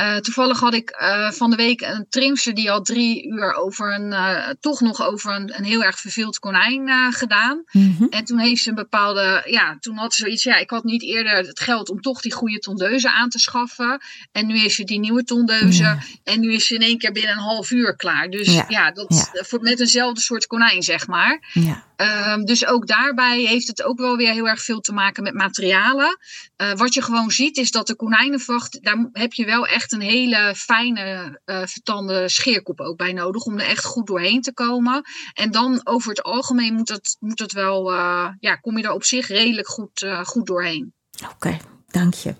Uh, 0.00 0.16
toevallig 0.16 0.60
had 0.60 0.74
ik 0.74 0.98
uh, 1.00 1.30
van 1.30 1.50
de 1.50 1.56
week 1.56 1.80
een 1.80 2.06
trimster 2.08 2.54
die 2.54 2.70
al 2.70 2.82
drie 2.82 3.26
uur 3.26 3.54
over 3.54 3.94
een, 3.94 4.12
uh, 4.12 4.48
toch 4.60 4.80
nog 4.80 5.02
over 5.02 5.34
een, 5.34 5.56
een, 5.56 5.64
heel 5.64 5.84
erg 5.84 5.98
verveeld 5.98 6.38
konijn 6.38 7.12
gedaan. 7.12 7.62
Mm 7.72 7.94
-hmm. 7.98 8.08
En 8.08 8.24
toen 8.24 8.38
heeft 8.38 8.62
ze 8.62 8.68
een 8.68 8.74
bepaalde, 8.74 9.42
ja, 9.46 9.76
toen 9.80 9.96
had 9.96 10.14
ze 10.14 10.22
zoiets, 10.22 10.42
ja, 10.42 10.56
ik 10.56 10.70
had 10.70 10.84
niet 10.84 11.02
eerder 11.02 11.36
het 11.36 11.60
geld 11.60 11.90
om 11.90 12.00
toch 12.00 12.20
die 12.20 12.32
goede 12.32 12.58
tondeuze 12.58 13.10
aan 13.10 13.28
te 13.28 13.38
schaffen. 13.38 14.00
En 14.32 14.46
nu 14.46 14.58
is 14.58 14.74
ze 14.74 14.84
die 14.84 14.98
nieuwe 14.98 15.24
tondeuze 15.24 15.82
ja. 15.82 15.98
en 16.24 16.40
nu 16.40 16.52
is 16.52 16.66
ze 16.66 16.74
in 16.74 16.82
één 16.82 16.98
keer 16.98 17.12
binnen 17.12 17.32
een 17.32 17.42
half 17.42 17.70
uur 17.70 17.96
klaar. 17.96 18.30
Dus 18.30 18.54
ja, 18.54 18.64
ja 18.68 18.90
dat 18.90 19.30
ja. 19.32 19.44
Voor, 19.44 19.60
met 19.60 19.80
eenzelfde 19.80 20.20
soort 20.20 20.46
konijn, 20.46 20.82
zeg 20.82 21.06
maar. 21.06 21.50
Ja. 21.52 21.87
Um, 22.00 22.44
dus 22.44 22.66
ook 22.66 22.86
daarbij 22.86 23.40
heeft 23.40 23.66
het 23.66 23.82
ook 23.82 23.98
wel 23.98 24.16
weer 24.16 24.32
heel 24.32 24.48
erg 24.48 24.62
veel 24.62 24.80
te 24.80 24.92
maken 24.92 25.22
met 25.22 25.34
materialen. 25.34 26.18
Uh, 26.56 26.72
wat 26.72 26.94
je 26.94 27.02
gewoon 27.02 27.30
ziet 27.30 27.56
is 27.56 27.70
dat 27.70 27.86
de 27.86 27.96
konijnenvacht, 27.96 28.82
daar 28.82 29.08
heb 29.12 29.32
je 29.32 29.44
wel 29.44 29.66
echt 29.66 29.92
een 29.92 30.00
hele 30.00 30.54
fijne 30.56 31.38
uh, 31.44 31.62
vertande 31.64 32.28
scheerkop 32.28 32.80
ook 32.80 32.96
bij 32.96 33.12
nodig 33.12 33.44
om 33.44 33.58
er 33.58 33.66
echt 33.66 33.84
goed 33.84 34.06
doorheen 34.06 34.42
te 34.42 34.54
komen. 34.54 35.02
En 35.34 35.50
dan 35.50 35.80
over 35.84 36.08
het 36.08 36.22
algemeen 36.22 36.74
moet 36.74 36.88
het, 36.88 37.16
moet 37.20 37.38
het 37.38 37.52
wel, 37.52 37.92
uh, 37.92 38.28
ja, 38.40 38.56
kom 38.56 38.78
je 38.78 38.84
er 38.84 38.92
op 38.92 39.04
zich 39.04 39.28
redelijk 39.28 39.68
goed, 39.68 40.06
goed 40.22 40.46
doorheen. 40.46 40.92
Oké, 41.22 41.32
okay, 41.32 41.60
dank 41.86 42.14
je. 42.14 42.34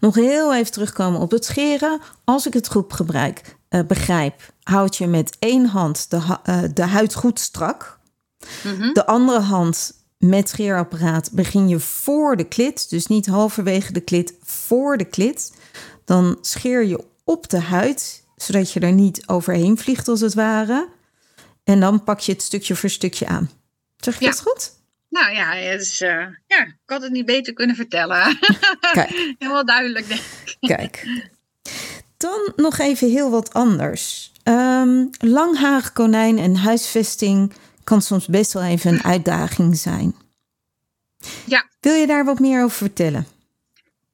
Nog 0.00 0.14
heel 0.14 0.54
even 0.54 0.72
terugkomen 0.72 1.20
op 1.20 1.30
het 1.30 1.44
scheren. 1.44 2.00
Als 2.24 2.46
ik 2.46 2.52
het 2.52 2.68
goed 2.68 2.92
gebruik, 2.92 3.56
begrijp, 3.86 4.52
houd 4.62 4.96
je 4.96 5.06
met 5.06 5.36
één 5.38 5.66
hand 5.66 6.10
de, 6.10 6.70
de 6.74 6.82
huid 6.82 7.14
goed 7.14 7.40
strak 7.40 7.97
Mm-hmm. 8.64 8.92
De 8.92 9.06
andere 9.06 9.40
hand 9.40 9.92
met 10.18 10.48
scheerapparaat 10.48 11.32
begin 11.32 11.68
je 11.68 11.80
voor 11.80 12.36
de 12.36 12.44
klit, 12.44 12.90
dus 12.90 13.06
niet 13.06 13.26
halverwege 13.26 13.92
de 13.92 14.00
klit, 14.00 14.34
voor 14.42 14.96
de 14.96 15.04
klit. 15.04 15.52
Dan 16.04 16.38
scheer 16.40 16.84
je 16.84 17.04
op 17.24 17.48
de 17.48 17.60
huid, 17.60 18.24
zodat 18.36 18.72
je 18.72 18.80
er 18.80 18.92
niet 18.92 19.22
overheen 19.26 19.78
vliegt 19.78 20.08
als 20.08 20.20
het 20.20 20.34
ware. 20.34 20.88
En 21.64 21.80
dan 21.80 22.04
pak 22.04 22.20
je 22.20 22.32
het 22.32 22.42
stukje 22.42 22.76
voor 22.76 22.90
stukje 22.90 23.26
aan. 23.26 23.50
Zeg 23.96 24.18
je 24.18 24.24
ja. 24.24 24.30
dat 24.30 24.40
goed? 24.40 24.72
Nou 25.08 25.32
ja, 25.32 25.56
uh, 25.56 25.80
ja, 26.46 26.64
ik 26.64 26.76
had 26.86 27.02
het 27.02 27.12
niet 27.12 27.26
beter 27.26 27.52
kunnen 27.52 27.76
vertellen. 27.76 28.38
Kijk. 28.92 29.34
Helemaal 29.38 29.64
duidelijk, 29.64 30.08
denk 30.08 30.20
ik. 30.20 30.56
Kijk. 30.60 31.06
Dan 32.16 32.52
nog 32.56 32.78
even 32.78 33.10
heel 33.10 33.30
wat 33.30 33.52
anders. 33.52 34.32
Um, 34.44 35.10
langharig 35.18 35.92
konijn 35.92 36.38
en 36.38 36.56
huisvesting 36.56 37.52
kan 37.88 38.02
soms 38.02 38.26
best 38.26 38.52
wel 38.52 38.62
even 38.62 38.92
een 38.92 39.04
uitdaging 39.04 39.76
zijn. 39.76 40.14
Ja. 41.44 41.68
Wil 41.80 41.94
je 41.94 42.06
daar 42.06 42.24
wat 42.24 42.38
meer 42.38 42.62
over 42.62 42.76
vertellen? 42.76 43.26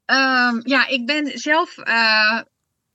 Um, 0.05 0.61
ja, 0.63 0.87
ik 0.87 1.05
ben 1.05 1.39
zelf, 1.39 1.77
uh, 1.77 2.41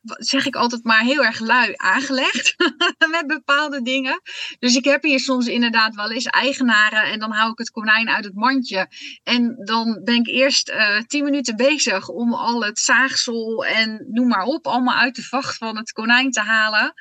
zeg 0.03 0.47
ik 0.47 0.55
altijd 0.55 0.85
maar, 0.85 1.03
heel 1.03 1.25
erg 1.25 1.39
lui 1.39 1.73
aangelegd 1.77 2.55
met 3.17 3.27
bepaalde 3.27 3.83
dingen. 3.83 4.21
Dus 4.59 4.77
ik 4.77 4.85
heb 4.85 5.03
hier 5.03 5.21
soms 5.21 5.47
inderdaad 5.47 5.95
wel 5.95 6.11
eens 6.11 6.27
eigenaren 6.27 7.03
en 7.03 7.19
dan 7.19 7.33
hou 7.33 7.51
ik 7.51 7.59
het 7.59 7.71
konijn 7.71 8.09
uit 8.09 8.25
het 8.25 8.35
mandje. 8.35 8.89
En 9.23 9.57
dan 9.65 10.01
ben 10.05 10.15
ik 10.15 10.27
eerst 10.27 10.69
uh, 10.69 11.01
tien 11.01 11.25
minuten 11.25 11.57
bezig 11.57 12.09
om 12.09 12.35
al 12.35 12.65
het 12.65 12.79
zaagsel 12.79 13.65
en 13.65 14.07
noem 14.11 14.29
maar 14.29 14.45
op, 14.45 14.67
allemaal 14.67 14.97
uit 14.97 15.15
de 15.15 15.23
vacht 15.23 15.57
van 15.57 15.77
het 15.77 15.93
konijn 15.93 16.31
te 16.31 16.41
halen. 16.41 16.95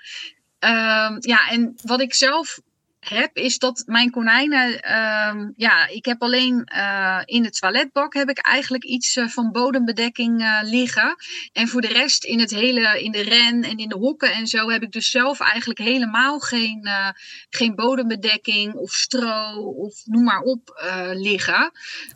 Um, 0.59 1.17
ja, 1.19 1.49
en 1.49 1.75
wat 1.83 2.01
ik 2.01 2.13
zelf 2.13 2.59
heb, 2.99 3.35
is 3.37 3.57
dat 3.57 3.83
mijn 3.85 4.11
konijnen, 4.11 4.69
uh, 4.71 5.47
ja, 5.55 5.87
ik 5.87 6.05
heb 6.05 6.21
alleen 6.21 6.69
uh, 6.75 7.21
in 7.25 7.43
de 7.43 7.49
toiletbak 7.49 8.13
heb 8.13 8.29
ik 8.29 8.37
eigenlijk 8.37 8.83
iets 8.83 9.15
uh, 9.15 9.27
van 9.27 9.51
bodembedekking 9.51 10.41
uh, 10.41 10.59
liggen. 10.61 11.15
En 11.53 11.67
voor 11.67 11.81
de 11.81 11.87
rest 11.87 12.23
in 12.23 12.39
het 12.39 12.51
hele, 12.51 13.03
in 13.03 13.11
de 13.11 13.21
ren 13.21 13.63
en 13.63 13.77
in 13.77 13.89
de 13.89 13.97
hokken 13.97 14.33
en 14.33 14.47
zo 14.47 14.69
heb 14.69 14.81
ik 14.81 14.91
dus 14.91 15.11
zelf 15.11 15.39
eigenlijk 15.39 15.79
helemaal 15.79 16.39
geen, 16.39 16.89
geen 17.49 17.75
bodembedekking 17.75 18.73
of 18.73 18.91
stro 18.91 19.53
of 19.77 20.01
noem 20.05 20.23
maar 20.23 20.41
op 20.41 20.81
liggen. 21.13 21.71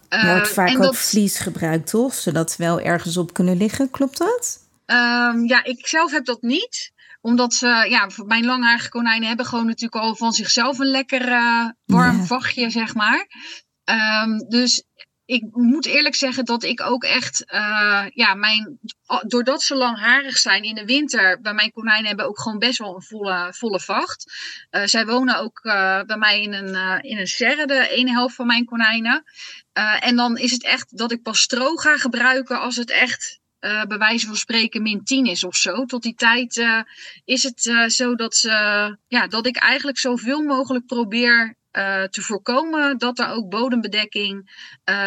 Je 0.09 0.25
wordt 0.25 0.49
vaak 0.49 0.69
en 0.69 0.75
ook 0.75 0.81
dat... 0.81 0.97
vlies 0.97 1.39
gebruikt, 1.39 1.89
toch? 1.89 2.13
Zodat 2.13 2.51
ze 2.51 2.63
wel 2.63 2.79
ergens 2.79 3.17
op 3.17 3.33
kunnen 3.33 3.57
liggen, 3.57 3.89
klopt 3.89 4.17
dat? 4.17 4.61
Um, 4.85 5.47
ja, 5.47 5.63
ik 5.63 5.87
zelf 5.87 6.11
heb 6.11 6.25
dat 6.25 6.41
niet 6.41 6.92
omdat 7.23 7.53
ze, 7.53 7.85
ja, 7.89 8.09
mijn 8.25 8.45
langharige 8.45 8.89
konijnen 8.89 9.27
hebben 9.27 9.45
gewoon 9.45 9.65
natuurlijk 9.65 10.03
al 10.03 10.15
van 10.15 10.33
zichzelf 10.33 10.79
een 10.79 10.91
lekker 10.91 11.27
uh, 11.27 11.69
warm 11.85 12.17
ja. 12.17 12.23
vachtje, 12.23 12.69
zeg 12.69 12.93
maar. 12.93 13.27
Um, 14.23 14.49
dus 14.49 14.83
ik 15.25 15.43
moet 15.51 15.85
eerlijk 15.85 16.15
zeggen 16.15 16.45
dat 16.45 16.63
ik 16.63 16.81
ook 16.81 17.03
echt, 17.03 17.43
uh, 17.53 18.05
ja, 18.09 18.33
mijn, 18.33 18.79
doordat 19.27 19.61
ze 19.61 19.75
langharig 19.75 20.37
zijn 20.37 20.63
in 20.63 20.75
de 20.75 20.85
winter, 20.85 21.41
bij 21.41 21.53
mijn 21.53 21.71
konijnen 21.71 22.07
hebben 22.07 22.27
ook 22.27 22.39
gewoon 22.39 22.59
best 22.59 22.77
wel 22.77 22.95
een 22.95 23.01
volle, 23.01 23.53
volle 23.53 23.79
vacht. 23.79 24.33
Uh, 24.71 24.85
zij 24.85 25.05
wonen 25.05 25.39
ook 25.39 25.59
uh, 25.63 26.01
bij 26.01 26.17
mij 26.17 26.41
in 26.41 26.53
een, 26.53 27.01
in 27.01 27.17
een 27.17 27.27
serre, 27.27 27.65
de 27.65 27.89
ene 27.89 28.11
helft 28.11 28.35
van 28.35 28.47
mijn 28.47 28.65
konijnen. 28.65 29.23
en 29.99 30.15
dan 30.15 30.37
is 30.37 30.51
het 30.51 30.63
echt 30.63 30.97
dat 30.97 31.11
ik 31.11 31.21
pas 31.21 31.41
stro 31.41 31.75
ga 31.75 31.97
gebruiken 31.97 32.59
als 32.59 32.75
het 32.75 32.91
echt 32.91 33.41
uh, 33.63 33.83
bij 33.83 33.97
wijze 33.97 34.25
van 34.25 34.35
spreken 34.35 34.81
min 34.81 35.03
10 35.03 35.25
is 35.25 35.43
of 35.43 35.55
zo. 35.55 35.85
Tot 35.85 36.01
die 36.01 36.15
tijd 36.15 36.57
uh, 36.57 36.81
is 37.25 37.43
het 37.43 37.65
uh, 37.65 37.87
zo 37.87 38.15
dat, 38.15 38.35
ze, 38.35 38.49
ja, 39.07 39.27
dat 39.27 39.45
ik 39.45 39.55
eigenlijk 39.55 39.97
zoveel 39.97 40.41
mogelijk 40.41 40.85
probeer 40.85 41.61
te 42.09 42.21
voorkomen 42.21 42.97
dat 42.97 43.19
er 43.19 43.29
ook 43.29 43.49
bodembedekking 43.49 44.51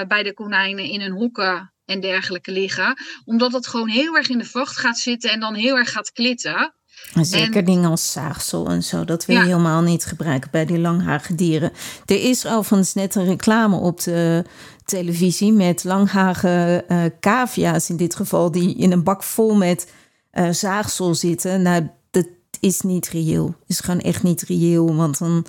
bij 0.08 0.22
de 0.22 0.34
konijnen 0.34 0.84
in 0.84 1.00
hun 1.00 1.12
hokken 1.12 1.72
en 1.84 2.00
dergelijke 2.00 2.52
liggen. 2.52 2.96
Omdat 3.24 3.52
het 3.52 3.66
gewoon 3.66 3.88
heel 3.88 4.16
erg 4.16 4.28
in 4.28 4.38
de 4.38 4.44
vacht 4.44 4.76
gaat 4.76 4.98
zitten 4.98 5.30
en 5.30 5.40
dan 5.40 5.54
heel 5.54 5.76
erg 5.76 5.92
gaat 5.92 6.12
klitten. 6.12 6.74
En 7.14 7.24
zeker 7.24 7.56
en, 7.56 7.64
dingen 7.64 7.90
als 7.90 8.12
zaagsel 8.12 8.66
en 8.68 8.82
zo, 8.82 9.04
dat 9.04 9.24
wil 9.26 9.36
je 9.36 9.42
ja. 9.42 9.48
helemaal 9.48 9.82
niet 9.82 10.04
gebruiken 10.04 10.50
bij 10.50 10.64
die 10.64 10.78
langharige 10.78 11.34
dieren. 11.34 11.72
Er 12.06 12.22
is 12.22 12.46
overigens 12.46 12.94
net 12.94 13.14
een 13.14 13.26
reclame 13.26 13.76
op 13.76 14.00
de 14.00 14.44
televisie 14.86 15.52
met 15.52 15.84
langhage 15.84 16.84
uh, 16.88 17.04
cavia's 17.20 17.90
in 17.90 17.96
dit 17.96 18.14
geval, 18.14 18.50
die 18.50 18.76
in 18.76 18.92
een 18.92 19.02
bak 19.02 19.22
vol 19.22 19.54
met 19.54 19.92
uh, 20.32 20.50
zaagsel 20.50 21.14
zitten. 21.14 21.62
Nou, 21.62 21.88
dat 22.10 22.28
is 22.60 22.80
niet 22.80 23.08
reëel. 23.08 23.54
Is 23.66 23.80
gewoon 23.80 24.00
echt 24.00 24.22
niet 24.22 24.42
reëel, 24.42 24.94
want 24.94 25.18
dan 25.18 25.46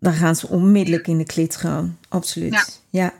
dan 0.00 0.12
gaan 0.12 0.36
ze 0.36 0.48
onmiddellijk 0.48 1.06
in 1.06 1.18
de 1.18 1.24
klit 1.24 1.56
gewoon. 1.56 1.96
Absoluut. 2.08 2.80
Ja. 2.90 3.12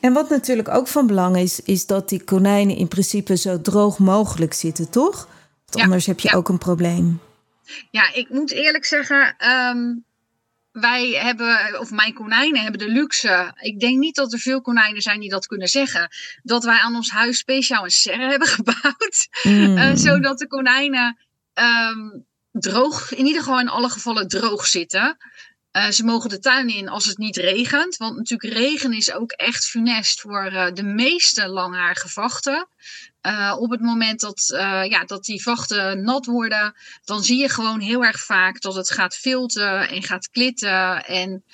En 0.00 0.12
wat 0.12 0.28
natuurlijk 0.28 0.68
ook 0.68 0.88
van 0.88 1.06
belang 1.06 1.36
is, 1.36 1.60
is 1.60 1.86
dat 1.86 2.08
die 2.08 2.24
konijnen 2.24 2.76
in 2.76 2.88
principe 2.88 3.36
zo 3.36 3.60
droog 3.60 3.98
mogelijk 3.98 4.52
zitten, 4.52 4.90
toch? 4.90 5.28
Want 5.66 5.84
anders 5.84 6.06
heb 6.06 6.20
je 6.20 6.34
ook 6.34 6.48
een 6.48 6.58
probleem. 6.58 7.20
Ja, 7.90 8.14
ik 8.14 8.28
moet 8.30 8.50
eerlijk 8.52 8.84
zeggen, 8.84 9.34
ehm, 9.38 9.94
wij 10.72 11.10
hebben, 11.10 11.80
of 11.80 11.90
mijn 11.90 12.14
konijnen 12.14 12.62
hebben 12.62 12.78
de 12.80 12.88
luxe. 12.88 13.54
Ik 13.60 13.80
denk 13.80 13.98
niet 13.98 14.14
dat 14.14 14.32
er 14.32 14.38
veel 14.38 14.60
konijnen 14.60 15.02
zijn 15.02 15.20
die 15.20 15.30
dat 15.30 15.46
kunnen 15.46 15.68
zeggen. 15.68 16.08
Dat 16.42 16.64
wij 16.64 16.78
aan 16.78 16.94
ons 16.94 17.10
huis 17.10 17.38
speciaal 17.38 17.84
een 17.84 17.90
serre 17.90 18.28
hebben 18.28 18.48
gebouwd. 18.58 19.28
Mm. 19.42 19.76
Uh, 19.76 19.90
zodat 19.94 20.38
de 20.38 20.46
konijnen 20.46 21.18
ehm, 21.54 22.08
droog, 22.52 23.12
in 23.12 23.26
ieder 23.26 23.42
geval 23.42 23.60
in 23.60 23.68
alle 23.68 23.88
gevallen 23.88 24.28
droog 24.28 24.66
zitten. 24.66 25.16
Uh, 25.72 25.88
ze 25.88 26.04
mogen 26.04 26.30
de 26.30 26.38
tuin 26.38 26.68
in 26.68 26.88
als 26.88 27.04
het 27.04 27.18
niet 27.18 27.36
regent. 27.36 27.96
Want 27.96 28.16
natuurlijk 28.16 28.54
regen 28.54 28.92
is 28.92 29.12
ook 29.12 29.32
echt 29.32 29.68
funest 29.68 30.20
voor 30.20 30.52
uh, 30.52 30.66
de 30.72 30.82
meeste 30.82 31.48
langhaarige 31.48 32.08
vachten. 32.08 32.68
Uh, 33.26 33.56
op 33.58 33.70
het 33.70 33.80
moment 33.80 34.20
dat, 34.20 34.44
ja, 34.88 35.04
dat 35.04 35.24
die 35.24 35.42
vachten 35.42 36.04
nat 36.04 36.26
worden, 36.26 36.74
dan 37.04 37.22
zie 37.22 37.38
je 37.38 37.48
gewoon 37.48 37.80
heel 37.80 38.04
erg 38.04 38.20
vaak 38.20 38.60
dat 38.60 38.74
het 38.74 38.90
gaat 38.90 39.16
filten 39.16 39.88
en 39.88 40.02
gaat 40.02 40.30
klitten. 40.30 41.04
En 41.04 41.44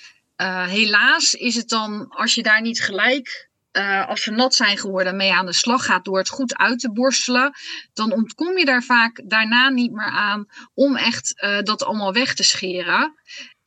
helaas 0.66 1.34
is 1.34 1.54
het 1.54 1.68
dan, 1.68 2.08
als 2.08 2.34
je 2.34 2.42
daar 2.42 2.60
niet 2.60 2.80
gelijk 2.80 3.48
als 4.06 4.22
ze 4.22 4.30
nat 4.30 4.54
zijn 4.54 4.78
geworden, 4.78 5.16
mee 5.16 5.32
aan 5.32 5.46
de 5.46 5.52
slag 5.52 5.84
gaat 5.84 6.04
door 6.04 6.18
het 6.18 6.28
goed 6.28 6.56
uit 6.56 6.78
te 6.78 6.92
borstelen, 6.92 7.52
dan 7.92 8.12
ontkom 8.12 8.58
je 8.58 8.64
daar 8.64 8.82
vaak 8.82 9.22
daarna 9.24 9.68
niet 9.68 9.92
meer 9.92 10.10
aan 10.10 10.46
om 10.74 10.96
echt 10.96 11.46
dat 11.62 11.84
allemaal 11.84 12.12
weg 12.12 12.34
te 12.34 12.42
scheren. 12.42 13.14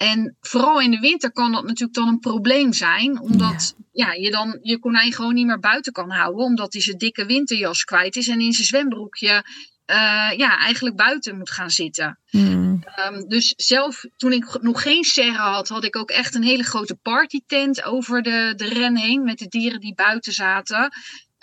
En 0.02 0.38
vooral 0.42 0.82
in 0.82 0.92
de 0.92 1.00
winter 1.00 1.32
kan 1.32 1.52
dat 1.52 1.64
natuurlijk 1.64 1.94
dan 1.94 2.08
een 2.08 2.20
probleem 2.20 2.74
zijn, 2.74 3.20
omdat 3.20 3.76
ja. 3.92 4.12
je 4.12 4.32
dan 4.32 4.60
je 4.62 4.80
konijn 4.80 5.14
gewoon 5.14 5.34
niet 5.34 5.46
meer 5.46 5.60
buiten 5.60 5.92
kan 5.92 6.12
houden, 6.12 6.46
omdat 6.46 6.74
hij 6.74 6.82
zijn 6.82 6.98
dikke 6.98 7.26
winterjas 7.26 7.84
kwijt 7.84 8.16
is 8.16 8.28
en 8.28 8.42
in 8.42 8.54
zijn 8.54 8.68
zwembroekje 8.68 9.46
uh, 9.92 10.32
ja, 10.38 10.58
eigenlijk 10.58 10.96
buiten 10.96 11.38
moet 11.38 11.50
gaan 11.50 11.70
zitten. 11.70 12.20
Hmm. 12.30 12.84
Um, 13.12 13.28
dus 13.28 13.54
zelf, 13.58 14.06
toen 14.18 14.32
ik 14.32 14.62
nog 14.62 14.82
geen 14.82 15.04
serre 15.04 15.38
had, 15.38 15.68
had 15.68 15.84
ik 15.84 15.96
ook 15.96 16.10
echt 16.10 16.36
een 16.36 16.44
hele 16.44 16.64
grote 16.64 16.96
partytent 16.96 17.84
over 17.84 18.22
de, 18.22 18.54
de 18.56 18.66
ren 18.66 18.98
heen 18.98 19.24
met 19.24 19.38
de 19.38 19.48
dieren 19.48 19.80
die 19.80 19.96
buiten 19.96 20.34
zaten. 20.34 20.94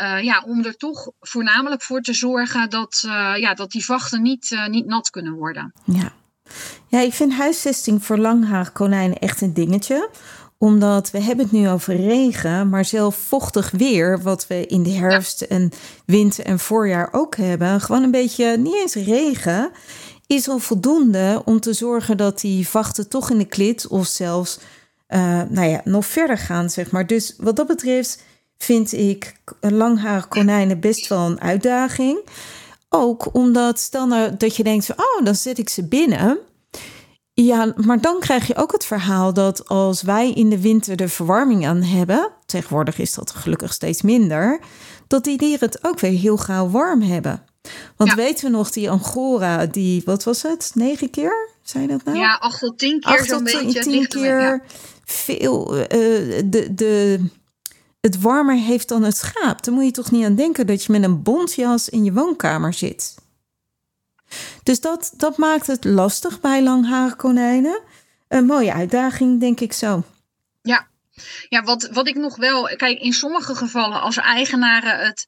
Uh, 0.03 0.23
ja, 0.23 0.43
om 0.47 0.65
er 0.65 0.77
toch 0.77 1.11
voornamelijk 1.21 1.83
voor 1.83 2.01
te 2.01 2.15
zorgen 2.15 2.71
dat, 2.71 3.03
uh, 3.07 3.35
ja, 3.37 3.55
dat 3.55 3.71
die 3.71 3.85
vachten 3.85 4.23
niet, 4.23 4.57
niet 4.69 4.87
nat 4.87 5.11
kunnen 5.11 5.33
worden. 5.33 5.73
Ja. 5.85 6.13
Ja, 6.89 7.01
ik 7.01 7.13
vind 7.13 7.33
huisvesting 7.33 8.05
voor 8.05 8.19
langhaarkonijnen 8.19 9.19
echt 9.19 9.41
een 9.41 9.55
dingetje 9.55 10.09
omdat 10.59 11.11
we 11.11 11.21
hebben 11.21 11.45
het 11.45 11.55
nu 11.55 11.69
over 11.69 11.97
regen, 11.97 12.69
maar 12.69 12.85
zelf 12.85 13.17
vochtig 13.17 13.71
weer, 13.71 14.23
wat 14.23 14.47
we 14.47 14.67
in 14.67 14.83
de 14.83 14.91
herfst 14.91 15.41
en 15.41 15.71
winter 16.05 16.45
en 16.45 16.59
voorjaar 16.59 17.09
ook 17.13 17.37
hebben, 17.37 17.81
gewoon 17.81 18.03
een 18.03 18.11
beetje 18.11 18.57
niet 18.57 18.75
eens 18.75 18.95
regen, 18.95 19.71
is 20.27 20.49
al 20.49 20.59
voldoende 20.59 21.43
om 21.45 21.61
te 21.61 21.73
zorgen 21.73 22.17
dat 22.17 22.41
die 22.41 22.69
vachten 22.69 23.09
toch 23.09 23.31
in 23.31 23.39
de 23.39 23.45
klit 23.45 23.87
of 23.87 24.07
zelfs 24.07 24.59
uh, 25.09 25.43
nou 25.49 25.69
ja, 25.69 25.81
nog 25.85 26.07
verder 26.07 26.39
gaan, 26.39 26.71
zeg 26.71 26.91
maar. 26.91 27.07
Dus 27.07 27.35
wat 27.39 27.57
dat 27.57 27.67
betreft 27.67 28.23
vind 28.57 28.93
ik 28.93 29.35
langharige 29.61 30.29
konijnen 30.29 30.81
best 30.81 31.09
wel 31.09 31.27
een 31.27 31.41
uitdaging. 31.41 32.21
Ook 32.89 33.35
omdat, 33.35 33.79
stel 33.79 34.07
nou 34.07 34.37
dat 34.37 34.57
je 34.57 34.63
denkt, 34.63 34.91
oh, 34.91 35.25
dan 35.25 35.35
zet 35.35 35.59
ik 35.59 35.69
ze 35.69 35.89
binnen. 35.89 36.39
Ja, 37.43 37.73
maar 37.77 38.01
dan 38.01 38.21
krijg 38.21 38.47
je 38.47 38.57
ook 38.57 38.73
het 38.73 38.85
verhaal 38.85 39.33
dat 39.33 39.69
als 39.69 40.03
wij 40.03 40.33
in 40.33 40.51
de 40.51 40.61
winter 40.61 40.97
de 40.97 41.09
verwarming 41.09 41.67
aan 41.67 41.83
hebben, 41.83 42.31
tegenwoordig 42.47 42.99
is 42.99 43.15
dat 43.15 43.31
gelukkig 43.31 43.73
steeds 43.73 44.03
minder, 44.03 44.61
dat 45.07 45.25
die 45.25 45.39
dieren 45.39 45.69
het 45.69 45.85
ook 45.85 46.01
weer 46.01 46.19
heel 46.19 46.37
gauw 46.37 46.69
warm 46.71 47.03
hebben. 47.03 47.43
Want 47.97 48.15
weten 48.15 48.45
we 48.45 48.51
nog, 48.51 48.71
die 48.71 48.91
Angora, 48.91 49.67
die, 49.67 50.03
wat 50.05 50.25
was 50.25 50.43
het, 50.43 50.71
negen 50.75 51.11
keer? 51.11 51.49
Zei 51.63 51.87
dat 51.87 52.05
nou? 52.05 52.19
Ja, 52.19 52.35
acht 52.35 52.61
tot 52.61 52.79
tien 52.79 53.01
keer 53.01 53.25
zo'n 53.25 53.45
beetje. 53.45 53.81
tien 53.81 54.09
keer 54.09 54.63
veel. 55.05 55.77
Uh, 55.79 55.87
de, 56.45 56.75
de, 56.75 57.21
het 58.01 58.21
warmer 58.21 58.57
heeft 58.57 58.89
dan 58.89 59.03
het 59.03 59.17
schaap. 59.17 59.65
Dan 59.65 59.75
moet 59.75 59.85
je 59.85 59.91
toch 59.91 60.11
niet 60.11 60.25
aan 60.25 60.35
denken 60.35 60.67
dat 60.67 60.85
je 60.85 60.93
met 60.93 61.03
een 61.03 61.23
bontjas 61.23 61.89
in 61.89 62.05
je 62.05 62.13
woonkamer 62.13 62.75
zit. 62.75 63.15
Dus 64.63 64.81
dat, 64.81 65.13
dat 65.17 65.37
maakt 65.37 65.67
het 65.67 65.85
lastig 65.85 66.41
bij 66.41 66.63
langhaarkonijnen. 66.63 67.83
Een 68.29 68.47
mooie 68.47 68.73
uitdaging, 68.73 69.41
denk 69.41 69.61
ik 69.61 69.73
zo. 69.73 70.05
Ja, 70.63 70.89
ja 71.49 71.63
wat, 71.63 71.89
wat 71.93 72.09
ik 72.09 72.17
nog 72.17 72.37
wel. 72.37 72.65
Kijk, 72.77 72.99
in 73.01 73.13
sommige 73.13 73.55
gevallen, 73.55 74.01
als 74.01 74.17
eigenaren 74.17 74.99
het. 75.07 75.27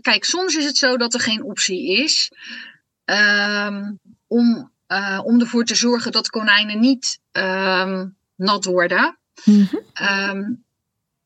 Kijk, 0.00 0.24
soms 0.24 0.54
is 0.54 0.64
het 0.64 0.76
zo 0.76 0.96
dat 0.96 1.14
er 1.14 1.20
geen 1.20 1.42
optie 1.42 2.02
is 2.02 2.32
um, 3.04 3.98
om, 4.26 4.72
uh, 4.88 5.20
om 5.24 5.40
ervoor 5.40 5.64
te 5.64 5.74
zorgen 5.74 6.12
dat 6.12 6.30
konijnen 6.30 6.80
niet 6.80 7.20
um, 7.32 8.16
nat 8.36 8.64
worden. 8.64 9.18
Mm 9.44 9.68
-hmm. 9.70 10.64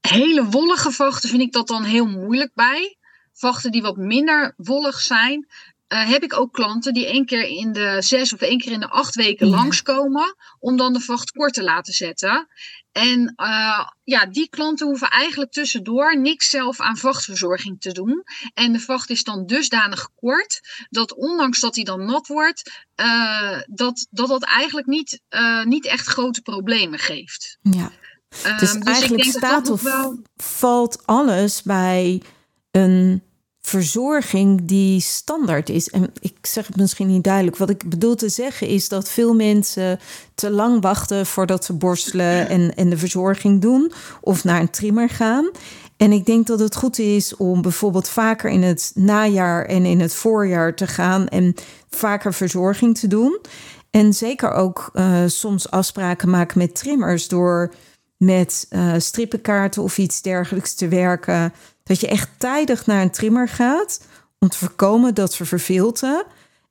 hele 0.01 0.45
wollige 0.45 0.91
vachten 0.91 1.29
vind 1.29 1.43
ik 1.43 1.53
dat 1.53 1.67
dan 1.67 1.83
heel 1.83 2.07
moeilijk 2.07 2.51
bij. 2.55 2.97
Vachten 3.33 3.73
die 3.73 3.83
wat 3.83 3.97
minder 3.97 4.55
wollig 4.57 5.01
zijn, 5.01 5.47
uh, 5.95 6.09
heb 6.09 6.23
ik 6.23 6.39
ook 6.39 6.53
klanten 6.53 6.95
die 6.95 7.07
één 7.07 7.27
keer 7.27 7.43
in 7.43 7.73
de 7.73 7.97
zes 7.99 8.33
of 8.33 8.41
één 8.41 8.59
keer 8.59 8.73
in 8.73 8.81
de 8.81 8.89
acht 8.89 9.15
weken 9.15 9.49
ja. 9.49 9.57
langskomen 9.57 10.37
om 10.59 10.77
dan 10.77 10.93
de 10.93 11.01
vacht 11.01 11.31
kort 11.31 11.55
te 11.55 11.63
laten 11.63 11.93
zetten. 11.93 12.49
En 12.93 13.35
uh, 13.37 13.89
ja, 14.05 14.27
die 14.27 14.49
klanten 14.49 14.87
hoeven 14.87 15.09
eigenlijk 15.09 15.53
tussendoor 15.53 16.21
niks 16.21 16.51
zelf 16.51 16.81
aan 16.81 16.97
vachtverzorging 16.97 17.81
te 17.81 17.93
doen. 17.93 18.23
En 18.55 18.73
de 18.73 18.81
vacht 18.81 19.11
is 19.11 19.25
dan 19.25 19.47
dusdanig 19.47 20.09
kort 20.15 20.61
dat 20.91 21.15
ondanks 21.15 21.61
dat 21.61 21.75
hij 21.75 21.85
dan 21.85 22.05
nat 22.05 22.27
wordt, 22.27 22.85
uh, 23.01 23.59
dat, 23.67 24.07
dat 24.11 24.29
dat 24.29 24.45
eigenlijk 24.45 24.87
niet, 24.87 25.21
niet 25.65 25.87
echt 25.87 26.07
grote 26.07 26.41
problemen 26.41 26.99
geeft. 26.99 27.59
Ja. 27.63 27.91
Dus, 28.29 28.73
dus 28.73 28.79
eigenlijk 28.79 29.25
staat 29.25 29.71
of 29.71 29.83
wel... 29.83 30.23
valt 30.37 31.07
alles 31.07 31.63
bij 31.63 32.23
een 32.71 33.23
verzorging 33.67 34.61
die 34.65 35.01
standaard 35.01 35.69
is. 35.69 35.91
En 35.91 36.13
ik 36.21 36.37
zeg 36.43 36.67
het 36.67 36.77
misschien 36.77 37.07
niet 37.07 37.25
duidelijk. 37.25 37.57
Wat 37.57 37.71
ik 37.71 37.89
bedoel 37.89 38.15
te 38.15 38.29
zeggen 38.29 38.67
is 38.67 38.89
dat 38.89 39.09
veel 39.09 39.35
mensen 39.35 39.99
te 40.35 40.51
lang 40.51 40.83
wachten 40.83 41.27
voordat 41.27 41.65
ze 41.65 41.73
borstelen 41.73 42.73
en, 42.75 42.91
de 42.91 42.99
verzorging 42.99 43.61
doen 43.61 43.93
of 44.21 44.45
naar 44.45 44.61
een 44.61 44.71
trimmer 44.71 45.09
gaan. 45.09 45.51
En 45.97 46.13
ik 46.13 46.27
denk 46.27 46.47
dat 46.47 46.59
het 46.59 46.77
goed 46.77 46.99
is 46.99 47.37
om 47.37 47.63
bijvoorbeeld 47.63 48.09
vaker 48.09 48.51
in 48.51 48.63
het 48.63 48.93
najaar 48.95 49.65
en 49.65 49.85
in 49.85 50.01
het 50.01 50.15
voorjaar 50.15 50.75
te 50.75 50.87
gaan 50.87 51.29
en 51.29 51.55
vaker 51.91 52.35
verzorging 52.35 52.99
te 52.99 53.07
doen. 53.07 53.39
En 53.91 54.15
zeker 54.15 54.53
ook 54.53 54.91
uh, 54.95 55.23
soms 55.27 55.71
afspraken 55.71 56.31
maken 56.31 56.59
met 56.59 56.75
trimmers 56.75 57.29
door 57.29 57.75
met 58.17 58.67
uh, 58.71 58.95
strippenkaarten 58.99 59.83
of 59.83 59.99
iets 59.99 60.23
dergelijks 60.23 60.75
te 60.75 60.89
werken 60.89 61.53
dat 61.85 62.01
je 62.01 62.09
echt 62.09 62.29
tijdig 62.37 62.87
naar 62.87 63.03
een 63.03 63.11
trimmer 63.11 63.49
gaat 63.49 64.01
om 64.39 64.49
te 64.49 64.59
voorkomen 64.59 65.15
dat 65.15 65.33
ze 65.33 65.45
verveelten. 65.45 66.25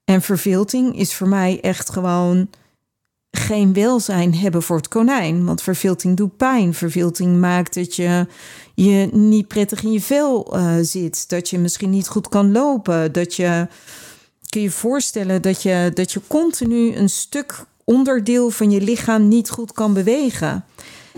En 0.05 0.22
verveelting 0.22 0.99
is 0.99 1.16
voor 1.16 1.28
mij 1.28 1.59
echt 1.61 1.89
gewoon 1.89 2.49
geen 3.32 3.74
welzijn 3.74 4.36
hebben 4.36 4.64
voor 4.64 4.76
het 4.76 4.88
konijn. 4.88 5.45
Want 5.45 5.61
verveelting 5.61 6.18
doet 6.18 6.38
pijn. 6.38 6.74
Verveelting 6.74 7.39
maakt 7.39 7.74
dat 7.74 7.95
je 7.95 8.28
je 8.76 9.09
niet 9.11 9.47
prettig 9.47 9.84
in 9.84 9.91
je 9.91 10.01
vel 10.01 10.57
uh, 10.57 10.76
zit. 10.82 11.30
Dat 11.30 11.49
je 11.49 11.59
misschien 11.59 11.89
niet 11.89 12.07
goed 12.07 12.30
kan 12.30 12.51
lopen. 12.51 13.11
Dat 13.11 13.36
je 13.36 13.68
kun 14.49 14.61
je 14.61 14.72
voorstellen 14.72 15.41
dat 15.41 15.61
je, 15.61 15.91
dat 15.93 16.11
je 16.11 16.22
continu 16.28 16.95
een 16.95 17.09
stuk 17.09 17.66
onderdeel 17.84 18.49
van 18.49 18.72
je 18.72 18.82
lichaam 18.82 19.28
niet 19.28 19.49
goed 19.49 19.72
kan 19.72 19.93
bewegen. 19.93 20.66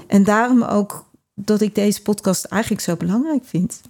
En 0.08 0.24
daarom 0.24 0.64
ook 0.64 1.06
dat 1.36 1.62
ik 1.62 1.76
deze 1.76 2.02
podcast 2.02 2.46
eigenlijk 2.46 2.82
zo 2.82 2.96
belangrijk 2.96 3.46
vind. 3.46 3.82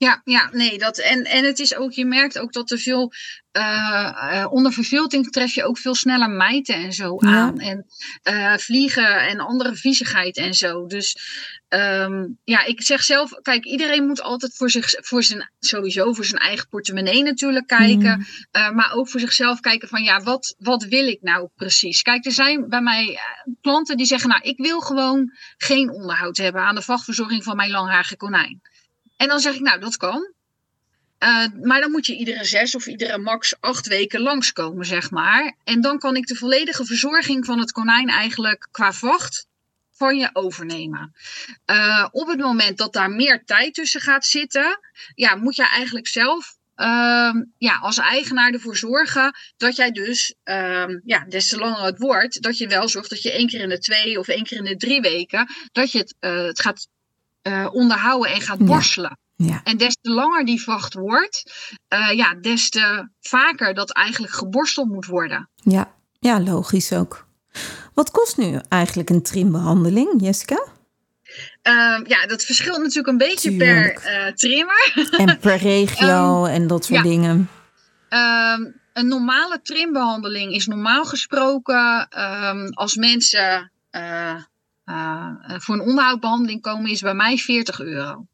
Ja, 0.00 0.20
ja, 0.24 0.48
nee, 0.52 0.78
dat, 0.78 0.98
en, 0.98 1.24
en 1.24 1.44
het 1.44 1.58
is 1.58 1.74
ook, 1.74 1.92
je 1.92 2.04
merkt 2.04 2.38
ook 2.38 2.52
dat 2.52 2.70
er 2.70 2.78
veel, 2.78 3.12
uh, 3.52 4.46
onder 4.50 4.72
vervilting 4.72 5.30
tref 5.30 5.54
je 5.54 5.64
ook 5.64 5.78
veel 5.78 5.94
sneller 5.94 6.30
mijten 6.30 6.74
en 6.74 6.92
zo 6.92 7.18
aan. 7.18 7.58
En 7.58 7.86
uh, 8.30 8.56
vliegen 8.56 9.28
en 9.28 9.40
andere 9.40 9.74
viezigheid 9.74 10.36
en 10.36 10.54
zo. 10.54 10.86
Dus 10.86 11.18
um, 11.68 12.38
ja, 12.44 12.64
ik 12.64 12.82
zeg 12.82 13.02
zelf, 13.02 13.30
kijk, 13.42 13.64
iedereen 13.64 14.06
moet 14.06 14.22
altijd 14.22 14.56
voor 14.56 14.70
zich, 14.70 14.86
voor 14.90 15.22
zijn, 15.22 15.50
sowieso 15.58 16.12
voor 16.12 16.24
zijn 16.24 16.42
eigen 16.42 16.68
portemonnee 16.68 17.22
natuurlijk 17.22 17.66
kijken. 17.66 18.18
Mm. 18.18 18.26
Uh, 18.52 18.70
maar 18.70 18.92
ook 18.92 19.08
voor 19.08 19.20
zichzelf 19.20 19.60
kijken 19.60 19.88
van, 19.88 20.02
ja, 20.02 20.20
wat, 20.20 20.54
wat 20.58 20.84
wil 20.84 21.06
ik 21.06 21.22
nou 21.22 21.48
precies? 21.56 22.02
Kijk, 22.02 22.24
er 22.24 22.32
zijn 22.32 22.68
bij 22.68 22.82
mij 22.82 23.18
klanten 23.60 23.96
die 23.96 24.06
zeggen, 24.06 24.28
nou, 24.28 24.42
ik 24.42 24.56
wil 24.56 24.80
gewoon 24.80 25.32
geen 25.56 25.90
onderhoud 25.90 26.36
hebben 26.36 26.62
aan 26.62 26.74
de 26.74 26.82
vachtverzorging 26.82 27.44
van 27.44 27.56
mijn 27.56 27.70
langharige 27.70 28.16
konijn. 28.16 28.60
En 29.20 29.28
dan 29.28 29.40
zeg 29.40 29.54
ik, 29.54 29.60
nou, 29.60 29.80
dat 29.80 29.96
kan. 29.96 30.32
Uh, 31.24 31.46
maar 31.62 31.80
dan 31.80 31.90
moet 31.90 32.06
je 32.06 32.16
iedere 32.16 32.44
zes 32.44 32.74
of 32.74 32.86
iedere 32.86 33.18
max 33.18 33.54
acht 33.60 33.86
weken 33.86 34.20
langskomen, 34.20 34.86
zeg 34.86 35.10
maar. 35.10 35.56
En 35.64 35.80
dan 35.80 35.98
kan 35.98 36.16
ik 36.16 36.26
de 36.26 36.34
volledige 36.34 36.84
verzorging 36.84 37.44
van 37.44 37.58
het 37.58 37.72
konijn 37.72 38.08
eigenlijk 38.08 38.68
qua 38.70 38.92
vacht 38.92 39.46
van 39.90 40.18
je 40.18 40.30
overnemen. 40.32 41.14
Uh, 41.66 42.06
op 42.10 42.28
het 42.28 42.38
moment 42.38 42.78
dat 42.78 42.92
daar 42.92 43.10
meer 43.10 43.44
tijd 43.44 43.74
tussen 43.74 44.00
gaat 44.00 44.24
zitten, 44.24 44.78
ja, 45.14 45.34
moet 45.34 45.56
je 45.56 45.68
eigenlijk 45.68 46.08
zelf 46.08 46.56
uh, 46.76 47.34
ja, 47.58 47.78
als 47.80 47.98
eigenaar 47.98 48.52
ervoor 48.52 48.76
zorgen 48.76 49.34
dat 49.56 49.76
jij 49.76 49.90
dus, 49.90 50.34
uh, 50.44 50.84
ja, 51.04 51.24
des 51.28 51.48
te 51.48 51.58
langer 51.58 51.82
het 51.82 51.98
wordt, 51.98 52.42
dat 52.42 52.58
je 52.58 52.68
wel 52.68 52.88
zorgt 52.88 53.10
dat 53.10 53.22
je 53.22 53.32
één 53.32 53.48
keer 53.48 53.60
in 53.60 53.68
de 53.68 53.78
twee 53.78 54.18
of 54.18 54.28
één 54.28 54.44
keer 54.44 54.58
in 54.58 54.64
de 54.64 54.76
drie 54.76 55.00
weken, 55.00 55.46
dat 55.72 55.92
je 55.92 55.98
het, 55.98 56.14
uh, 56.20 56.42
het 56.42 56.60
gaat 56.60 56.88
uh, 57.42 57.68
onderhouden 57.72 58.32
en 58.32 58.40
gaat 58.40 58.64
borstelen. 58.64 59.10
Ja. 59.10 59.46
Ja. 59.46 59.60
En 59.64 59.76
des 59.76 59.96
te 60.00 60.10
langer 60.10 60.44
die 60.44 60.62
vacht 60.62 60.94
wordt, 60.94 61.52
uh, 61.94 62.12
ja, 62.12 62.34
des 62.34 62.70
te 62.70 63.08
vaker 63.20 63.74
dat 63.74 63.92
eigenlijk 63.92 64.32
geborsteld 64.32 64.88
moet 64.88 65.06
worden. 65.06 65.50
Ja, 65.54 65.94
ja 66.18 66.40
logisch 66.40 66.92
ook. 66.92 67.26
Wat 67.94 68.10
kost 68.10 68.36
nu 68.36 68.60
eigenlijk 68.68 69.10
een 69.10 69.22
trimbehandeling, 69.22 70.22
Jessica? 70.22 70.66
Uh, 71.62 72.00
ja, 72.06 72.26
dat 72.26 72.44
verschilt 72.44 72.78
natuurlijk 72.78 73.08
een 73.08 73.28
beetje 73.28 73.50
Tuurlijk. 73.50 74.00
per 74.02 74.26
uh, 74.26 74.32
trimmer. 74.32 75.08
En 75.16 75.38
per 75.38 75.56
regio 75.72 76.44
um, 76.44 76.50
en 76.50 76.66
dat 76.66 76.84
soort 76.84 77.04
ja. 77.04 77.10
dingen. 77.10 77.50
Um, 78.08 78.80
een 78.92 79.08
normale 79.08 79.60
trimbehandeling 79.62 80.52
is 80.52 80.66
normaal 80.66 81.04
gesproken 81.04 82.08
um, 82.18 82.68
als 82.68 82.94
mensen 82.94 83.72
uh, 83.90 84.34
voor 85.60 85.74
een 85.74 85.80
onderhoudbehandeling 85.88 86.62
komen, 86.62 86.90
is 86.90 87.00
bij 87.00 87.14
mij 87.14 87.36
40 87.36 87.80
euro. 87.80 88.26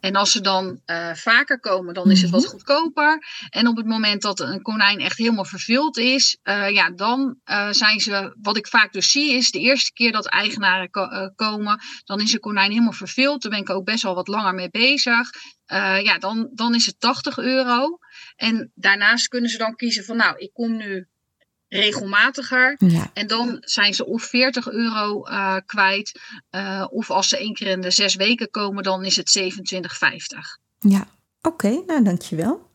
En 0.00 0.14
als 0.16 0.32
ze 0.32 0.40
dan 0.40 0.80
uh, 0.86 1.14
vaker 1.14 1.60
komen, 1.60 1.94
dan 1.94 2.10
is 2.10 2.22
het 2.22 2.30
wat 2.30 2.40
Mhm. 2.42 2.50
goedkoper. 2.50 3.26
En 3.50 3.66
op 3.66 3.76
het 3.76 3.86
moment 3.86 4.22
dat 4.22 4.40
een 4.40 4.62
konijn 4.62 4.98
echt 5.00 5.18
helemaal 5.18 5.44
vervuld 5.44 5.96
is, 5.96 6.36
uh, 6.44 6.70
ja, 6.70 6.90
dan 6.90 7.38
uh, 7.44 7.68
zijn 7.70 8.00
ze, 8.00 8.36
wat 8.42 8.56
ik 8.56 8.66
vaak 8.66 8.92
dus 8.92 9.10
zie, 9.10 9.32
is 9.32 9.50
de 9.50 9.58
eerste 9.60 9.92
keer 9.92 10.12
dat 10.12 10.26
eigenaren 10.26 10.90
ko 10.90 11.30
komen, 11.36 11.80
dan 12.04 12.20
is 12.20 12.32
een 12.32 12.40
konijn 12.40 12.70
helemaal 12.70 12.92
verveeld. 12.92 13.42
Daar 13.42 13.50
ben 13.50 13.60
ik 13.60 13.70
ook 13.70 13.84
best 13.84 14.02
wel 14.02 14.14
wat 14.14 14.28
langer 14.28 14.54
mee 14.54 14.70
bezig. 14.70 15.30
ja, 16.02 16.18
dan, 16.18 16.50
dan 16.52 16.74
is 16.74 16.86
het 16.86 17.00
80 17.00 17.38
euro. 17.38 17.98
En 18.36 18.72
daarnaast 18.74 19.28
kunnen 19.28 19.50
ze 19.50 19.58
dan 19.58 19.76
kiezen 19.76 20.04
van, 20.04 20.16
nou, 20.16 20.38
ik 20.38 20.52
kom 20.52 20.76
nu 20.76 21.08
regelmatiger. 21.80 22.74
Ja. 22.78 23.10
En 23.12 23.26
dan 23.26 23.56
zijn 23.60 23.94
ze 23.94 24.06
of 24.06 24.22
40 24.22 24.70
euro 24.70 25.28
uh, 25.28 25.56
kwijt. 25.66 26.20
Uh, 26.50 26.86
of 26.90 27.10
als 27.10 27.28
ze 27.28 27.38
één 27.38 27.54
keer 27.54 27.66
in 27.66 27.80
de 27.80 27.90
zes 27.90 28.14
weken 28.14 28.50
komen, 28.50 28.82
dan 28.82 29.04
is 29.04 29.16
het 29.16 29.38
27,50. 29.38 29.48
Ja, 30.78 31.06
oké, 31.42 31.66
okay, 31.66 31.82
nou 31.86 32.02
dankjewel. 32.02 32.70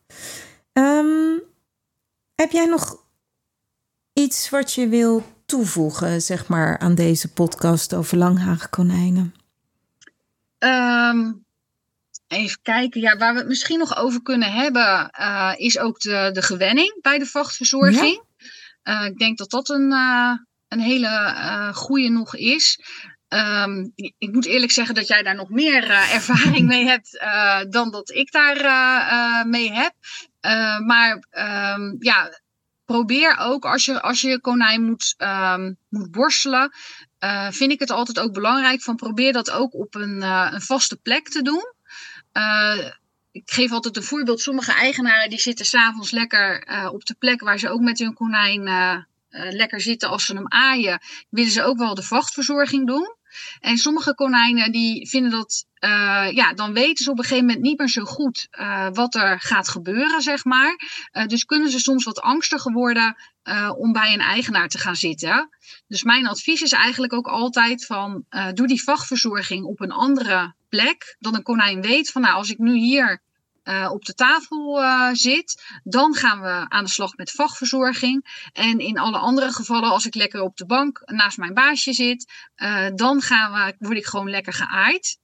Um, 0.72 1.42
heb 2.34 2.50
jij 2.50 2.66
nog 2.66 2.96
iets 4.12 4.50
wat 4.50 4.72
je 4.72 4.88
wil 4.88 5.24
toevoegen, 5.46 6.22
zeg 6.22 6.48
maar, 6.48 6.78
aan 6.78 6.94
deze 6.94 7.32
podcast 7.32 7.94
over 7.94 8.16
langhagenkonijnen? 8.16 9.34
Um, 10.58 11.44
even 12.28 12.58
kijken, 12.62 13.00
ja, 13.00 13.16
waar 13.16 13.32
we 13.32 13.38
het 13.38 13.48
misschien 13.48 13.78
nog 13.78 13.96
over 13.96 14.22
kunnen 14.22 14.52
hebben, 14.52 15.10
uh, 15.20 15.52
is 15.56 15.78
ook 15.78 16.00
de, 16.00 16.30
de 16.32 16.42
gewenning 16.42 16.98
bij 17.00 17.18
de 17.18 17.26
vachtverzorging. 17.26 18.14
Ja. 18.14 18.28
Uh, 18.84 19.04
ik 19.04 19.18
denk 19.18 19.38
dat 19.38 19.50
dat 19.50 19.68
een, 19.68 19.92
uh, 19.92 20.32
een 20.68 20.80
hele 20.80 21.08
uh, 21.08 21.74
goede 21.74 22.08
nog 22.08 22.36
is. 22.36 22.78
Um, 23.28 23.92
ik 23.94 24.32
moet 24.32 24.46
eerlijk 24.46 24.72
zeggen 24.72 24.94
dat 24.94 25.06
jij 25.06 25.22
daar 25.22 25.34
nog 25.34 25.48
meer 25.48 25.90
ervaring 25.90 26.66
mee 26.74 26.86
hebt 26.86 27.24
dan 27.70 27.90
dat 27.90 28.10
ik 28.10 28.32
daar 28.32 29.46
mee 29.46 29.72
heb. 29.72 29.92
maar 30.86 31.24
um, 31.74 31.96
ja, 31.98 32.40
probeer 32.84 33.36
ook 33.38 33.64
als 33.64 33.84
je, 33.84 34.00
als 34.02 34.20
je 34.20 34.40
konijn 34.40 34.84
moet, 34.84 35.14
um, 35.18 35.76
moet 35.88 36.10
borstelen, 36.10 36.72
vind 37.50 37.72
ik 37.72 37.80
het 37.80 37.90
altijd 37.90 38.20
ook 38.20 38.32
belangrijk 38.32 38.82
van 38.82 38.96
probeer 38.96 39.32
dat 39.32 39.50
ook 39.50 39.74
op 39.74 39.94
een, 39.94 40.22
een 40.22 40.62
vaste 40.62 40.96
plek 40.96 41.28
te 41.28 41.42
doen 41.42 41.74
ik 43.32 43.50
geef 43.50 43.72
altijd 43.72 43.96
een 43.96 44.02
voorbeeld. 44.02 44.40
Sommige 44.40 44.72
eigenaren 44.72 45.30
die 45.30 45.40
zitten 45.40 45.66
s'avonds 45.66 46.10
lekker 46.10 46.68
uh, 46.68 46.88
op 46.92 47.04
de 47.04 47.14
plek 47.18 47.40
waar 47.40 47.58
ze 47.58 47.68
ook 47.68 47.80
met 47.80 47.98
hun 47.98 48.14
konijn 48.14 48.66
uh, 48.66 48.96
uh, 49.30 49.52
lekker 49.52 49.80
zitten 49.80 50.08
als 50.08 50.24
ze 50.24 50.34
hem 50.34 50.48
aaien. 50.48 51.00
Willen 51.28 51.50
ze 51.50 51.62
ook 51.62 51.78
wel 51.78 51.94
de 51.94 52.02
vachtverzorging 52.02 52.86
doen. 52.86 53.18
En 53.60 53.76
sommige 53.76 54.14
konijnen 54.14 54.72
die 54.72 55.08
vinden 55.08 55.30
dat, 55.30 55.66
ja, 56.34 56.52
dan 56.54 56.72
weten 56.72 57.04
ze 57.04 57.10
op 57.10 57.18
een 57.18 57.24
gegeven 57.24 57.46
moment 57.46 57.62
niet 57.62 57.78
meer 57.78 57.88
zo 57.88 58.04
goed 58.04 58.48
wat 58.92 59.14
er 59.14 59.40
gaat 59.40 59.68
gebeuren, 59.68 60.22
zeg 60.22 60.44
maar. 60.44 60.76
dus 61.26 61.44
kunnen 61.44 61.70
ze 61.70 61.78
soms 61.78 62.04
wat 62.04 62.20
angstiger 62.20 62.72
worden 62.72 63.16
om 63.76 63.92
bij 63.92 64.12
een 64.12 64.20
eigenaar 64.20 64.68
te 64.68 64.78
gaan 64.78 64.96
zitten. 64.96 65.48
Dus 65.86 66.02
mijn 66.02 66.26
advies 66.26 66.60
is 66.60 66.72
eigenlijk 66.72 67.12
ook 67.12 67.26
altijd 67.26 67.86
van, 67.86 68.24
doe 68.54 68.66
die 68.66 68.82
vachtverzorging 68.82 69.64
op 69.64 69.80
een 69.80 69.92
andere 69.92 70.54
plek. 70.70 71.16
Dat 71.18 71.34
een 71.34 71.42
konijn 71.42 71.82
weet 71.82 72.10
van 72.10 72.22
nou, 72.22 72.34
als 72.34 72.50
ik 72.50 72.58
nu 72.58 72.76
hier 72.76 73.22
uh, 73.64 73.90
op 73.92 74.04
de 74.04 74.14
tafel 74.14 74.82
uh, 74.82 75.08
zit, 75.12 75.80
dan 75.82 76.14
gaan 76.14 76.40
we 76.40 76.68
aan 76.68 76.84
de 76.84 76.90
slag 76.90 77.16
met 77.16 77.30
vachtverzorging. 77.30 78.48
En 78.52 78.78
in 78.78 78.98
alle 78.98 79.18
andere 79.18 79.52
gevallen, 79.52 79.90
als 79.90 80.06
ik 80.06 80.14
lekker 80.14 80.40
op 80.40 80.56
de 80.56 80.66
bank 80.66 81.02
naast 81.04 81.38
mijn 81.38 81.54
baasje 81.54 81.92
zit, 81.92 82.32
uh, 82.56 82.86
dan 82.94 83.20
gaan 83.20 83.52
we, 83.52 83.74
word 83.78 83.96
ik 83.96 84.06
gewoon 84.06 84.30
lekker 84.30 84.52
geaaid. 84.52 85.18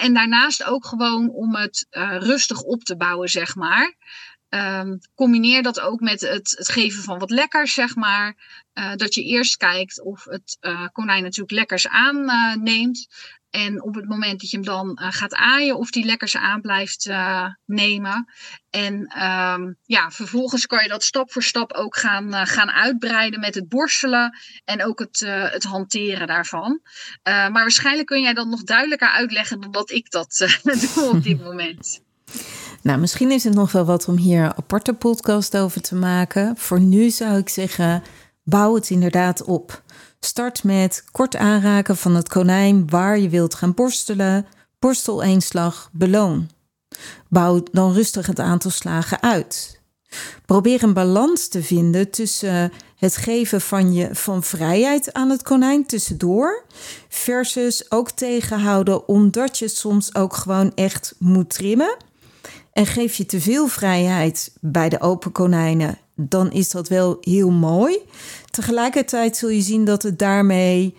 en 0.00 0.14
daarnaast 0.14 0.64
ook 0.64 0.86
gewoon 0.86 1.30
om 1.30 1.56
het 1.56 1.86
rustig 2.18 2.60
op 2.60 2.82
te 2.82 2.96
bouwen, 2.96 3.28
zeg 3.28 3.54
maar. 3.54 3.94
Um, 4.48 4.98
combineer 5.14 5.62
dat 5.62 5.80
ook 5.80 6.00
met 6.00 6.20
het, 6.20 6.54
het, 6.56 6.68
geven 6.68 7.02
van 7.02 7.18
wat 7.18 7.30
lekkers, 7.30 7.74
zeg 7.74 7.96
maar. 7.96 8.36
Dat 8.96 9.14
je 9.14 9.24
eerst 9.24 9.56
kijkt 9.56 10.02
of 10.02 10.24
het 10.24 10.58
konijn 10.92 11.22
natuurlijk 11.22 11.50
lekkers 11.50 11.88
aanneemt. 11.88 13.08
En 13.50 13.82
op 13.82 13.94
het 13.94 14.08
moment 14.08 14.40
dat 14.40 14.50
je 14.50 14.56
hem 14.56 14.66
dan 14.66 14.98
uh, 15.02 15.06
gaat 15.10 15.34
aaien, 15.34 15.76
of 15.76 15.90
die 15.90 16.04
lekkers 16.04 16.36
aan 16.36 16.60
blijft 16.60 17.06
uh, 17.06 17.46
nemen. 17.66 18.32
En 18.70 18.94
um, 18.94 19.76
ja, 19.84 20.10
vervolgens 20.10 20.66
kan 20.66 20.82
je 20.82 20.88
dat 20.88 21.04
stap 21.04 21.32
voor 21.32 21.42
stap 21.42 21.72
ook 21.72 21.96
gaan, 21.96 22.28
uh, 22.28 22.40
gaan 22.44 22.70
uitbreiden 22.70 23.40
met 23.40 23.54
het 23.54 23.68
borstelen 23.68 24.38
en 24.64 24.84
ook 24.84 24.98
het, 24.98 25.20
het 25.26 25.64
hanteren 25.64 26.26
daarvan. 26.26 26.80
maar 27.22 27.52
waarschijnlijk 27.52 28.06
kun 28.06 28.22
jij 28.22 28.34
dat 28.34 28.46
nog 28.46 28.62
duidelijker 28.62 29.08
uitleggen 29.08 29.60
dan 29.60 29.70
dat 29.70 29.90
ik 29.90 30.10
dat 30.10 30.46
doe 30.94 31.10
op 31.10 31.22
dit 31.22 31.42
moment. 31.42 32.00
Nou, 32.82 32.98
misschien 32.98 33.30
is 33.30 33.44
het 33.44 33.54
nog 33.54 33.72
wel 33.72 33.84
wat 33.84 34.08
om 34.08 34.16
hier 34.16 34.44
een 34.44 34.56
aparte 34.56 34.92
podcast 34.92 35.56
over 35.56 35.80
te 35.80 35.94
maken. 35.94 36.56
Voor 36.56 36.80
nu 36.80 37.10
zou 37.10 37.38
ik 37.38 37.48
zeggen, 37.48 38.02
bouw 38.42 38.74
het 38.74 38.90
inderdaad 38.90 39.44
op. 39.44 39.82
Start 40.24 40.64
met 40.64 41.04
kort 41.12 41.36
aanraken 41.36 41.96
van 41.96 42.14
het 42.14 42.28
konijn 42.28 42.90
waar 42.90 43.18
je 43.18 43.28
wilt 43.28 43.54
gaan 43.54 43.74
borstelen. 43.74 44.46
Borstel 44.78 45.22
één 45.22 45.40
slag, 45.40 45.90
beloon. 45.92 46.48
Bouw 47.28 47.62
dan 47.72 47.92
rustig 47.92 48.26
het 48.26 48.38
aantal 48.38 48.70
slagen 48.70 49.22
uit. 49.22 49.80
Probeer 50.46 50.82
een 50.82 50.92
balans 50.92 51.48
te 51.48 51.62
vinden 51.62 52.10
tussen 52.10 52.72
het 52.96 53.16
geven 53.16 53.60
van, 53.60 53.92
je, 53.92 54.14
van 54.14 54.42
vrijheid 54.42 55.12
aan 55.12 55.30
het 55.30 55.42
konijn 55.42 55.86
tussendoor, 55.86 56.64
versus 57.08 57.90
ook 57.90 58.10
tegenhouden 58.10 59.08
omdat 59.08 59.58
je 59.58 59.68
soms 59.68 60.14
ook 60.14 60.34
gewoon 60.34 60.72
echt 60.74 61.14
moet 61.18 61.50
trimmen. 61.50 61.96
En 62.80 62.86
geef 62.86 63.14
je 63.14 63.26
te 63.26 63.40
veel 63.40 63.66
vrijheid 63.66 64.52
bij 64.60 64.88
de 64.88 65.00
open 65.00 65.32
konijnen, 65.32 65.98
dan 66.14 66.52
is 66.52 66.70
dat 66.70 66.88
wel 66.88 67.16
heel 67.20 67.50
mooi. 67.50 67.98
Tegelijkertijd 68.50 69.36
zul 69.36 69.48
je 69.48 69.60
zien 69.60 69.84
dat 69.84 70.02
het 70.02 70.18
daarmee 70.18 70.96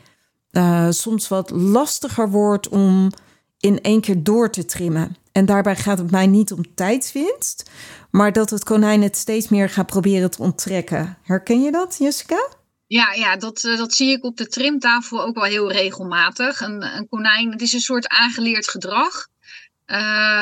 uh, 0.51 0.87
soms 0.89 1.27
wat 1.27 1.49
lastiger 1.49 2.29
wordt 2.29 2.69
om 2.69 3.11
in 3.59 3.81
één 3.81 4.01
keer 4.01 4.23
door 4.23 4.49
te 4.49 4.65
trimmen. 4.65 5.15
En 5.31 5.45
daarbij 5.45 5.75
gaat 5.75 5.97
het 5.97 6.11
mij 6.11 6.27
niet 6.27 6.51
om 6.51 6.75
tijdswinst, 6.75 7.69
maar 8.11 8.33
dat 8.33 8.49
het 8.49 8.63
konijn 8.63 9.01
het 9.01 9.17
steeds 9.17 9.49
meer 9.49 9.69
gaat 9.69 9.87
proberen 9.87 10.31
te 10.31 10.41
onttrekken. 10.41 11.17
Herken 11.23 11.61
je 11.61 11.71
dat, 11.71 11.95
Jessica? 11.99 12.47
Ja, 12.87 13.13
ja 13.13 13.37
dat, 13.37 13.63
uh, 13.63 13.77
dat 13.77 13.93
zie 13.93 14.11
ik 14.11 14.23
op 14.23 14.37
de 14.37 14.47
trimtafel 14.47 15.23
ook 15.23 15.35
wel 15.35 15.43
heel 15.43 15.71
regelmatig. 15.71 16.61
Een, 16.61 16.95
een 16.97 17.07
konijn, 17.09 17.51
het 17.51 17.61
is 17.61 17.73
een 17.73 17.79
soort 17.79 18.07
aangeleerd 18.07 18.67
gedrag. 18.67 19.29
Uh, 19.91 19.97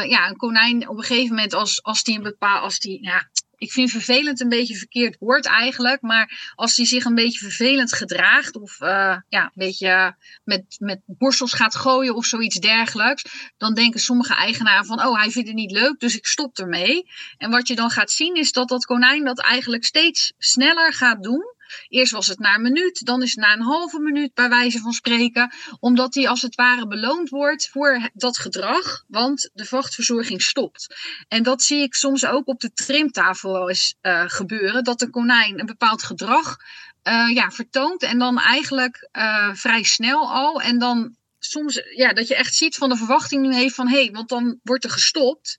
ja, 0.10 0.28
een 0.28 0.36
konijn 0.36 0.89
op 0.89 0.97
een 0.97 1.04
gegeven 1.04 1.36
moment 1.36 1.54
als, 1.54 1.84
als 1.84 2.04
die 2.04 2.18
een 2.18 2.24
bepaal, 2.24 2.60
als 2.62 2.80
die, 2.80 3.04
ja, 3.04 3.30
ik 3.60 3.72
vind 3.72 3.91
vervelend 3.91 4.41
een 4.41 4.50
beetje 4.50 4.76
verkeerd 4.76 5.18
woord 5.20 5.45
eigenlijk, 5.45 6.02
maar 6.02 6.54
als 6.56 6.76
die 6.76 6.86
zich 6.86 7.06
een 7.06 7.16
beetje 7.16 7.39
vervelend 7.39 7.93
gedraagt 7.93 8.56
of 8.56 8.82
uh, 8.82 9.18
ja, 9.28 9.43
een 9.43 9.52
beetje 9.54 10.16
met, 10.43 10.76
met 10.80 11.02
borstels 11.06 11.54
gaat 11.54 11.76
gooien 11.76 12.16
of 12.16 12.26
zoiets 12.26 12.60
dergelijks, 12.60 13.52
dan 13.58 13.74
denken 13.74 14.00
sommige 14.00 14.36
eigenaren 14.36 14.86
van, 14.86 15.06
oh, 15.06 15.18
hij 15.18 15.32
vindt 15.32 15.47
het 15.47 15.58
niet 15.58 15.72
leuk, 15.72 16.00
dus 16.00 16.16
ik 16.16 16.26
stop 16.26 16.58
ermee. 16.58 17.10
En 17.38 17.50
wat 17.50 17.68
je 17.68 17.76
dan 17.76 17.89
gaat 17.89 18.12
zien 18.12 18.36
is 18.36 18.52
dat 18.52 18.68
dat 18.68 18.86
konijn 18.86 19.24
dat 19.24 19.41
eigenlijk 19.41 19.86
steeds 19.86 20.34
sneller 20.38 20.93
gaat 20.93 21.24
doen. 21.24 21.58
Eerst 21.88 22.11
was 22.11 22.28
het 22.28 22.39
na 22.39 22.55
een 22.55 22.61
minuut, 22.61 23.05
dan 23.05 23.22
is 23.22 23.36
het 23.36 23.45
na 23.45 23.53
een 23.53 23.61
halve 23.61 23.99
minuut, 23.99 24.34
bij 24.34 24.49
wijze 24.49 24.80
van 24.80 24.91
spreken. 24.91 25.53
Omdat 25.80 26.13
die 26.13 26.30
als 26.30 26.41
het 26.41 26.55
ware 26.55 26.88
beloond 26.88 27.30
wordt 27.30 27.70
voor 27.70 28.09
dat 28.13 28.38
gedrag, 28.38 29.03
want 29.07 29.49
de 29.53 29.65
vachtverzorging 29.65 30.41
stopt. 30.41 30.95
En 31.28 31.43
dat 31.43 31.61
zie 31.61 31.82
ik 31.82 31.93
soms 31.93 32.26
ook 32.26 32.47
op 32.47 32.59
de 32.59 32.74
trimtafel 32.74 33.51
wel 33.51 33.70
eens 33.70 33.95
uh, 34.01 34.24
gebeuren, 34.28 34.84
dat 34.84 34.99
de 34.99 35.09
konijn 35.09 35.59
een 35.59 35.65
bepaald 35.65 36.03
gedrag 36.03 36.57
uh, 37.03 37.30
ja, 37.34 37.51
vertoont 37.51 38.03
en 38.03 38.20
dan 38.20 38.39
eigenlijk 38.39 39.09
uh, 39.11 39.53
vrij 39.53 39.84
snel 39.84 40.32
al. 40.32 40.61
En 40.61 40.80
dan 40.80 41.15
soms 41.39 41.82
ja, 41.95 42.13
dat 42.13 42.28
je 42.28 42.36
echt 42.36 42.55
ziet 42.55 42.76
van 42.76 42.89
de 42.89 42.95
verwachting 42.95 43.41
nu 43.41 43.53
heeft 43.53 43.76
van 43.76 43.88
hé, 43.88 44.01
hey, 44.01 44.11
want 44.11 44.30
dan 44.30 44.59
wordt 44.63 44.84
er 44.84 44.89
gestopt. 44.89 45.55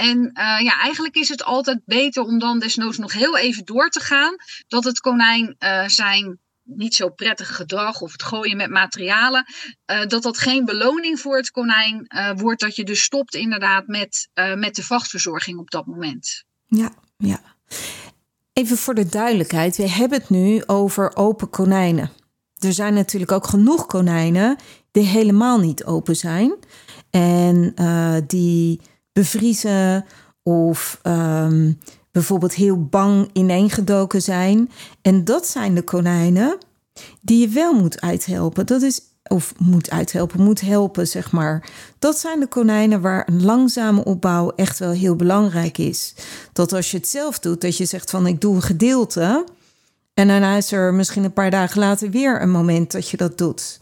En 0.00 0.18
uh, 0.18 0.60
ja, 0.60 0.80
eigenlijk 0.80 1.14
is 1.14 1.28
het 1.28 1.44
altijd 1.44 1.80
beter 1.84 2.22
om 2.22 2.38
dan 2.38 2.58
desnoods 2.58 2.98
nog 2.98 3.12
heel 3.12 3.38
even 3.38 3.64
door 3.64 3.88
te 3.88 4.00
gaan. 4.00 4.34
Dat 4.68 4.84
het 4.84 5.00
konijn 5.00 5.56
uh, 5.58 5.88
zijn 5.88 6.38
niet 6.62 6.94
zo 6.94 7.08
prettige 7.08 7.52
gedrag 7.52 8.00
of 8.00 8.12
het 8.12 8.22
gooien 8.22 8.56
met 8.56 8.70
materialen, 8.70 9.44
uh, 9.90 10.06
dat 10.06 10.22
dat 10.22 10.38
geen 10.38 10.64
beloning 10.64 11.20
voor 11.20 11.36
het 11.36 11.50
konijn 11.50 12.06
wordt. 12.36 12.60
Dat 12.60 12.76
je 12.76 12.84
dus 12.84 13.02
stopt 13.02 13.34
inderdaad 13.34 13.86
met, 13.86 14.28
met 14.56 14.74
de 14.74 14.82
vachtverzorging 14.82 15.58
op 15.58 15.70
dat 15.70 15.86
moment. 15.86 16.44
Ja, 16.66 16.90
ja. 17.16 17.40
Even 18.52 18.76
voor 18.76 18.94
de 18.94 19.06
duidelijkheid, 19.06 19.76
we 19.76 19.88
hebben 19.88 20.18
het 20.18 20.30
nu 20.30 20.62
over 20.66 21.16
open 21.16 21.50
konijnen. 21.50 22.10
Er 22.58 22.72
zijn 22.72 22.94
natuurlijk 22.94 23.32
ook 23.32 23.46
genoeg 23.46 23.86
konijnen 23.86 24.56
die 24.90 25.04
helemaal 25.04 25.58
niet 25.58 25.84
open 25.84 26.16
zijn. 26.16 26.54
En 27.10 27.74
die 28.26 28.80
bevriezen 29.20 30.04
of 30.42 31.00
um, 31.02 31.78
bijvoorbeeld 32.10 32.54
heel 32.54 32.84
bang 32.84 33.30
ineengedoken 33.32 34.22
zijn. 34.22 34.70
En 35.02 35.24
dat 35.24 35.46
zijn 35.46 35.74
de 35.74 35.82
konijnen 35.82 36.58
die 37.20 37.40
je 37.40 37.48
wel 37.48 37.72
moet 37.72 38.00
uithelpen. 38.00 38.66
Dat 38.66 38.82
is, 38.82 39.00
of 39.22 39.54
moet 39.58 39.90
uithelpen, 39.90 40.42
moet 40.42 40.60
helpen, 40.60 41.06
zeg 41.06 41.32
maar. 41.32 41.70
Dat 41.98 42.18
zijn 42.18 42.40
de 42.40 42.46
konijnen 42.46 43.00
waar 43.00 43.28
een 43.28 43.44
langzame 43.44 44.04
opbouw 44.04 44.52
echt 44.56 44.78
wel 44.78 44.90
heel 44.90 45.16
belangrijk 45.16 45.78
is. 45.78 46.14
Dat 46.52 46.72
als 46.72 46.90
je 46.90 46.96
het 46.96 47.08
zelf 47.08 47.38
doet, 47.38 47.60
dat 47.60 47.76
je 47.76 47.84
zegt 47.84 48.10
van 48.10 48.26
ik 48.26 48.40
doe 48.40 48.54
een 48.54 48.62
gedeelte. 48.62 49.44
En 50.14 50.28
daarna 50.28 50.56
is 50.56 50.72
er 50.72 50.94
misschien 50.94 51.24
een 51.24 51.32
paar 51.32 51.50
dagen 51.50 51.80
later 51.80 52.10
weer 52.10 52.42
een 52.42 52.50
moment 52.50 52.92
dat 52.92 53.08
je 53.08 53.16
dat 53.16 53.38
doet. 53.38 53.80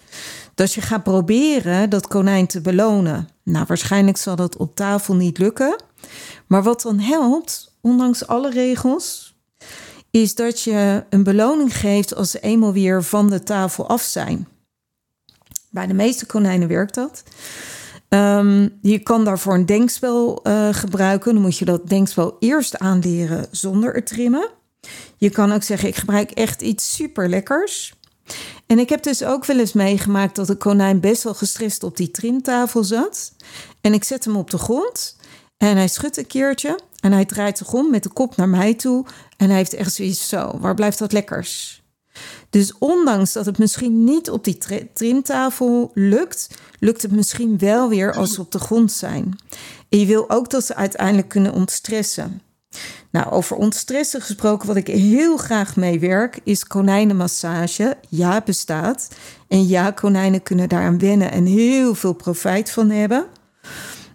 Dat 0.59 0.73
je 0.73 0.81
gaat 0.81 1.03
proberen 1.03 1.91
dat 1.91 2.09
konijn 2.09 2.47
te 2.47 2.61
belonen. 2.61 3.29
Nou, 3.43 3.65
waarschijnlijk 3.69 4.17
zal 4.17 4.37
dat 4.37 4.57
op 4.57 4.77
tafel 4.77 5.15
niet 5.15 5.39
lukken. 5.39 5.83
Maar 6.47 6.63
wat 6.63 6.83
dan 6.83 6.99
helpt, 6.99 7.75
ondanks 7.81 8.27
alle 8.27 8.51
regels, 8.51 9.37
is 10.11 10.35
dat 10.35 10.63
je 10.63 11.05
een 11.11 11.23
beloning 11.23 11.77
geeft 11.77 12.15
als 12.15 12.31
ze 12.31 12.41
eenmaal 12.41 12.73
weer 12.73 13.03
van 13.03 13.31
de 13.31 13.43
tafel 13.43 13.89
af 13.89 14.03
zijn. 14.03 14.49
Bij 15.71 15.87
de 15.87 15.95
meeste 15.95 16.27
konijnen 16.27 16.69
werkt 16.69 16.95
dat. 16.95 17.23
Um, 18.09 18.79
je 18.83 18.99
kan 18.99 19.25
daarvoor 19.25 19.55
een 19.55 19.67
denkspel 19.67 20.41
uh, 20.43 20.69
gebruiken. 20.73 21.33
Dan 21.33 21.43
moet 21.43 21.59
je 21.59 21.65
dat 21.65 21.89
denkspel 21.89 22.37
eerst 22.39 22.79
aanleren 22.79 23.47
zonder 23.51 23.95
het 23.95 24.07
trimmen. 24.07 24.49
Je 25.17 25.31
kan 25.31 25.53
ook 25.53 25.63
zeggen: 25.63 25.89
ik 25.89 25.97
gebruik 25.97 26.31
echt 26.31 26.63
iets 26.63 26.95
super 26.95 27.29
lekkers. 27.29 27.97
En 28.69 28.79
ik 28.79 28.89
heb 28.89 29.03
dus 29.03 29.25
ook 29.25 29.45
wel 29.45 29.59
eens 29.59 29.73
meegemaakt 29.73 30.37
dat 30.37 30.47
de 30.47 30.57
konijn 30.57 31.01
best 31.01 31.23
wel 31.23 31.35
gestrest 31.35 31.83
op 31.83 31.97
die 31.97 32.11
trimtafel 32.11 32.85
zat. 32.85 33.33
En 33.81 33.93
ik 33.93 34.05
zet 34.05 34.25
hem 34.25 34.37
op 34.37 34.51
de 34.51 34.59
grond 34.59 35.17
en 35.57 35.77
hij 35.77 35.89
schudt 35.89 36.17
een 36.17 36.27
keertje 36.27 36.79
en 37.01 37.13
hij 37.13 37.25
draait 37.25 37.59
zich 37.59 37.73
om 37.73 37.91
met 37.91 38.03
de 38.03 38.09
kop 38.09 38.37
naar 38.37 38.49
mij 38.49 38.75
toe. 38.75 39.05
En 39.37 39.49
hij 39.49 39.57
heeft 39.57 39.75
echt 39.75 39.93
zoiets 39.95 40.29
zo, 40.29 40.59
waar 40.61 40.75
blijft 40.75 40.99
dat 40.99 41.13
lekkers? 41.13 41.83
Dus 42.51 42.79
ondanks 42.79 43.33
dat 43.33 43.47
het 43.47 43.59
misschien 43.59 44.05
niet 44.05 44.31
op 44.31 44.45
die 44.45 44.59
trimtafel 44.95 45.91
lukt, 45.95 46.49
lukt 46.79 47.03
het 47.03 47.13
misschien 47.13 47.59
wel 47.59 47.89
weer 47.89 48.15
als 48.15 48.35
ze 48.35 48.41
op 48.41 48.53
de 48.53 48.59
grond 48.59 48.93
zijn. 48.93 49.39
En 49.89 49.99
je 49.99 50.07
wil 50.07 50.31
ook 50.31 50.51
dat 50.51 50.65
ze 50.65 50.75
uiteindelijk 50.75 51.29
kunnen 51.29 51.53
ontstressen. 51.53 52.43
Nou, 53.19 53.31
over 53.31 53.57
ontstressen 53.57 54.21
gesproken, 54.21 54.67
wat 54.67 54.77
ik 54.77 54.87
heel 54.87 55.37
graag 55.37 55.77
meewerk, 55.77 56.41
is 56.45 56.67
konijnenmassage. 56.67 57.97
Ja, 58.09 58.43
bestaat. 58.45 59.09
En 59.49 59.67
ja, 59.67 59.91
konijnen 59.91 60.43
kunnen 60.43 60.69
daaraan 60.69 60.99
wennen 60.99 61.31
en 61.31 61.45
heel 61.45 61.95
veel 61.95 62.13
profijt 62.13 62.71
van 62.71 62.91
hebben. 62.91 63.27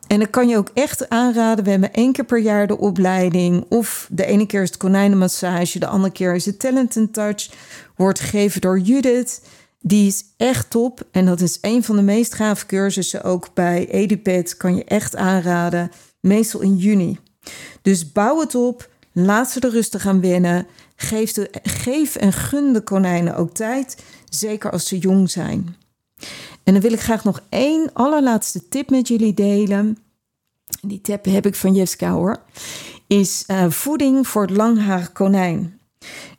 En 0.07 0.21
ik 0.21 0.31
kan 0.31 0.47
je 0.47 0.57
ook 0.57 0.69
echt 0.73 1.09
aanraden. 1.09 1.63
We 1.63 1.69
hebben 1.69 1.93
één 1.93 2.11
keer 2.11 2.25
per 2.25 2.39
jaar 2.39 2.67
de 2.67 2.77
opleiding. 2.77 3.65
Of 3.69 4.07
de 4.11 4.25
ene 4.25 4.45
keer 4.45 4.61
is 4.61 4.69
het 4.69 4.77
konijnenmassage, 4.77 5.79
de 5.79 5.87
andere 5.87 6.13
keer 6.13 6.35
is 6.35 6.45
het 6.45 6.59
Talent 6.59 6.97
and 6.97 7.13
Touch. 7.13 7.49
Wordt 7.95 8.19
gegeven 8.19 8.61
door 8.61 8.79
Judith. 8.79 9.41
Die 9.79 10.07
is 10.07 10.23
echt 10.37 10.69
top. 10.69 11.07
En 11.11 11.25
dat 11.25 11.41
is 11.41 11.57
een 11.61 11.83
van 11.83 11.95
de 11.95 12.01
meest 12.01 12.33
gave 12.33 12.65
cursussen. 12.65 13.23
Ook 13.23 13.53
bij 13.53 13.89
EduPet 13.89 14.57
kan 14.57 14.75
je 14.75 14.83
echt 14.83 15.15
aanraden. 15.15 15.91
Meestal 16.19 16.61
in 16.61 16.75
juni. 16.75 17.19
Dus 17.81 18.11
bouw 18.11 18.39
het 18.39 18.55
op, 18.55 18.91
laat 19.13 19.51
ze 19.51 19.59
er 19.59 19.69
rustig 19.69 20.07
aan 20.07 20.21
wennen. 20.21 20.67
Geef, 20.95 22.15
en 22.15 22.33
gun 22.33 22.73
de 22.73 22.81
konijnen 22.81 23.35
ook 23.35 23.53
tijd, 23.53 24.03
zeker 24.29 24.71
als 24.71 24.87
ze 24.87 24.97
jong 24.97 25.29
zijn. 25.29 25.75
En 26.63 26.73
dan 26.73 26.81
wil 26.81 26.93
ik 26.93 26.99
graag 26.99 27.23
nog 27.23 27.41
één 27.49 27.89
allerlaatste 27.93 28.67
tip 28.67 28.89
met 28.89 29.07
jullie 29.07 29.33
delen. 29.33 29.97
Die 30.81 31.01
tip 31.01 31.25
heb 31.25 31.45
ik 31.45 31.55
van 31.55 31.73
Jessica 31.73 32.11
hoor. 32.11 32.41
Is 33.07 33.43
uh, 33.47 33.69
voeding 33.69 34.27
voor 34.27 34.41
het 34.41 34.51
langharig 34.51 35.11
konijn. 35.11 35.79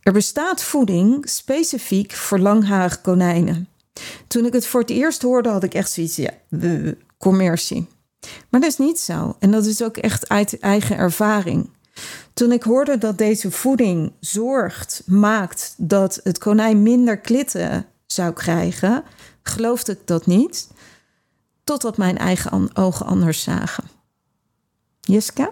Er 0.02 0.12
bestaat 0.12 0.62
voeding 0.62 1.28
specifiek 1.28 2.12
voor 2.12 2.38
langharig 2.38 3.00
konijnen. 3.00 3.68
Toen 4.26 4.46
ik 4.46 4.52
het 4.52 4.66
voor 4.66 4.80
het 4.80 4.90
eerst 4.90 5.22
hoorde, 5.22 5.48
had 5.48 5.62
ik 5.62 5.74
echt 5.74 5.90
zoiets, 5.90 6.16
ja, 6.16 6.30
commercie. 7.18 7.86
Maar 8.50 8.60
dat 8.60 8.70
is 8.70 8.78
niet 8.78 8.98
zo. 8.98 9.36
En 9.38 9.50
dat 9.50 9.66
is 9.66 9.82
ook 9.82 9.96
echt 9.96 10.28
uit 10.28 10.58
eigen 10.58 10.96
ervaring. 10.96 11.70
Toen 12.34 12.52
ik 12.52 12.62
hoorde 12.62 12.98
dat 12.98 13.18
deze 13.18 13.50
voeding 13.50 14.12
zorgt, 14.20 15.02
maakt 15.06 15.74
dat 15.76 16.20
het 16.22 16.38
konijn 16.38 16.82
minder 16.82 17.18
klitten 17.18 17.86
zou 18.06 18.32
krijgen, 18.32 19.04
geloofde 19.42 19.92
ik 19.92 20.06
dat 20.06 20.26
niet. 20.26 20.72
Totdat 21.64 21.96
mijn 21.96 22.18
eigen 22.18 22.76
ogen 22.76 23.06
anders 23.06 23.42
zagen. 23.42 23.84
Jessica? 25.00 25.50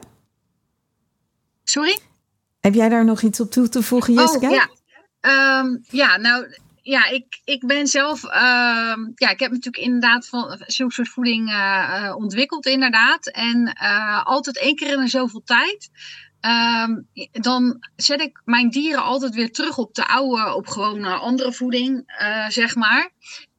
Sorry? 1.65 1.99
Heb 2.61 2.75
jij 2.75 2.89
daar 2.89 3.05
nog 3.05 3.23
iets 3.23 3.41
op 3.41 3.51
toe 3.51 3.69
te 3.69 3.83
voegen, 3.83 4.15
Jessica? 4.15 4.49
Oh, 4.49 4.55
ja. 4.55 4.69
Um, 5.61 5.85
ja, 5.89 6.17
nou, 6.17 6.57
ja, 6.83 7.07
ik, 7.07 7.41
ik 7.45 7.67
ben 7.67 7.87
zelf, 7.87 8.25
uh, 8.25 8.31
ja, 9.15 9.31
ik 9.31 9.41
heb 9.41 9.51
natuurlijk 9.51 9.85
inderdaad 9.85 10.27
van 10.27 10.63
zulke 10.67 10.93
soort 10.93 11.09
voeding 11.09 11.49
uh, 11.49 12.15
ontwikkeld, 12.17 12.67
inderdaad. 12.67 13.27
En 13.27 13.77
uh, 13.83 14.25
altijd 14.25 14.59
één 14.59 14.77
keer 14.77 14.99
in 15.01 15.09
zoveel 15.09 15.43
tijd. 15.45 15.91
Um, 16.47 17.09
dan 17.31 17.87
zet 17.97 18.21
ik 18.21 18.41
mijn 18.45 18.71
dieren 18.71 19.03
altijd 19.03 19.35
weer 19.35 19.53
terug 19.53 19.79
op 19.79 19.95
de 19.95 20.07
oude, 20.07 20.55
op 20.55 20.67
gewoon 20.67 21.05
andere 21.05 21.53
voeding, 21.53 22.05
zeg 22.49 22.75
maar. 22.75 23.11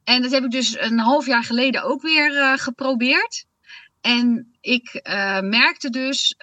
En 0.03 0.21
dat 0.21 0.31
heb 0.31 0.43
ik 0.43 0.51
dus 0.51 0.79
een 0.79 0.99
half 0.99 1.25
jaar 1.25 1.43
geleden 1.43 1.83
ook 1.83 2.01
weer 2.01 2.57
geprobeerd. 2.59 3.45
En 4.01 4.55
ik 4.61 4.99
merkte 5.41 5.89
dus 5.89 6.35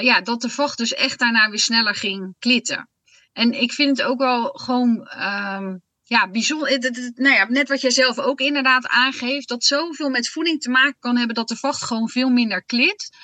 ja, 0.00 0.20
dat 0.20 0.40
de 0.40 0.50
vacht 0.50 0.78
dus 0.78 0.94
echt 0.94 1.18
daarna 1.18 1.48
weer 1.48 1.58
sneller 1.58 1.94
ging 1.94 2.34
klitten. 2.38 2.88
En 3.32 3.60
ik 3.60 3.72
vind 3.72 3.98
het 3.98 4.06
ook 4.06 4.18
wel 4.18 4.44
gewoon. 4.44 5.08
Um, 5.56 5.82
ja, 6.02 6.28
bijzonder. 6.28 6.78
Nou 7.14 7.34
ja, 7.34 7.46
net 7.48 7.68
wat 7.68 7.80
jij 7.80 7.90
zelf 7.90 8.18
ook 8.18 8.40
inderdaad 8.40 8.86
aangeeft, 8.86 9.48
dat 9.48 9.64
zoveel 9.64 10.10
met 10.10 10.28
voeding 10.28 10.60
te 10.60 10.70
maken 10.70 10.96
kan 11.00 11.16
hebben 11.16 11.34
dat 11.34 11.48
de 11.48 11.56
vacht 11.56 11.84
gewoon 11.84 12.08
veel 12.08 12.28
minder 12.28 12.64
klit. 12.64 13.16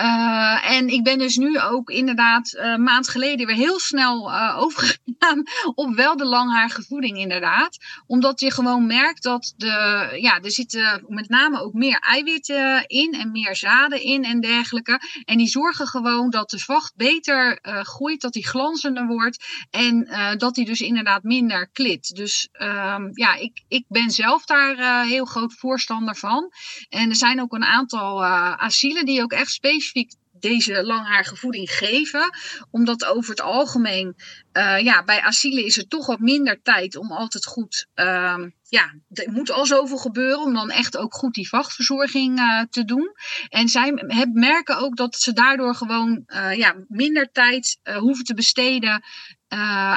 Uh, 0.00 0.70
en 0.70 0.88
ik 0.88 1.02
ben 1.02 1.18
dus 1.18 1.36
nu 1.36 1.60
ook 1.60 1.90
inderdaad 1.90 2.54
een 2.56 2.82
maand 2.82 3.08
geleden 3.08 3.46
weer 3.46 3.56
heel 3.56 3.78
snel 3.78 4.30
uh, 4.30 4.56
overgegaan 4.62 5.42
op 5.74 5.94
wel 5.94 6.16
de 6.16 6.24
langhaarige 6.24 6.82
voeding 6.82 7.18
inderdaad. 7.18 7.78
Omdat 8.06 8.40
je 8.40 8.50
gewoon 8.50 8.86
merkt 8.86 9.22
dat 9.22 9.54
de, 9.56 10.08
ja, 10.20 10.40
er 10.40 10.50
zitten 10.50 11.04
met 11.08 11.28
name 11.28 11.60
ook 11.60 11.72
meer 11.72 11.98
eiwitten 11.98 12.86
in 12.86 13.12
en 13.12 13.30
meer 13.32 13.56
zaden 13.56 14.02
in 14.02 14.24
en 14.24 14.40
dergelijke. 14.40 15.00
En 15.24 15.38
die 15.38 15.46
zorgen 15.46 15.86
gewoon 15.86 16.30
dat 16.30 16.50
de 16.50 16.58
vacht 16.58 16.96
beter 16.96 17.58
groeit, 17.62 18.20
dat 18.20 18.32
die 18.32 18.46
glanzender 18.46 19.06
wordt 19.06 19.44
en 19.70 20.08
dat 20.38 20.54
die 20.54 20.64
dus 20.64 20.80
inderdaad 20.80 21.22
minder 21.22 21.68
klit. 21.72 22.16
Dus 22.16 22.48
um, 22.52 23.10
ja, 23.12 23.34
ik, 23.34 23.62
ik 23.68 23.84
ben 23.88 24.10
zelf 24.10 24.44
daar 24.44 25.04
heel 25.04 25.24
groot 25.24 25.54
voorstander 25.54 26.16
van. 26.16 26.52
En 26.88 27.08
er 27.08 27.16
zijn 27.16 27.40
ook 27.40 27.52
een 27.52 27.64
aantal 27.64 28.24
asielen 28.24 29.04
die 29.04 29.22
ook 29.22 29.32
echt 29.32 29.50
specifiek 29.50 29.83
specifiek 29.84 30.22
deze 30.32 30.84
langharige 30.84 31.36
voeding 31.36 31.70
geven. 31.70 32.30
Omdat 32.70 33.04
over 33.04 33.30
het 33.30 33.40
algemeen, 33.40 34.14
uh, 34.52 34.78
ja, 34.80 35.04
bij 35.04 35.20
asielen 35.20 35.64
is 35.64 35.76
er 35.76 35.88
toch 35.88 36.06
wat 36.06 36.18
minder 36.18 36.62
tijd 36.62 36.96
om 36.96 37.12
altijd 37.12 37.46
goed, 37.46 37.86
uh, 37.94 38.44
ja, 38.68 38.94
er 39.08 39.32
moet 39.32 39.50
al 39.50 39.66
zoveel 39.66 39.96
gebeuren 39.96 40.40
om 40.40 40.54
dan 40.54 40.70
echt 40.70 40.96
ook 40.96 41.14
goed 41.14 41.34
die 41.34 41.48
vachtverzorging 41.48 42.38
uh, 42.38 42.62
te 42.70 42.84
doen. 42.84 43.12
En 43.48 43.68
zij 43.68 43.92
merken 44.32 44.78
ook 44.78 44.96
dat 44.96 45.16
ze 45.16 45.32
daardoor 45.32 45.74
gewoon 45.74 46.24
ja, 46.56 46.74
minder 46.88 47.30
tijd 47.32 47.78
hoeven 47.98 48.24
te 48.24 48.34
besteden 48.34 49.02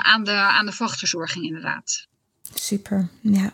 aan, 0.01 0.23
de, 0.23 0.31
aan 0.31 0.65
de 0.65 0.71
vachtverzorging 0.71 1.45
inderdaad. 1.45 2.07
Super, 2.53 3.07
ja. 3.21 3.53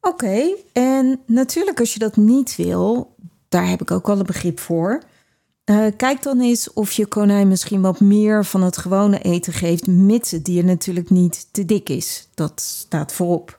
Oké, 0.00 0.56
en 0.72 1.20
natuurlijk 1.26 1.80
als 1.80 1.92
je 1.92 1.98
dat 1.98 2.16
niet 2.16 2.56
wil, 2.56 3.14
daar 3.48 3.68
heb 3.68 3.80
ik 3.80 3.90
ook 3.90 4.06
wel 4.06 4.18
een 4.18 4.26
begrip 4.26 4.58
voor. 4.60 5.02
Uh, 5.70 5.86
kijk 5.96 6.22
dan 6.22 6.40
eens 6.40 6.72
of 6.72 6.92
je 6.92 7.06
konijn 7.06 7.48
misschien 7.48 7.80
wat 7.80 8.00
meer 8.00 8.44
van 8.44 8.62
het 8.62 8.76
gewone 8.76 9.18
eten 9.18 9.52
geeft, 9.52 9.86
mits 9.86 10.30
het 10.30 10.44
dier 10.44 10.64
natuurlijk 10.64 11.10
niet 11.10 11.48
te 11.50 11.64
dik 11.64 11.88
is. 11.88 12.28
Dat 12.34 12.60
staat 12.60 13.12
voorop. 13.12 13.58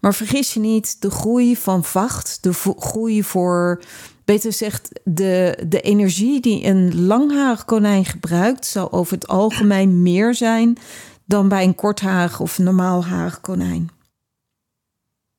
Maar 0.00 0.14
vergis 0.14 0.54
je 0.54 0.60
niet, 0.60 1.02
de 1.02 1.10
groei 1.10 1.56
van 1.56 1.84
vacht, 1.84 2.38
de 2.42 2.52
groei 2.78 3.22
voor, 3.22 3.82
beter 4.24 4.50
gezegd, 4.50 5.00
de, 5.04 5.64
de 5.68 5.80
energie 5.80 6.40
die 6.40 6.64
een 6.64 7.06
langharig 7.06 7.64
konijn 7.64 8.04
gebruikt, 8.04 8.66
zal 8.66 8.92
over 8.92 9.14
het 9.14 9.28
algemeen 9.28 10.02
meer 10.02 10.34
zijn 10.34 10.78
dan 11.24 11.48
bij 11.48 11.64
een 11.64 11.74
kortharig 11.74 12.40
of 12.40 12.58
normaalharig 12.58 13.40
konijn. 13.40 13.90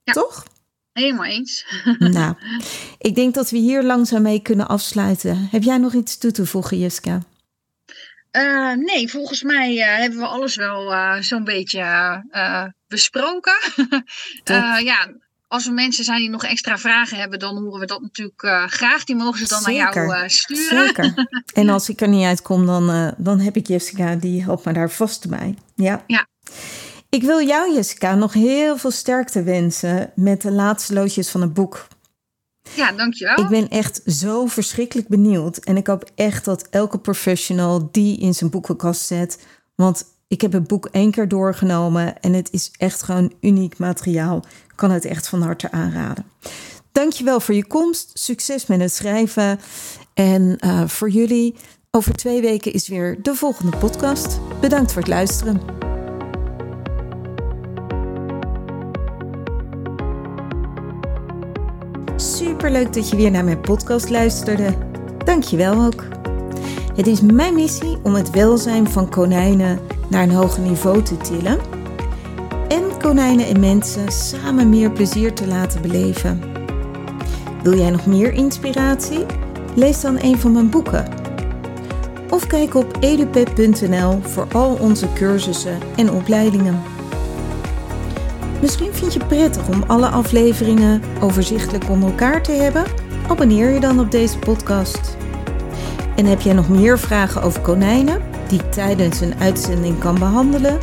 Ja. 0.04 0.14
Toch? 0.14 0.46
Helemaal 0.98 1.26
eens. 1.26 1.66
nou, 2.00 2.36
ik 2.98 3.16
denk 3.16 3.34
dat 3.34 3.50
we 3.50 3.58
hier 3.58 3.84
langzaam 3.84 4.22
mee 4.22 4.42
kunnen 4.42 4.68
afsluiten. 4.68 5.48
Heb 5.52 5.64
jij 5.64 5.78
nog 5.78 5.94
iets 5.94 6.18
toe 6.18 6.32
te 6.32 6.46
voegen, 6.46 6.80
Jiska? 6.80 7.22
Uh, 8.32 8.74
nee, 8.74 9.10
volgens 9.10 9.44
mij 9.44 9.76
uh, 9.76 9.98
hebben 9.98 10.20
we 10.20 10.26
alles 10.26 10.56
wel 10.56 10.92
uh, 10.92 11.16
zo'n 11.16 11.44
beetje 11.44 11.84
besproken. 12.88 13.54
ja, 14.84 15.14
als 15.48 15.66
er 15.66 15.74
mensen 15.74 16.04
zijn 16.04 16.20
die 16.20 16.30
nog 16.30 16.44
extra 16.44 16.78
vragen 16.78 17.18
hebben, 17.18 17.40
dan 17.40 17.58
horen 17.58 17.80
we 17.80 17.86
dat 17.86 18.02
natuurlijk 18.02 18.72
graag. 18.72 19.04
Die 19.04 19.16
mogen 19.16 19.40
ze 19.40 19.48
dan 19.48 19.62
Zeker. 19.62 20.06
naar 20.06 20.18
jou 20.18 20.30
sturen. 20.30 20.86
Zeker. 20.86 21.28
En 21.54 21.70
als 21.70 21.90
ik 21.90 22.02
er 22.02 22.08
niet 22.08 22.26
uitkom, 22.26 22.66
dan, 22.66 23.14
dan 23.18 23.40
heb 23.40 23.56
ik 23.56 23.68
Jessica, 23.68 24.16
die 24.16 24.44
helpt 24.44 24.66
me 24.66 24.74
daar 24.74 24.92
vast 24.92 25.30
bij. 25.30 25.56
Ja. 25.76 26.04
ja. 26.08 26.28
Ik 27.10 27.24
wil 27.24 27.48
jou, 27.48 27.74
Jessica, 27.74 28.16
nog 28.16 28.34
heel 28.34 28.78
veel 28.78 28.92
sterkte 28.92 29.44
wensen 29.44 30.12
met 30.16 30.42
de 30.42 30.52
laatste 30.52 30.94
loodjes 30.94 31.30
van 31.30 31.42
het 31.42 31.54
boek. 31.54 31.88
Ja, 32.76 32.92
dankjewel. 32.92 33.44
Ik 33.44 33.48
ben 33.48 33.70
echt 33.70 34.02
zo 34.06 34.46
verschrikkelijk 34.46 35.08
benieuwd. 35.08 35.58
En 35.58 35.78
ik 35.78 35.88
hoop 35.88 36.12
echt 36.16 36.46
dat 36.46 36.68
elke 36.70 36.98
professional 36.98 37.90
die 37.92 38.20
in 38.20 38.34
zijn 38.34 38.50
boekenkast 38.50 39.06
zet. 39.06 39.46
Want 39.76 40.04
ik 40.28 40.42
heb 40.42 40.52
het 40.52 40.68
boek 40.68 40.86
één 40.86 41.12
keer 41.12 41.28
doorgenomen 41.28 42.22
en 42.22 42.34
het 42.34 42.52
is 42.52 42.72
echt 42.78 43.04
gewoon 43.04 43.34
uniek 43.42 43.78
materiaal. 43.78 44.38
Ik 44.38 44.76
kan 44.76 44.92
het 44.92 45.06
echt 45.06 45.28
van 45.28 45.42
harte 45.42 45.72
aanraden. 45.72 46.26
Dankjewel 46.92 47.40
voor 47.40 47.56
je 47.56 47.68
komst. 47.68 48.12
Succes 48.14 48.66
met 48.66 48.80
het 48.80 48.94
schrijven. 48.94 49.60
En 50.14 50.58
uh, 50.66 50.88
voor 50.88 51.10
jullie, 51.10 51.56
over 51.92 52.14
twee 52.14 52.42
weken 52.42 52.74
is 52.74 52.88
weer 52.88 53.22
de 53.22 53.36
volgende 53.36 53.78
podcast. 53.78 54.40
Bedankt 54.62 54.92
voor 54.92 55.02
het 55.02 55.12
luisteren. 55.12 55.87
Superleuk 62.20 62.94
dat 62.94 63.10
je 63.10 63.16
weer 63.16 63.32
naar 63.32 63.44
mijn 63.44 63.62
podcast 63.62 64.10
luisterde. 64.10 64.74
Dankjewel 65.26 65.86
ook. 65.86 66.04
Het 66.96 67.08
is 67.08 67.22
mijn 67.22 67.54
missie 67.54 67.98
om 68.04 68.16
het 68.16 68.30
welzijn 68.30 68.90
van 68.90 69.10
konijnen 69.10 69.80
naar 70.10 70.24
een 70.24 70.32
hoger 70.32 70.62
niveau 70.62 71.04
te 71.04 71.18
tillen 71.18 71.60
en 72.68 72.84
konijnen 73.02 73.46
en 73.46 73.60
mensen 73.60 74.12
samen 74.12 74.70
meer 74.70 74.92
plezier 74.92 75.34
te 75.34 75.48
laten 75.48 75.82
beleven. 75.82 76.42
Wil 77.64 77.78
jij 77.78 77.90
nog 77.90 78.06
meer 78.06 78.34
inspiratie? 78.34 79.26
Lees 79.76 80.02
dan 80.02 80.18
een 80.22 80.40
van 80.40 80.52
mijn 80.52 80.70
boeken. 80.70 81.06
Of 82.30 82.48
kijk 82.48 82.76
op 82.76 82.98
edupep.nl 83.00 84.20
voor 84.22 84.48
al 84.54 84.78
onze 84.82 85.14
cursussen 85.14 85.78
en 85.96 86.12
opleidingen. 86.12 86.97
Misschien 88.62 88.94
vind 88.94 89.14
je 89.14 89.20
het 89.20 89.28
prettig 89.28 89.68
om 89.68 89.84
alle 89.88 90.08
afleveringen 90.08 91.02
overzichtelijk 91.22 91.90
onder 91.90 92.10
elkaar 92.10 92.44
te 92.44 92.52
hebben? 92.52 92.84
Abonneer 93.28 93.70
je 93.70 93.80
dan 93.80 94.00
op 94.00 94.12
deze 94.12 94.40
podcast. 94.40 95.18
En 96.16 96.26
heb 96.26 96.42
jij 96.42 96.54
nog 96.54 96.70
meer 96.70 97.00
vragen 97.00 97.42
over 97.42 97.62
konijnen 97.62 98.22
die 98.48 98.60
ik 98.60 98.72
tijdens 98.72 99.22
een 99.22 99.40
uitzending 99.40 100.00
kan 100.00 100.20
behandelen? 100.20 100.78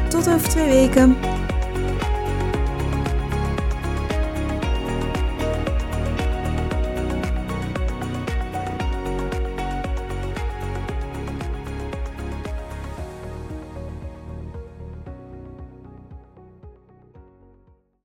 Tot 0.09 0.27
over 0.27 0.49
twee 0.49 0.69
weken. 0.69 1.32